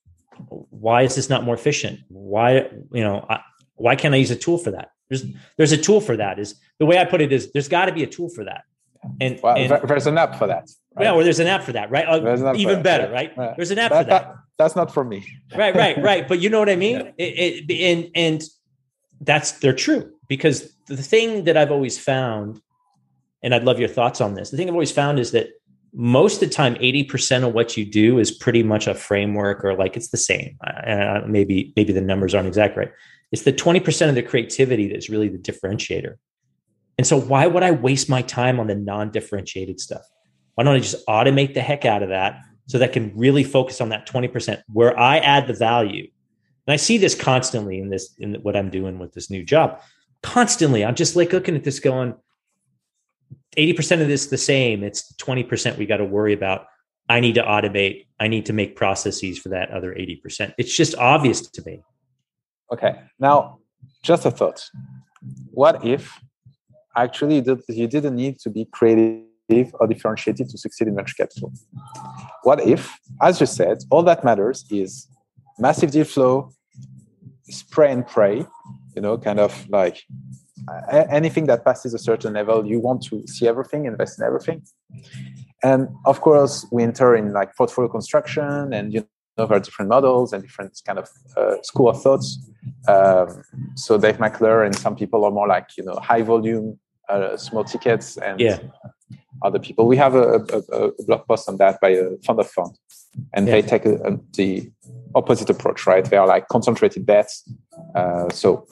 why 0.48 1.04
is 1.04 1.16
this 1.16 1.30
not 1.30 1.44
more 1.44 1.56
efficient? 1.56 2.00
Why, 2.08 2.70
you 2.92 3.04
know, 3.04 3.26
I, 3.30 3.42
why 3.76 3.96
can't 3.96 4.14
I 4.14 4.18
use 4.18 4.32
a 4.32 4.36
tool 4.36 4.58
for 4.58 4.72
that? 4.72 4.90
There's 5.10 5.26
there's 5.58 5.72
a 5.72 5.78
tool 5.78 6.02
for 6.02 6.16
that. 6.18 6.40
Is 6.40 6.56
the 6.78 6.86
way 6.86 6.98
I 7.00 7.06
put 7.06 7.22
it 7.22 7.34
is 7.34 7.52
there's 7.52 7.68
got 7.68 7.86
to 7.86 7.92
be 7.92 8.04
a 8.04 8.08
tool 8.08 8.30
for 8.30 8.46
that. 8.46 8.64
And, 9.22 9.40
well, 9.42 9.56
and, 9.56 9.90
there's 9.90 10.08
an 10.08 10.18
app 10.18 10.36
for 10.36 10.48
that. 10.48 10.70
Right? 10.96 11.06
Yeah, 11.06 11.14
or 11.14 11.24
there's 11.24 11.40
an 11.40 11.48
app 11.48 11.64
for 11.64 11.72
that, 11.72 11.90
right? 11.90 12.06
Uh, 12.08 12.54
even 12.56 12.84
better, 12.84 13.12
right? 13.12 13.36
right? 13.38 13.56
There's 13.56 13.72
an 13.72 13.80
app 13.80 13.92
that, 13.92 14.04
for 14.04 14.10
that. 14.10 14.24
that. 14.28 14.36
That's 14.58 14.76
not 14.76 14.94
for 14.94 15.04
me. 15.04 15.26
right, 15.56 15.74
right, 15.74 15.98
right. 16.04 16.28
But 16.28 16.42
you 16.42 16.50
know 16.50 16.60
what 16.60 16.70
I 16.70 16.76
mean? 16.76 16.98
Yeah. 16.98 17.12
It, 17.18 17.70
it, 17.70 17.82
and 17.82 18.12
and 18.14 18.44
that's 19.22 19.54
they're 19.54 19.74
true 19.74 20.12
because 20.28 20.74
the 20.88 20.98
thing 20.98 21.46
that 21.46 21.58
I've 21.58 21.72
always 21.72 21.98
found 21.98 22.62
and 23.42 23.54
I'd 23.54 23.64
love 23.64 23.80
your 23.80 23.90
thoughts 23.90 24.22
on 24.22 24.34
this. 24.34 24.50
The 24.50 24.58
thing 24.58 24.68
I've 24.68 24.74
always 24.74 24.92
found 24.92 25.20
is 25.20 25.32
that 25.32 25.50
most 25.94 26.42
of 26.42 26.50
the 26.50 26.54
time, 26.54 26.76
80% 26.76 27.48
of 27.48 27.54
what 27.54 27.76
you 27.76 27.86
do 27.86 28.20
is 28.20 28.32
pretty 28.32 28.64
much 28.64 28.88
a 28.88 28.94
framework 28.94 29.64
or 29.64 29.76
like 29.76 29.98
it's 29.98 30.10
the 30.10 30.18
same. 30.18 30.58
Uh, 30.66 31.22
maybe, 31.28 31.74
maybe 31.76 31.94
the 31.94 32.02
numbers 32.02 32.36
aren't 32.36 32.48
exact 32.48 32.78
right. 32.78 32.92
It's 33.32 33.44
the 33.44 33.54
20% 33.54 34.10
of 34.10 34.16
the 34.16 34.24
creativity 34.24 34.88
that's 34.92 35.10
really 35.10 35.30
the 35.30 35.38
differentiator. 35.38 36.16
And 36.98 37.08
so 37.08 37.20
why 37.20 37.48
would 37.48 37.64
I 37.64 37.72
waste 37.72 38.10
my 38.10 38.22
time 38.22 38.60
on 38.60 38.68
the 38.68 38.76
non-differentiated 38.76 39.80
stuff? 39.80 40.02
Why 40.56 40.64
don't 40.64 40.76
I 40.76 40.80
just 40.80 41.06
automate 41.08 41.54
the 41.54 41.62
heck 41.62 41.86
out 41.86 42.04
of 42.04 42.10
that 42.10 42.42
so 42.68 42.78
that 42.78 42.90
I 42.90 42.94
can 42.94 43.14
really 43.16 43.44
focus 43.44 43.80
on 43.82 43.90
that 43.90 44.08
20% 44.08 44.62
where 44.68 45.00
I 45.00 45.20
add 45.20 45.48
the 45.48 45.54
value? 45.54 46.10
And 46.68 46.74
I 46.74 46.76
see 46.76 46.98
this 46.98 47.16
constantly 47.16 47.80
in 47.80 47.90
this, 47.90 48.14
in 48.20 48.36
what 48.42 48.56
I'm 48.56 48.70
doing 48.70 49.00
with 49.00 49.14
this 49.14 49.30
new 49.30 49.44
job. 49.44 49.82
Constantly, 50.22 50.84
I'm 50.84 50.96
just 50.96 51.16
like 51.16 51.32
looking 51.32 51.56
at 51.56 51.64
this 51.64 51.80
going, 51.80 52.16
80% 53.58 54.02
of 54.02 54.08
this 54.08 54.28
the 54.28 54.38
same. 54.38 54.84
It's 54.84 55.14
20% 55.14 55.78
we 55.78 55.86
got 55.86 55.98
to 55.98 56.06
worry 56.06 56.34
about. 56.34 56.68
I 57.10 57.20
need 57.20 57.36
to 57.36 57.44
automate. 57.44 58.06
I 58.20 58.28
need 58.28 58.46
to 58.46 58.54
make 58.54 58.76
processes 58.76 59.40
for 59.40 59.50
that 59.50 59.72
other 59.72 59.94
80%. 59.94 60.54
It's 60.58 60.76
just 60.76 60.96
obvious 60.96 61.42
to 61.42 61.64
me. 61.66 61.82
Okay. 62.72 63.02
Now, 63.20 63.60
just 64.04 64.26
a 64.26 64.32
thought. 64.32 64.64
What 65.52 65.84
if 65.84 66.20
actually 66.96 67.44
you 67.68 67.88
didn't 67.88 68.16
need 68.16 68.40
to 68.40 68.50
be 68.50 68.66
creative 68.66 69.74
or 69.80 69.88
differentiated 69.88 70.50
to 70.50 70.58
succeed 70.58 70.88
in 70.88 70.96
venture 70.96 71.16
capital? 71.16 71.52
What 72.44 72.62
if, 72.62 72.96
as 73.22 73.40
you 73.40 73.48
said, 73.48 73.80
all 73.90 74.04
that 74.04 74.24
matters 74.24 74.66
is 74.70 75.08
massive 75.58 75.92
deal 75.92 76.06
flow, 76.06 76.52
spray 77.50 77.92
and 77.92 78.06
pray, 78.06 78.46
you 78.96 79.02
know, 79.02 79.18
kind 79.18 79.40
of 79.40 79.68
like 79.70 80.04
anything 81.10 81.46
that 81.48 81.66
passes 81.66 81.94
a 81.94 82.00
certain 82.00 82.34
level, 82.34 82.66
you 82.66 82.80
want 82.80 83.04
to 83.04 83.26
see 83.28 83.48
everything, 83.48 83.86
invest 83.86 84.20
in 84.20 84.26
everything. 84.26 84.62
And 85.64 85.90
of 86.06 86.22
course, 86.22 86.66
we 86.72 86.84
enter 86.84 87.16
in 87.16 87.34
like 87.34 87.56
portfolio 87.56 87.90
construction, 87.90 88.74
and 88.74 88.94
you 88.94 89.06
know 89.38 89.46
there 89.48 89.58
are 89.58 89.60
different 89.60 89.90
models 89.90 90.34
and 90.34 90.42
different 90.42 90.80
kind 90.86 91.00
of 91.00 91.10
uh, 91.36 91.56
school 91.64 91.90
of 91.90 92.02
thoughts. 92.02 92.40
Um, 92.88 93.44
so 93.76 93.98
Dave 93.98 94.20
McClure 94.20 94.64
and 94.64 94.76
some 94.76 94.96
people 94.96 95.26
are 95.26 95.32
more 95.32 95.48
like 95.48 95.70
you 95.78 95.84
know 95.84 95.96
high 95.96 96.22
volume, 96.22 96.80
uh, 97.10 97.36
small 97.36 97.64
tickets, 97.64 98.18
and 98.18 98.40
yeah. 98.40 98.60
other 99.42 99.60
people. 99.60 99.86
We 99.86 99.98
have 99.98 100.16
a, 100.16 100.46
a, 100.52 100.60
a, 100.72 101.04
blog 101.06 101.28
post 101.28 101.50
on 101.50 101.58
that 101.58 101.82
by 101.82 101.90
a 101.90 102.18
fund 102.26 102.40
of 102.40 102.50
fund, 102.50 102.78
and 103.34 103.48
yeah. 103.48 103.54
they 103.54 103.62
take 103.62 103.86
a, 103.86 104.18
the 104.34 104.72
opposite 105.16 105.50
approach, 105.50 105.86
right? 105.86 106.06
They 106.06 106.18
are 106.18 106.28
like 106.28 106.48
concentrated 106.48 107.06
bets. 107.06 107.50
Uh, 107.96 108.30
so 108.30 108.66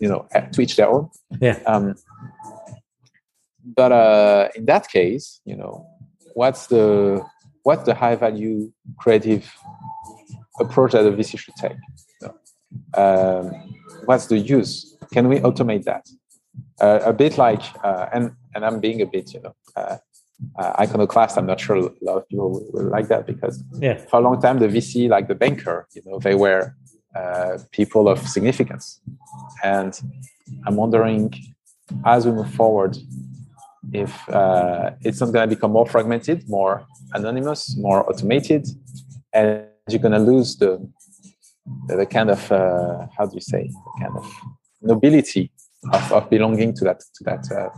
you 0.00 0.08
know 0.08 0.26
to 0.52 0.60
each 0.60 0.76
their 0.76 0.88
own. 0.88 1.10
Yeah. 1.40 1.58
Um, 1.66 1.94
but 3.64 3.92
uh, 3.92 4.48
in 4.54 4.66
that 4.66 4.88
case 4.88 5.40
you 5.44 5.56
know 5.56 5.86
what's 6.34 6.66
the 6.66 7.24
what's 7.62 7.84
the 7.84 7.94
high 7.94 8.14
value 8.14 8.72
creative 8.98 9.50
approach 10.60 10.92
that 10.92 11.06
a 11.06 11.12
vc 11.12 11.38
should 11.38 11.56
take? 11.56 11.76
Um, 12.94 13.74
what's 14.04 14.26
the 14.26 14.38
use? 14.38 14.96
Can 15.12 15.28
we 15.28 15.38
automate 15.40 15.84
that? 15.84 16.06
Uh, 16.80 17.00
a 17.04 17.12
bit 17.12 17.38
like 17.38 17.62
uh, 17.84 18.06
and 18.12 18.32
and 18.54 18.64
i'm 18.64 18.78
being 18.80 19.00
a 19.00 19.06
bit 19.06 19.32
you 19.32 19.40
know 19.40 19.54
uh, 19.76 19.96
uh, 20.58 20.72
iconoclast. 20.80 21.38
I'm 21.38 21.46
not 21.46 21.60
sure 21.60 21.76
a 21.76 21.90
lot 22.02 22.16
of 22.18 22.28
people 22.28 22.50
will, 22.50 22.66
will 22.72 22.90
like 22.90 23.08
that 23.08 23.26
because 23.26 23.62
yeah. 23.78 23.96
for 24.10 24.18
a 24.20 24.22
long 24.22 24.40
time 24.40 24.58
the 24.58 24.68
vc 24.68 25.08
like 25.08 25.28
the 25.28 25.34
banker 25.34 25.86
you 25.94 26.02
know 26.04 26.18
they 26.18 26.34
were 26.34 26.74
uh, 27.14 27.58
people 27.72 28.08
of 28.08 28.18
significance. 28.26 29.00
And 29.62 29.98
I'm 30.66 30.76
wondering, 30.76 31.32
as 32.04 32.26
we 32.26 32.32
move 32.32 32.52
forward, 32.52 32.96
if 33.92 34.28
uh, 34.28 34.92
it's 35.02 35.20
not 35.20 35.32
going 35.32 35.48
to 35.48 35.54
become 35.54 35.72
more 35.72 35.86
fragmented, 35.86 36.48
more 36.48 36.86
anonymous, 37.12 37.76
more 37.76 38.08
automated, 38.08 38.66
and 39.32 39.66
you're 39.88 40.00
going 40.00 40.12
to 40.12 40.18
lose 40.18 40.56
the 40.56 40.86
the 41.86 42.06
kind 42.06 42.30
of 42.30 42.52
uh, 42.52 43.06
how 43.16 43.26
do 43.26 43.34
you 43.34 43.40
say 43.40 43.68
the 43.68 44.04
kind 44.04 44.16
of 44.16 44.26
nobility 44.82 45.50
of, 45.92 46.12
of 46.12 46.30
belonging 46.30 46.74
to 46.74 46.84
that 46.84 47.00
to 47.00 47.24
that 47.24 47.44
uh, 47.52 47.70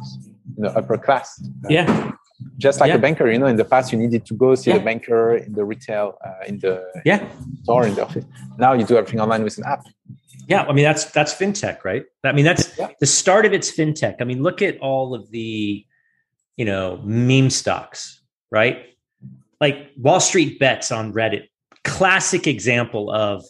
you 0.57 0.63
know 0.63 0.69
upper 0.71 0.99
class. 0.99 1.41
Yeah, 1.69 2.13
just 2.59 2.81
like 2.81 2.89
yeah. 2.89 2.97
a 2.97 2.99
banker 2.99 3.31
you 3.31 3.39
know 3.39 3.47
in 3.47 3.57
the 3.57 3.65
past 3.65 3.93
you 3.93 3.99
needed 3.99 4.25
to 4.27 4.35
go 4.35 4.55
see 4.55 4.71
yeah. 4.71 4.79
the 4.79 4.85
banker 4.85 5.37
in 5.37 5.53
the 5.53 5.65
retail 5.65 6.19
uh, 6.25 6.47
in 6.47 6.59
the 6.59 6.85
yeah 7.05 7.27
store 7.63 7.87
in 7.87 7.95
the 7.95 8.03
office 8.03 8.25
now 8.59 8.73
you 8.73 8.85
do 8.85 8.97
everything 8.97 9.21
online 9.21 9.43
with 9.43 9.57
an 9.59 9.65
app 9.65 9.83
yeah 10.49 10.63
i 10.65 10.73
mean 10.73 10.85
that's 10.85 11.07
that's 11.13 11.35
fintech 11.35 11.85
right 11.85 12.05
i 12.25 12.33
mean 12.33 12.45
that's 12.45 12.77
yeah. 12.79 12.89
the 13.01 13.07
start 13.07 13.47
of 13.47 13.53
its 13.53 13.75
fintech 13.75 14.17
i 14.21 14.25
mean 14.25 14.43
look 14.43 14.61
at 14.61 14.79
all 14.79 15.15
of 15.15 15.31
the 15.31 15.85
you 16.57 16.65
know 16.65 16.99
meme 17.05 17.51
stocks 17.51 18.21
right 18.51 18.85
like 19.61 19.91
wall 19.97 20.21
street 20.21 20.59
bets 20.59 20.93
on 20.93 21.13
reddit 21.13 21.49
classic 21.85 22.47
example 22.47 23.11
of 23.11 23.45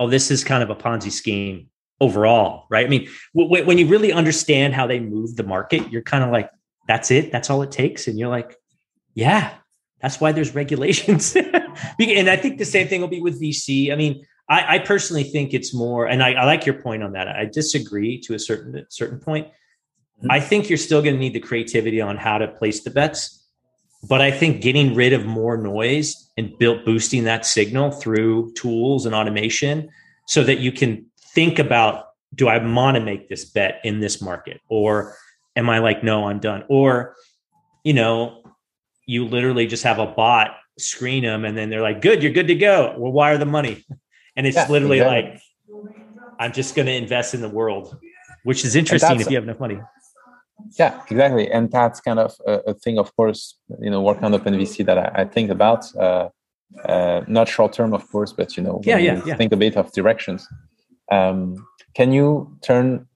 oh, 0.00 0.08
this 0.08 0.30
is 0.30 0.44
kind 0.44 0.62
of 0.62 0.70
a 0.70 0.76
Ponzi 0.76 1.10
scheme 1.10 1.68
overall, 2.00 2.66
right? 2.70 2.86
I 2.86 2.88
mean, 2.88 3.08
w- 3.36 3.64
when 3.64 3.78
you 3.78 3.86
really 3.86 4.12
understand 4.12 4.74
how 4.74 4.86
they 4.86 5.00
move 5.00 5.36
the 5.36 5.42
market, 5.42 5.90
you're 5.90 6.02
kind 6.02 6.22
of 6.22 6.30
like, 6.30 6.50
that's 6.88 7.10
it, 7.10 7.30
that's 7.30 7.50
all 7.50 7.62
it 7.62 7.70
takes, 7.70 8.08
and 8.08 8.18
you're 8.18 8.30
like, 8.30 8.56
yeah, 9.14 9.54
that's 10.00 10.20
why 10.20 10.32
there's 10.32 10.54
regulations. 10.54 11.36
and 12.00 12.28
I 12.30 12.36
think 12.36 12.58
the 12.58 12.64
same 12.64 12.88
thing 12.88 13.00
will 13.00 13.08
be 13.08 13.20
with 13.20 13.40
VC. 13.40 13.92
I 13.92 13.94
mean, 13.96 14.24
I, 14.48 14.76
I 14.76 14.78
personally 14.78 15.24
think 15.24 15.52
it's 15.52 15.74
more, 15.74 16.06
and 16.06 16.22
I, 16.22 16.32
I, 16.32 16.44
like 16.44 16.64
your 16.64 16.80
point 16.80 17.02
on 17.02 17.12
that. 17.12 17.28
I 17.28 17.44
disagree 17.44 18.18
to 18.22 18.34
a 18.34 18.38
certain 18.38 18.86
certain 18.88 19.20
point. 19.20 19.46
Mm-hmm. 19.48 20.30
I 20.30 20.40
think 20.40 20.68
you're 20.68 20.78
still 20.78 21.02
going 21.02 21.14
to 21.14 21.20
need 21.20 21.34
the 21.34 21.40
creativity 21.40 22.00
on 22.00 22.16
how 22.16 22.38
to 22.38 22.48
place 22.48 22.82
the 22.82 22.90
bets, 22.90 23.44
but 24.08 24.22
I 24.22 24.30
think 24.30 24.62
getting 24.62 24.94
rid 24.94 25.12
of 25.12 25.26
more 25.26 25.56
noise 25.56 26.30
and 26.38 26.56
built 26.58 26.84
boosting 26.84 27.24
that 27.24 27.44
signal 27.44 27.90
through 27.90 28.52
tools 28.54 29.04
and 29.04 29.14
automation, 29.14 29.90
so 30.26 30.42
that 30.44 30.60
you 30.60 30.72
can 30.72 31.04
think 31.34 31.58
about: 31.58 32.06
Do 32.34 32.48
I 32.48 32.56
want 32.56 32.96
to 32.96 33.02
make 33.02 33.28
this 33.28 33.44
bet 33.44 33.80
in 33.84 34.00
this 34.00 34.22
market, 34.22 34.60
or 34.70 35.14
am 35.58 35.68
I 35.68 35.80
like, 35.80 36.02
no, 36.02 36.28
I'm 36.28 36.38
done, 36.38 36.64
or 36.68 37.14
you 37.84 37.92
know, 37.92 38.42
you 39.06 39.26
literally 39.26 39.66
just 39.66 39.82
have 39.84 39.98
a 39.98 40.06
bot 40.06 40.50
screen 40.78 41.24
them 41.24 41.44
and 41.44 41.56
then 41.56 41.70
they're 41.70 41.82
like, 41.82 42.00
good, 42.00 42.22
you're 42.22 42.32
good 42.32 42.46
to 42.48 42.54
go. 42.54 42.94
We'll 42.96 43.12
wire 43.12 43.38
the 43.38 43.46
money. 43.46 43.84
And 44.36 44.46
it's 44.46 44.56
yeah, 44.56 44.68
literally 44.68 44.98
exactly. 44.98 45.40
like, 45.72 46.36
I'm 46.38 46.52
just 46.52 46.76
going 46.76 46.86
to 46.86 46.92
invest 46.92 47.34
in 47.34 47.40
the 47.40 47.48
world, 47.48 47.98
which 48.44 48.64
is 48.64 48.76
interesting 48.76 49.20
if 49.20 49.28
you 49.28 49.36
have 49.36 49.44
enough 49.44 49.58
money. 49.58 49.80
Yeah, 50.78 51.00
exactly. 51.10 51.50
And 51.50 51.70
that's 51.70 52.00
kind 52.00 52.18
of 52.20 52.34
a, 52.46 52.52
a 52.68 52.74
thing, 52.74 52.98
of 52.98 53.14
course, 53.16 53.58
you 53.80 53.90
know, 53.90 54.00
working 54.00 54.24
on 54.24 54.32
OpenVC 54.32 54.86
that 54.86 54.98
I, 54.98 55.22
I 55.22 55.24
think 55.24 55.50
about. 55.50 55.84
Uh, 55.96 56.28
uh, 56.84 57.22
not 57.26 57.48
short 57.48 57.72
term, 57.72 57.94
of 57.94 58.06
course, 58.12 58.32
but 58.32 58.56
you 58.56 58.62
know, 58.62 58.80
yeah, 58.84 58.98
yeah, 58.98 59.22
yeah. 59.24 59.34
think 59.36 59.52
a 59.52 59.56
bit 59.56 59.76
of 59.76 59.90
directions. 59.92 60.46
Um, 61.10 61.66
can 61.94 62.12
you 62.12 62.56
turn 62.62 63.07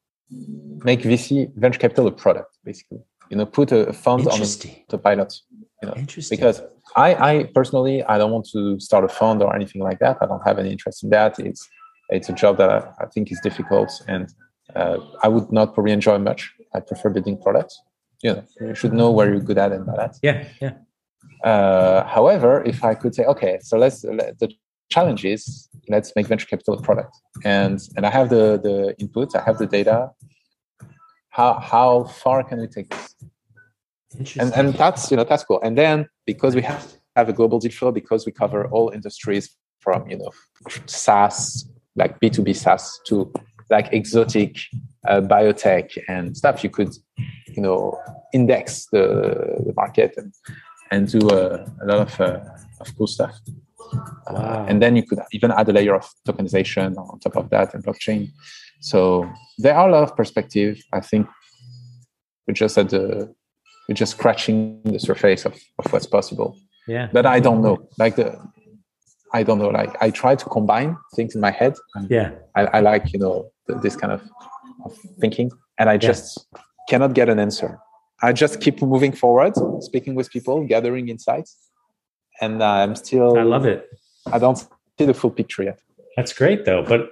make 0.84 1.00
VC 1.02 1.52
venture 1.56 1.78
capital 1.78 2.06
a 2.06 2.12
product, 2.12 2.58
basically? 2.64 3.00
You 3.30 3.36
know, 3.36 3.46
put 3.46 3.72
a, 3.72 3.88
a 3.88 3.92
fund 3.92 4.26
on 4.28 4.40
the 4.40 4.98
pilot. 4.98 5.34
You 5.82 5.88
know, 5.88 5.94
because 6.30 6.62
I, 6.94 7.14
I 7.14 7.44
personally, 7.54 8.04
I 8.04 8.18
don't 8.18 8.30
want 8.30 8.48
to 8.52 8.78
start 8.78 9.04
a 9.04 9.08
fund 9.08 9.42
or 9.42 9.54
anything 9.54 9.82
like 9.82 9.98
that. 9.98 10.18
I 10.20 10.26
don't 10.26 10.46
have 10.46 10.58
any 10.58 10.70
interest 10.70 11.02
in 11.02 11.10
that. 11.10 11.38
It's 11.38 11.68
it's 12.10 12.28
a 12.28 12.32
job 12.32 12.58
that 12.58 12.70
I, 12.70 13.04
I 13.04 13.06
think 13.06 13.32
is 13.32 13.40
difficult, 13.40 13.90
and 14.06 14.32
uh, 14.76 14.98
I 15.22 15.28
would 15.28 15.50
not 15.50 15.74
probably 15.74 15.92
enjoy 15.92 16.18
much. 16.18 16.52
I 16.74 16.80
prefer 16.80 17.10
building 17.10 17.40
products. 17.40 17.80
You 18.22 18.34
know, 18.34 18.44
you 18.60 18.74
should 18.74 18.92
know 18.92 19.10
where 19.10 19.28
you're 19.30 19.40
good 19.40 19.58
at 19.58 19.72
and 19.72 19.84
bad 19.86 19.98
at. 19.98 20.16
Yeah, 20.22 20.44
yeah. 20.60 20.74
Uh, 21.42 22.06
however, 22.06 22.62
if 22.64 22.84
I 22.84 22.94
could 22.94 23.14
say, 23.14 23.24
okay, 23.24 23.58
so 23.60 23.76
let's 23.76 24.04
let, 24.04 24.38
the 24.38 24.52
challenge 24.94 25.22
is 25.34 25.42
let's 25.94 26.10
make 26.16 26.26
venture 26.32 26.48
capital 26.52 26.74
a 26.78 26.82
product, 26.88 27.14
and 27.44 27.76
and 27.96 28.02
I 28.08 28.10
have 28.18 28.28
the 28.36 28.44
the 28.66 28.76
input, 29.02 29.28
I 29.40 29.42
have 29.48 29.58
the 29.62 29.68
data. 29.78 29.96
How 31.36 31.50
how 31.72 31.90
far 32.22 32.38
can 32.48 32.58
we 32.60 32.68
take 32.76 32.88
this? 32.90 33.04
and 34.38 34.52
and 34.54 34.74
that's 34.74 35.10
you 35.10 35.16
know 35.16 35.24
that's 35.24 35.44
cool 35.44 35.60
and 35.62 35.76
then 35.76 36.06
because 36.26 36.54
we 36.54 36.62
have 36.62 36.86
have 37.16 37.28
a 37.28 37.32
global 37.32 37.58
deal 37.58 37.70
flow 37.70 37.92
because 37.92 38.24
we 38.26 38.32
cover 38.32 38.66
all 38.68 38.90
industries 38.90 39.56
from 39.80 40.08
you 40.08 40.18
know 40.18 40.30
SaaS 40.86 41.68
like 41.96 42.20
B2B 42.20 42.56
SaaS 42.56 43.00
to 43.06 43.32
like 43.70 43.92
exotic 43.92 44.56
uh, 45.08 45.20
biotech 45.20 45.98
and 46.08 46.36
stuff 46.36 46.62
you 46.64 46.70
could 46.70 46.94
you 47.48 47.62
know 47.62 47.98
index 48.32 48.86
the, 48.92 49.04
the 49.66 49.72
market 49.76 50.14
and 50.16 50.32
and 50.90 51.08
do 51.10 51.20
a, 51.30 51.64
a 51.82 51.84
lot 51.84 52.00
of, 52.00 52.20
uh, 52.20 52.40
of 52.80 52.96
cool 52.96 53.06
stuff 53.06 53.34
wow. 53.92 54.34
uh, 54.36 54.66
and 54.68 54.80
then 54.82 54.96
you 54.96 55.04
could 55.04 55.20
even 55.32 55.50
add 55.50 55.68
a 55.68 55.72
layer 55.72 55.94
of 55.94 56.08
tokenization 56.26 56.96
on 56.96 57.18
top 57.20 57.36
of 57.36 57.50
that 57.50 57.74
and 57.74 57.84
blockchain 57.84 58.28
so 58.80 59.28
there 59.58 59.74
are 59.74 59.88
a 59.88 59.92
lot 59.92 60.02
of 60.02 60.16
perspective 60.16 60.80
i 60.92 61.00
think 61.00 61.26
we're 62.46 62.54
just 62.54 62.76
at 62.78 62.90
the 62.90 63.32
we're 63.88 63.94
just 63.94 64.12
scratching 64.12 64.80
the 64.84 64.98
surface 64.98 65.44
of, 65.44 65.54
of 65.78 65.92
what's 65.92 66.06
possible. 66.06 66.56
Yeah. 66.86 67.08
But 67.12 67.26
I 67.26 67.40
don't 67.40 67.62
know. 67.62 67.88
Like 67.98 68.16
the 68.16 68.38
I 69.32 69.42
don't 69.42 69.58
know. 69.58 69.68
Like 69.68 69.96
I 70.00 70.10
try 70.10 70.34
to 70.34 70.44
combine 70.46 70.96
things 71.14 71.34
in 71.34 71.40
my 71.40 71.50
head. 71.50 71.74
yeah. 72.08 72.32
I, 72.54 72.66
I, 72.66 72.80
like, 72.80 73.12
you 73.12 73.18
know, 73.18 73.50
this 73.66 73.96
kind 73.96 74.12
of, 74.12 74.20
of 74.84 74.96
thinking. 75.20 75.50
And 75.78 75.88
I 75.88 75.96
just 75.96 76.46
yeah. 76.52 76.60
cannot 76.88 77.14
get 77.14 77.28
an 77.28 77.38
answer. 77.38 77.78
I 78.22 78.32
just 78.32 78.60
keep 78.60 78.82
moving 78.82 79.12
forward, 79.12 79.54
speaking 79.80 80.14
with 80.14 80.30
people, 80.30 80.64
gathering 80.66 81.08
insights. 81.08 81.56
And 82.40 82.62
uh, 82.62 82.66
I'm 82.66 82.96
still 82.96 83.38
I 83.38 83.42
love 83.42 83.66
it. 83.66 83.88
I 84.26 84.38
don't 84.38 84.56
see 84.56 85.04
the 85.04 85.14
full 85.14 85.30
picture 85.30 85.62
yet. 85.62 85.80
That's 86.16 86.32
great 86.32 86.64
though. 86.64 86.82
But 86.82 87.10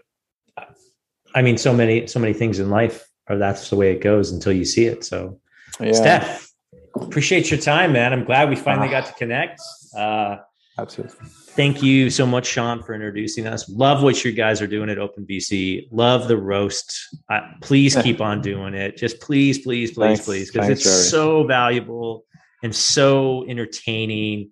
I 1.34 1.42
mean 1.42 1.58
so 1.58 1.72
many 1.72 2.06
so 2.06 2.18
many 2.18 2.32
things 2.32 2.58
in 2.58 2.70
life 2.70 3.06
are 3.28 3.38
that's 3.38 3.70
the 3.70 3.76
way 3.76 3.92
it 3.92 4.00
goes 4.00 4.32
until 4.32 4.52
you 4.52 4.64
see 4.64 4.86
it. 4.86 5.04
So 5.04 5.40
yeah. 5.80 5.92
Steph, 5.92 6.52
appreciate 6.96 7.50
your 7.50 7.60
time, 7.60 7.92
man. 7.92 8.12
I'm 8.12 8.24
glad 8.24 8.48
we 8.48 8.56
finally 8.56 8.88
got 8.88 9.06
to 9.06 9.12
connect. 9.14 9.60
Uh, 9.96 10.36
Absolutely. 10.78 11.28
Thank 11.28 11.82
you 11.82 12.10
so 12.10 12.24
much, 12.24 12.46
Sean, 12.46 12.82
for 12.82 12.94
introducing 12.94 13.46
us. 13.46 13.68
Love 13.68 14.02
what 14.02 14.24
you 14.24 14.32
guys 14.32 14.62
are 14.62 14.66
doing 14.66 14.88
at 14.88 14.98
OpenVC. 14.98 15.88
Love 15.90 16.26
the 16.28 16.36
roast. 16.36 16.98
Uh, 17.28 17.40
please 17.60 17.96
keep 17.96 18.20
on 18.20 18.40
doing 18.40 18.72
it. 18.74 18.96
Just 18.96 19.20
please, 19.20 19.58
please, 19.58 19.90
please, 19.90 19.96
Thanks. 20.06 20.24
please, 20.24 20.50
because 20.50 20.68
it's 20.68 20.84
Jerry. 20.84 20.94
so 20.94 21.44
valuable 21.44 22.24
and 22.62 22.74
so 22.74 23.44
entertaining 23.48 24.50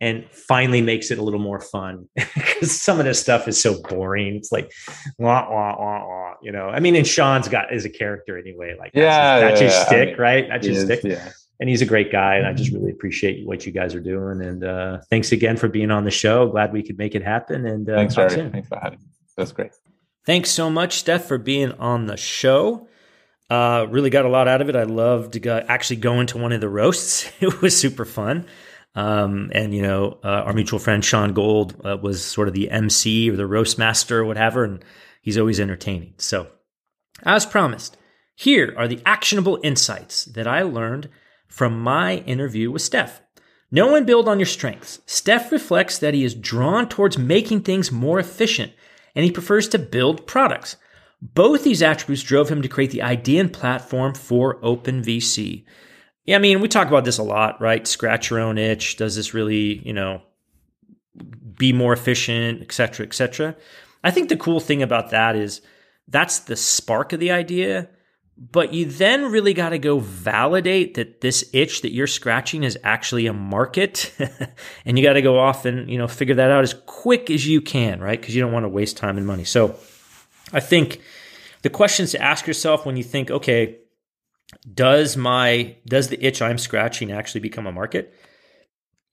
and 0.00 0.24
finally 0.30 0.82
makes 0.82 1.10
it 1.10 1.18
a 1.18 1.22
little 1.22 1.40
more 1.40 1.60
fun 1.60 2.08
because 2.14 2.80
some 2.80 2.98
of 2.98 3.04
this 3.04 3.20
stuff 3.20 3.48
is 3.48 3.60
so 3.60 3.80
boring. 3.88 4.36
It's 4.36 4.52
like 4.52 4.72
wah 5.18 5.48
wah 5.48 5.76
wah 5.78 6.06
wah. 6.06 6.34
You 6.42 6.52
know, 6.52 6.68
I 6.68 6.80
mean, 6.80 6.96
and 6.96 7.06
Sean's 7.06 7.48
got 7.48 7.72
is 7.72 7.84
a 7.84 7.90
character 7.90 8.38
anyway. 8.38 8.76
Like 8.78 8.92
yeah, 8.94 9.40
that's, 9.40 9.60
yeah, 9.60 9.66
his 9.66 9.74
yeah. 9.74 9.84
stick, 9.86 10.18
right? 10.18 10.46
That's 10.48 10.66
his 10.66 10.82
stick. 10.84 11.00
Yeah 11.04 11.30
and 11.60 11.68
he's 11.68 11.82
a 11.82 11.86
great 11.86 12.10
guy 12.10 12.36
and 12.36 12.46
i 12.46 12.52
just 12.52 12.72
really 12.72 12.90
appreciate 12.90 13.46
what 13.46 13.64
you 13.66 13.72
guys 13.72 13.94
are 13.94 14.00
doing 14.00 14.42
and 14.42 14.64
uh, 14.64 14.98
thanks 15.10 15.32
again 15.32 15.56
for 15.56 15.68
being 15.68 15.90
on 15.90 16.04
the 16.04 16.10
show 16.10 16.48
glad 16.48 16.72
we 16.72 16.82
could 16.82 16.98
make 16.98 17.14
it 17.14 17.22
happen 17.22 17.66
and 17.66 17.88
uh, 17.88 17.96
thanks, 17.96 18.14
Jerry. 18.14 18.50
thanks 18.50 18.68
for 18.68 18.78
having 18.80 18.98
me 18.98 19.06
that's 19.36 19.52
great 19.52 19.72
thanks 20.26 20.50
so 20.50 20.70
much 20.70 20.98
steph 20.98 21.26
for 21.26 21.38
being 21.38 21.72
on 21.72 22.06
the 22.06 22.16
show 22.16 22.88
uh, 23.50 23.86
really 23.90 24.10
got 24.10 24.24
a 24.24 24.28
lot 24.28 24.48
out 24.48 24.60
of 24.60 24.68
it 24.68 24.76
i 24.76 24.82
loved 24.82 25.40
go, 25.42 25.64
actually 25.68 25.96
going 25.96 26.26
to 26.26 26.38
one 26.38 26.52
of 26.52 26.60
the 26.60 26.68
roasts 26.68 27.30
it 27.40 27.60
was 27.60 27.78
super 27.78 28.04
fun 28.04 28.46
um, 28.94 29.50
and 29.54 29.74
you 29.74 29.82
know 29.82 30.18
uh, 30.24 30.42
our 30.46 30.52
mutual 30.52 30.78
friend 30.78 31.04
sean 31.04 31.32
gold 31.32 31.80
uh, 31.84 31.96
was 31.96 32.24
sort 32.24 32.48
of 32.48 32.54
the 32.54 32.70
mc 32.70 33.30
or 33.30 33.36
the 33.36 33.46
roast 33.46 33.78
master 33.78 34.20
or 34.20 34.24
whatever 34.24 34.64
and 34.64 34.84
he's 35.20 35.38
always 35.38 35.60
entertaining 35.60 36.14
so 36.18 36.46
as 37.24 37.46
promised 37.46 37.96
here 38.34 38.74
are 38.76 38.88
the 38.88 39.02
actionable 39.06 39.58
insights 39.62 40.24
that 40.26 40.46
i 40.46 40.62
learned 40.62 41.08
from 41.54 41.80
my 41.80 42.16
interview 42.16 42.68
with 42.68 42.82
Steph. 42.82 43.22
Know 43.70 43.94
and 43.94 44.04
build 44.04 44.28
on 44.28 44.40
your 44.40 44.46
strengths. 44.46 44.98
Steph 45.06 45.52
reflects 45.52 45.98
that 45.98 46.12
he 46.12 46.24
is 46.24 46.34
drawn 46.34 46.88
towards 46.88 47.16
making 47.16 47.60
things 47.60 47.92
more 47.92 48.18
efficient 48.18 48.72
and 49.14 49.24
he 49.24 49.30
prefers 49.30 49.68
to 49.68 49.78
build 49.78 50.26
products. 50.26 50.76
Both 51.22 51.62
these 51.62 51.80
attributes 51.80 52.24
drove 52.24 52.48
him 52.48 52.60
to 52.62 52.68
create 52.68 52.90
the 52.90 53.02
idea 53.02 53.40
and 53.40 53.52
platform 53.52 54.14
for 54.14 54.60
OpenVC. 54.62 55.64
Yeah, 56.24 56.36
I 56.36 56.38
mean, 56.38 56.60
we 56.60 56.68
talk 56.68 56.88
about 56.88 57.04
this 57.04 57.18
a 57.18 57.22
lot, 57.22 57.60
right? 57.60 57.86
Scratch 57.86 58.30
your 58.30 58.40
own 58.40 58.56
itch. 58.56 58.96
Does 58.96 59.14
this 59.14 59.34
really, 59.34 59.86
you 59.86 59.92
know, 59.92 60.22
be 61.56 61.72
more 61.72 61.92
efficient, 61.92 62.62
et 62.62 62.72
cetera, 62.72 63.06
et 63.06 63.14
cetera? 63.14 63.54
I 64.02 64.10
think 64.10 64.28
the 64.28 64.36
cool 64.36 64.60
thing 64.60 64.82
about 64.82 65.10
that 65.10 65.36
is 65.36 65.60
that's 66.08 66.40
the 66.40 66.56
spark 66.56 67.12
of 67.12 67.20
the 67.20 67.30
idea. 67.30 67.88
But 68.36 68.74
you 68.74 68.86
then 68.86 69.30
really 69.30 69.54
got 69.54 69.68
to 69.68 69.78
go 69.78 70.00
validate 70.00 70.94
that 70.94 71.20
this 71.20 71.48
itch 71.52 71.82
that 71.82 71.92
you're 71.92 72.08
scratching 72.08 72.64
is 72.64 72.76
actually 72.82 73.26
a 73.26 73.32
market. 73.32 74.12
and 74.84 74.98
you 74.98 75.04
got 75.04 75.12
to 75.12 75.22
go 75.22 75.38
off 75.38 75.64
and, 75.66 75.88
you 75.88 75.98
know, 75.98 76.08
figure 76.08 76.34
that 76.34 76.50
out 76.50 76.64
as 76.64 76.74
quick 76.86 77.30
as 77.30 77.46
you 77.46 77.60
can, 77.60 78.00
right? 78.00 78.20
Because 78.20 78.34
you 78.34 78.42
don't 78.42 78.52
want 78.52 78.64
to 78.64 78.68
waste 78.68 78.96
time 78.96 79.18
and 79.18 79.26
money. 79.26 79.44
So 79.44 79.78
I 80.52 80.58
think 80.58 81.00
the 81.62 81.70
questions 81.70 82.10
to 82.10 82.20
ask 82.20 82.46
yourself 82.46 82.84
when 82.84 82.96
you 82.96 83.04
think, 83.04 83.30
okay, 83.30 83.78
does 84.72 85.16
my 85.16 85.76
does 85.86 86.08
the 86.08 86.24
itch 86.24 86.42
I'm 86.42 86.58
scratching 86.58 87.12
actually 87.12 87.40
become 87.40 87.66
a 87.66 87.72
market? 87.72 88.14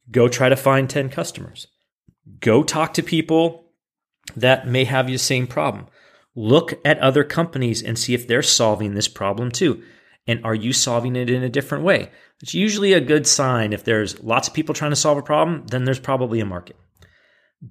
Go 0.09 0.27
try 0.27 0.49
to 0.49 0.55
find 0.55 0.89
10 0.89 1.09
customers. 1.09 1.67
Go 2.39 2.63
talk 2.63 2.93
to 2.95 3.03
people 3.03 3.71
that 4.35 4.67
may 4.67 4.85
have 4.85 5.07
the 5.07 5.17
same 5.17 5.47
problem. 5.47 5.87
Look 6.35 6.79
at 6.85 6.99
other 6.99 7.23
companies 7.23 7.81
and 7.83 7.97
see 7.97 8.13
if 8.13 8.27
they're 8.27 8.41
solving 8.41 8.93
this 8.93 9.07
problem 9.07 9.51
too. 9.51 9.83
And 10.27 10.43
are 10.45 10.55
you 10.55 10.71
solving 10.71 11.15
it 11.15 11.29
in 11.29 11.43
a 11.43 11.49
different 11.49 11.83
way? 11.83 12.09
It's 12.41 12.53
usually 12.53 12.93
a 12.93 13.01
good 13.01 13.27
sign. 13.27 13.73
If 13.73 13.83
there's 13.83 14.21
lots 14.23 14.47
of 14.47 14.53
people 14.53 14.73
trying 14.73 14.91
to 14.91 14.95
solve 14.95 15.17
a 15.17 15.23
problem, 15.23 15.65
then 15.67 15.83
there's 15.83 15.99
probably 15.99 16.39
a 16.39 16.45
market. 16.45 16.75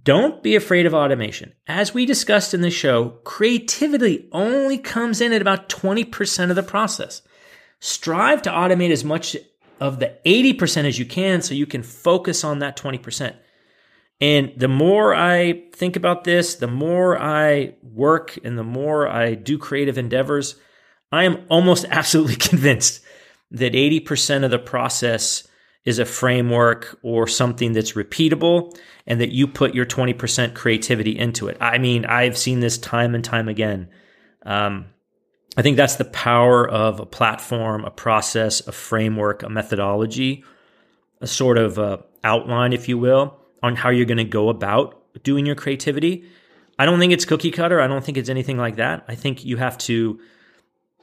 Don't 0.04 0.42
be 0.42 0.54
afraid 0.54 0.86
of 0.86 0.94
automation. 0.94 1.52
As 1.66 1.92
we 1.92 2.06
discussed 2.06 2.54
in 2.54 2.60
the 2.60 2.70
show, 2.70 3.20
creativity 3.24 4.28
only 4.30 4.78
comes 4.78 5.20
in 5.20 5.32
at 5.32 5.42
about 5.42 5.68
20% 5.68 6.50
of 6.50 6.56
the 6.56 6.62
process. 6.62 7.22
Strive 7.80 8.42
to 8.42 8.50
automate 8.50 8.90
as 8.90 9.04
much 9.04 9.36
of 9.80 9.98
the 9.98 10.18
80% 10.26 10.84
as 10.84 10.98
you 10.98 11.06
can 11.06 11.40
so 11.42 11.54
you 11.54 11.66
can 11.66 11.82
focus 11.82 12.44
on 12.44 12.58
that 12.58 12.76
20%. 12.76 13.34
And 14.20 14.52
the 14.56 14.68
more 14.68 15.14
I 15.14 15.64
think 15.72 15.96
about 15.96 16.24
this, 16.24 16.56
the 16.56 16.66
more 16.66 17.18
I 17.18 17.74
work 17.82 18.38
and 18.44 18.58
the 18.58 18.64
more 18.64 19.08
I 19.08 19.34
do 19.34 19.56
creative 19.56 19.96
endeavors, 19.96 20.56
I 21.10 21.24
am 21.24 21.44
almost 21.48 21.84
absolutely 21.90 22.36
convinced 22.36 23.00
that 23.50 23.72
80% 23.72 24.44
of 24.44 24.50
the 24.50 24.58
process 24.58 25.48
is 25.84 25.98
a 25.98 26.04
framework 26.04 26.98
or 27.02 27.26
something 27.26 27.72
that's 27.72 27.92
repeatable 27.92 28.78
and 29.06 29.20
that 29.20 29.32
you 29.32 29.46
put 29.46 29.74
your 29.74 29.86
20% 29.86 30.54
creativity 30.54 31.18
into 31.18 31.48
it. 31.48 31.56
I 31.58 31.78
mean, 31.78 32.04
I've 32.04 32.36
seen 32.36 32.60
this 32.60 32.76
time 32.76 33.14
and 33.14 33.24
time 33.24 33.48
again. 33.48 33.88
Um, 34.44 34.86
I 35.56 35.62
think 35.62 35.76
that's 35.76 35.96
the 35.96 36.04
power 36.04 36.68
of 36.68 37.00
a 37.00 37.06
platform, 37.06 37.84
a 37.84 37.90
process, 37.90 38.66
a 38.66 38.72
framework, 38.72 39.42
a 39.42 39.48
methodology, 39.48 40.44
a 41.20 41.26
sort 41.26 41.58
of 41.58 41.78
uh, 41.78 41.98
outline, 42.22 42.72
if 42.72 42.88
you 42.88 42.98
will, 42.98 43.36
on 43.62 43.76
how 43.76 43.90
you're 43.90 44.06
going 44.06 44.18
to 44.18 44.24
go 44.24 44.48
about 44.48 44.96
doing 45.22 45.46
your 45.46 45.56
creativity. 45.56 46.24
I 46.78 46.86
don't 46.86 46.98
think 46.98 47.12
it's 47.12 47.24
cookie 47.24 47.50
cutter. 47.50 47.80
I 47.80 47.88
don't 47.88 48.04
think 48.04 48.16
it's 48.16 48.28
anything 48.28 48.56
like 48.56 48.76
that. 48.76 49.04
I 49.08 49.14
think 49.14 49.44
you 49.44 49.56
have 49.56 49.76
to 49.78 50.20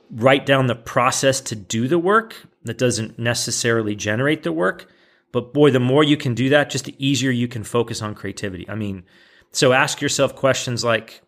write 0.09 0.45
down 0.45 0.67
the 0.67 0.75
process 0.75 1.41
to 1.41 1.55
do 1.55 1.87
the 1.87 1.99
work 1.99 2.35
that 2.63 2.77
doesn't 2.77 3.19
necessarily 3.19 3.95
generate 3.95 4.43
the 4.43 4.51
work. 4.51 4.89
But 5.31 5.53
boy, 5.53 5.71
the 5.71 5.79
more 5.79 6.03
you 6.03 6.17
can 6.17 6.33
do 6.33 6.49
that, 6.49 6.69
just 6.69 6.85
the 6.85 6.95
easier 6.97 7.31
you 7.31 7.47
can 7.47 7.63
focus 7.63 8.01
on 8.01 8.15
creativity. 8.15 8.67
I 8.69 8.75
mean, 8.75 9.03
so 9.51 9.73
ask 9.73 10.01
yourself 10.01 10.35
questions 10.35 10.83
like 10.83 11.21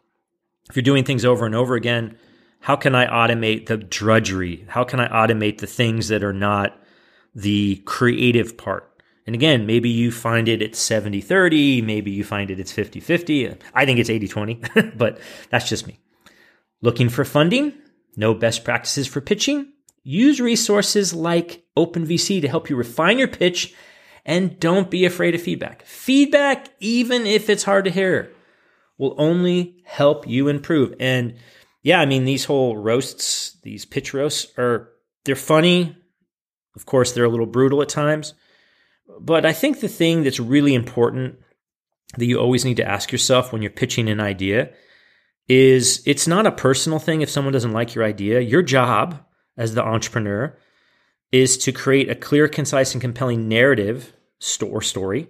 if 0.70 0.76
you're 0.76 0.84
doing 0.84 1.03
things 1.03 1.26
over 1.26 1.45
and 1.45 1.53
over 1.53 1.76
again, 1.76 2.17
how 2.60 2.76
can 2.76 2.95
I 2.95 3.05
automate 3.07 3.68
the 3.68 3.78
drudgery? 3.78 4.66
How 4.68 4.84
can 4.84 4.99
I 4.99 5.07
automate 5.07 5.60
the 5.60 5.68
things 5.68 6.10
that 6.10 6.24
are 6.24 6.34
not 6.34 6.78
the 7.34 7.78
creative 7.86 8.57
part? 8.57 8.86
And 9.26 9.36
again, 9.36 9.66
maybe 9.66 9.89
you 9.89 10.12
find 10.12 10.47
it 10.47 10.62
at 10.62 10.76
70 10.76 11.22
30, 11.22 11.82
maybe 11.82 12.12
you 12.12 12.24
find 12.24 12.49
it 12.49 12.60
it's 12.60 12.72
50 12.72 12.99
50. 12.99 13.55
I 13.74 13.86
think 13.86 13.99
it's 13.99 14.10
80 14.10 14.28
20, 14.28 14.62
but 14.95 15.20
that's 15.49 15.70
just 15.70 15.88
me. 15.88 15.99
Looking 16.82 17.10
for 17.10 17.26
funding? 17.26 17.74
Know 18.16 18.34
best 18.34 18.64
practices 18.64 19.07
for 19.07 19.22
pitching? 19.22 19.72
Use 20.03 20.41
resources 20.41 21.14
like 21.14 21.64
OpenVC 21.78 22.41
to 22.41 22.47
help 22.47 22.70
you 22.70 22.76
refine 22.76 23.20
your 23.20 23.28
pitch 23.28 23.74
and 24.26 24.60
don't 24.60 24.89
be 24.89 25.05
afraid 25.05 25.36
of 25.36 25.41
feedback. 25.41 25.84
Feedback, 25.86 26.70
even 26.80 27.26
if 27.26 27.49
it's 27.49 27.64
hard 27.64 27.86
to 27.86 27.91
hear, 27.91 28.32
will 28.97 29.16
only 29.18 29.82
help 29.86 30.28
you 30.28 30.47
improve. 30.47 30.93
And 30.99 31.36
yeah, 31.82 31.99
I 31.99 32.05
mean, 32.05 32.25
these 32.25 32.45
whole 32.45 32.77
roasts, 32.77 33.57
these 33.63 33.86
pitch 33.86 34.13
roasts 34.13 34.51
are, 34.57 34.89
they're 35.25 35.36
funny. 35.36 35.95
Of 36.75 36.86
course, 36.86 37.11
they're 37.11 37.25
a 37.25 37.30
little 37.30 37.45
brutal 37.45 37.82
at 37.82 37.89
times. 37.89 38.34
But 39.19 39.45
I 39.45 39.53
think 39.53 39.80
the 39.80 39.88
thing 39.88 40.23
that's 40.23 40.39
really 40.39 40.75
important 40.75 41.39
that 42.17 42.25
you 42.25 42.39
always 42.39 42.65
need 42.65 42.77
to 42.77 42.88
ask 42.88 43.11
yourself 43.11 43.51
when 43.51 43.61
you're 43.61 43.71
pitching 43.71 44.09
an 44.09 44.19
idea 44.19 44.71
is 45.47 46.03
it's 46.05 46.27
not 46.27 46.47
a 46.47 46.51
personal 46.51 46.99
thing 46.99 47.21
if 47.21 47.30
someone 47.30 47.53
doesn't 47.53 47.73
like 47.73 47.95
your 47.95 48.03
idea. 48.03 48.39
Your 48.39 48.61
job 48.61 49.23
as 49.57 49.73
the 49.73 49.84
entrepreneur 49.84 50.57
is 51.32 51.57
to 51.59 51.71
create 51.71 52.09
a 52.09 52.15
clear, 52.15 52.47
concise, 52.47 52.93
and 52.93 53.01
compelling 53.01 53.47
narrative 53.47 54.13
or 54.61 54.82
story 54.82 55.27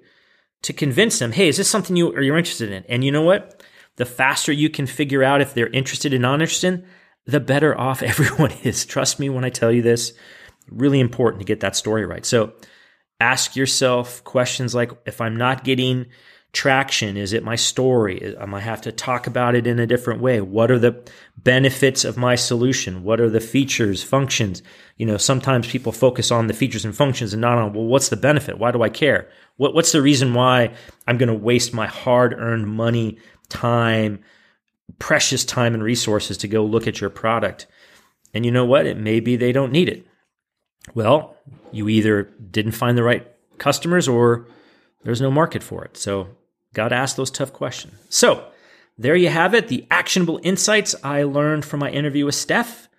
to 0.61 0.73
convince 0.73 1.19
them, 1.19 1.31
hey, 1.31 1.47
is 1.47 1.57
this 1.57 1.69
something 1.69 1.95
you 1.95 2.13
are 2.13 2.21
you're 2.21 2.37
interested 2.37 2.71
in? 2.71 2.83
And 2.87 3.03
you 3.03 3.11
know 3.11 3.21
what? 3.21 3.63
The 3.99 4.05
faster 4.05 4.53
you 4.53 4.69
can 4.69 4.87
figure 4.87 5.23
out 5.23 5.41
if 5.41 5.53
they're 5.53 5.67
interested 5.67 6.13
and 6.13 6.21
not 6.21 6.41
interested, 6.41 6.85
the 7.25 7.41
better 7.41 7.77
off 7.77 8.01
everyone 8.11 8.51
is. 8.63 8.85
Trust 8.85 9.19
me 9.19 9.29
when 9.29 9.43
I 9.43 9.49
tell 9.49 9.71
you 9.71 9.81
this. 9.81 10.13
Really 10.71 10.99
important 10.99 11.41
to 11.41 11.45
get 11.45 11.59
that 11.59 11.75
story 11.75 12.05
right. 12.05 12.25
So 12.25 12.53
ask 13.19 13.55
yourself 13.55 14.23
questions 14.23 14.73
like 14.73 14.91
if 15.05 15.19
I'm 15.19 15.35
not 15.35 15.63
getting 15.63 16.05
traction? 16.51 17.15
Is 17.15 17.33
it 17.33 17.43
my 17.43 17.55
story? 17.55 18.35
Am 18.37 18.53
I 18.53 18.59
have 18.59 18.81
to 18.81 18.91
talk 18.91 19.27
about 19.27 19.55
it 19.55 19.67
in 19.67 19.79
a 19.79 19.85
different 19.85 20.21
way? 20.21 20.41
What 20.41 20.71
are 20.71 20.79
the 20.79 21.07
benefits 21.37 22.03
of 22.03 22.17
my 22.17 22.35
solution? 22.35 23.03
What 23.03 23.21
are 23.21 23.29
the 23.29 23.39
features, 23.39 24.01
functions? 24.03 24.63
You 24.97 25.05
know, 25.05 25.17
sometimes 25.17 25.67
people 25.67 25.91
focus 25.91 26.31
on 26.31 26.47
the 26.47 26.53
features 26.53 26.85
and 26.85 26.95
functions 26.95 27.33
and 27.33 27.41
not 27.41 27.57
on, 27.57 27.73
well, 27.73 27.85
what's 27.85 28.09
the 28.09 28.17
benefit? 28.17 28.57
Why 28.57 28.71
do 28.71 28.81
I 28.81 28.89
care? 28.89 29.29
What, 29.57 29.73
what's 29.75 29.91
the 29.91 30.01
reason 30.01 30.33
why 30.33 30.73
I'm 31.05 31.17
going 31.17 31.27
to 31.27 31.35
waste 31.35 31.73
my 31.73 31.87
hard 31.87 32.33
earned 32.33 32.67
money, 32.67 33.19
time, 33.49 34.19
precious 34.97 35.43
time 35.43 35.73
and 35.73 35.83
resources 35.83 36.37
to 36.37 36.47
go 36.47 36.63
look 36.63 36.87
at 36.87 37.01
your 37.01 37.09
product? 37.09 37.67
And 38.33 38.45
you 38.45 38.51
know 38.51 38.65
what? 38.65 38.85
It 38.85 38.97
may 38.97 39.19
be 39.19 39.35
they 39.35 39.51
don't 39.51 39.71
need 39.71 39.89
it. 39.89 40.05
Well, 40.93 41.35
you 41.71 41.89
either 41.89 42.23
didn't 42.23 42.71
find 42.73 42.97
the 42.97 43.03
right 43.03 43.27
customers 43.57 44.07
or 44.07 44.47
there's 45.03 45.21
no 45.21 45.31
market 45.31 45.63
for 45.63 45.83
it. 45.83 45.97
So 45.97 46.29
Got 46.73 46.89
to 46.89 46.95
ask 46.95 47.15
those 47.15 47.31
tough 47.31 47.51
questions. 47.51 47.95
So, 48.09 48.45
there 48.97 49.15
you 49.15 49.29
have 49.29 49.53
it 49.53 49.69
the 49.69 49.87
actionable 49.89 50.39
insights 50.43 50.93
I 51.03 51.23
learned 51.23 51.65
from 51.65 51.79
my 51.79 51.89
interview 51.89 52.25
with 52.25 52.35
Steph. 52.35 52.89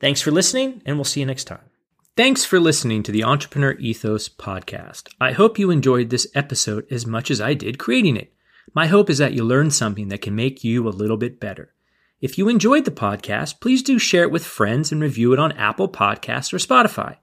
Thanks 0.00 0.20
for 0.20 0.30
listening, 0.30 0.82
and 0.84 0.96
we'll 0.96 1.04
see 1.04 1.20
you 1.20 1.26
next 1.26 1.44
time. 1.44 1.70
Thanks 2.16 2.44
for 2.44 2.60
listening 2.60 3.02
to 3.02 3.12
the 3.12 3.24
Entrepreneur 3.24 3.72
Ethos 3.72 4.28
podcast. 4.28 5.08
I 5.20 5.32
hope 5.32 5.58
you 5.58 5.70
enjoyed 5.70 6.10
this 6.10 6.26
episode 6.34 6.86
as 6.90 7.06
much 7.06 7.30
as 7.30 7.40
I 7.40 7.54
did 7.54 7.78
creating 7.78 8.16
it. 8.16 8.32
My 8.74 8.86
hope 8.86 9.08
is 9.08 9.18
that 9.18 9.32
you 9.32 9.44
learned 9.44 9.74
something 9.74 10.08
that 10.08 10.20
can 10.20 10.34
make 10.34 10.64
you 10.64 10.86
a 10.86 10.90
little 10.90 11.16
bit 11.16 11.40
better. 11.40 11.72
If 12.20 12.38
you 12.38 12.48
enjoyed 12.48 12.84
the 12.84 12.90
podcast, 12.90 13.60
please 13.60 13.82
do 13.82 13.98
share 13.98 14.22
it 14.22 14.30
with 14.30 14.44
friends 14.44 14.90
and 14.90 15.00
review 15.00 15.32
it 15.32 15.38
on 15.38 15.52
Apple 15.52 15.88
Podcasts 15.88 16.52
or 16.52 16.58
Spotify. 16.58 17.16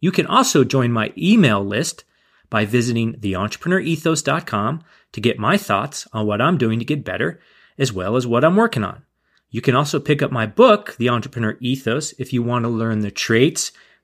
You 0.00 0.10
can 0.10 0.26
also 0.26 0.64
join 0.64 0.92
my 0.92 1.12
email 1.16 1.64
list 1.64 2.04
by 2.48 2.64
visiting 2.64 3.14
theentrepreneurethos.com 3.14 4.82
to 5.12 5.20
get 5.20 5.38
my 5.38 5.56
thoughts 5.56 6.08
on 6.12 6.26
what 6.26 6.40
I'm 6.40 6.58
doing 6.58 6.78
to 6.78 6.84
get 6.84 7.04
better, 7.04 7.40
as 7.78 7.92
well 7.92 8.16
as 8.16 8.26
what 8.26 8.44
I'm 8.44 8.56
working 8.56 8.84
on. 8.84 9.04
You 9.50 9.60
can 9.60 9.74
also 9.74 9.98
pick 10.00 10.22
up 10.22 10.30
my 10.30 10.46
book, 10.46 10.96
The 10.96 11.08
Entrepreneur 11.08 11.56
Ethos, 11.60 12.12
if 12.18 12.32
you 12.32 12.42
want 12.42 12.64
to 12.64 12.68
learn 12.68 13.00
the 13.00 13.10
traits, 13.10 13.72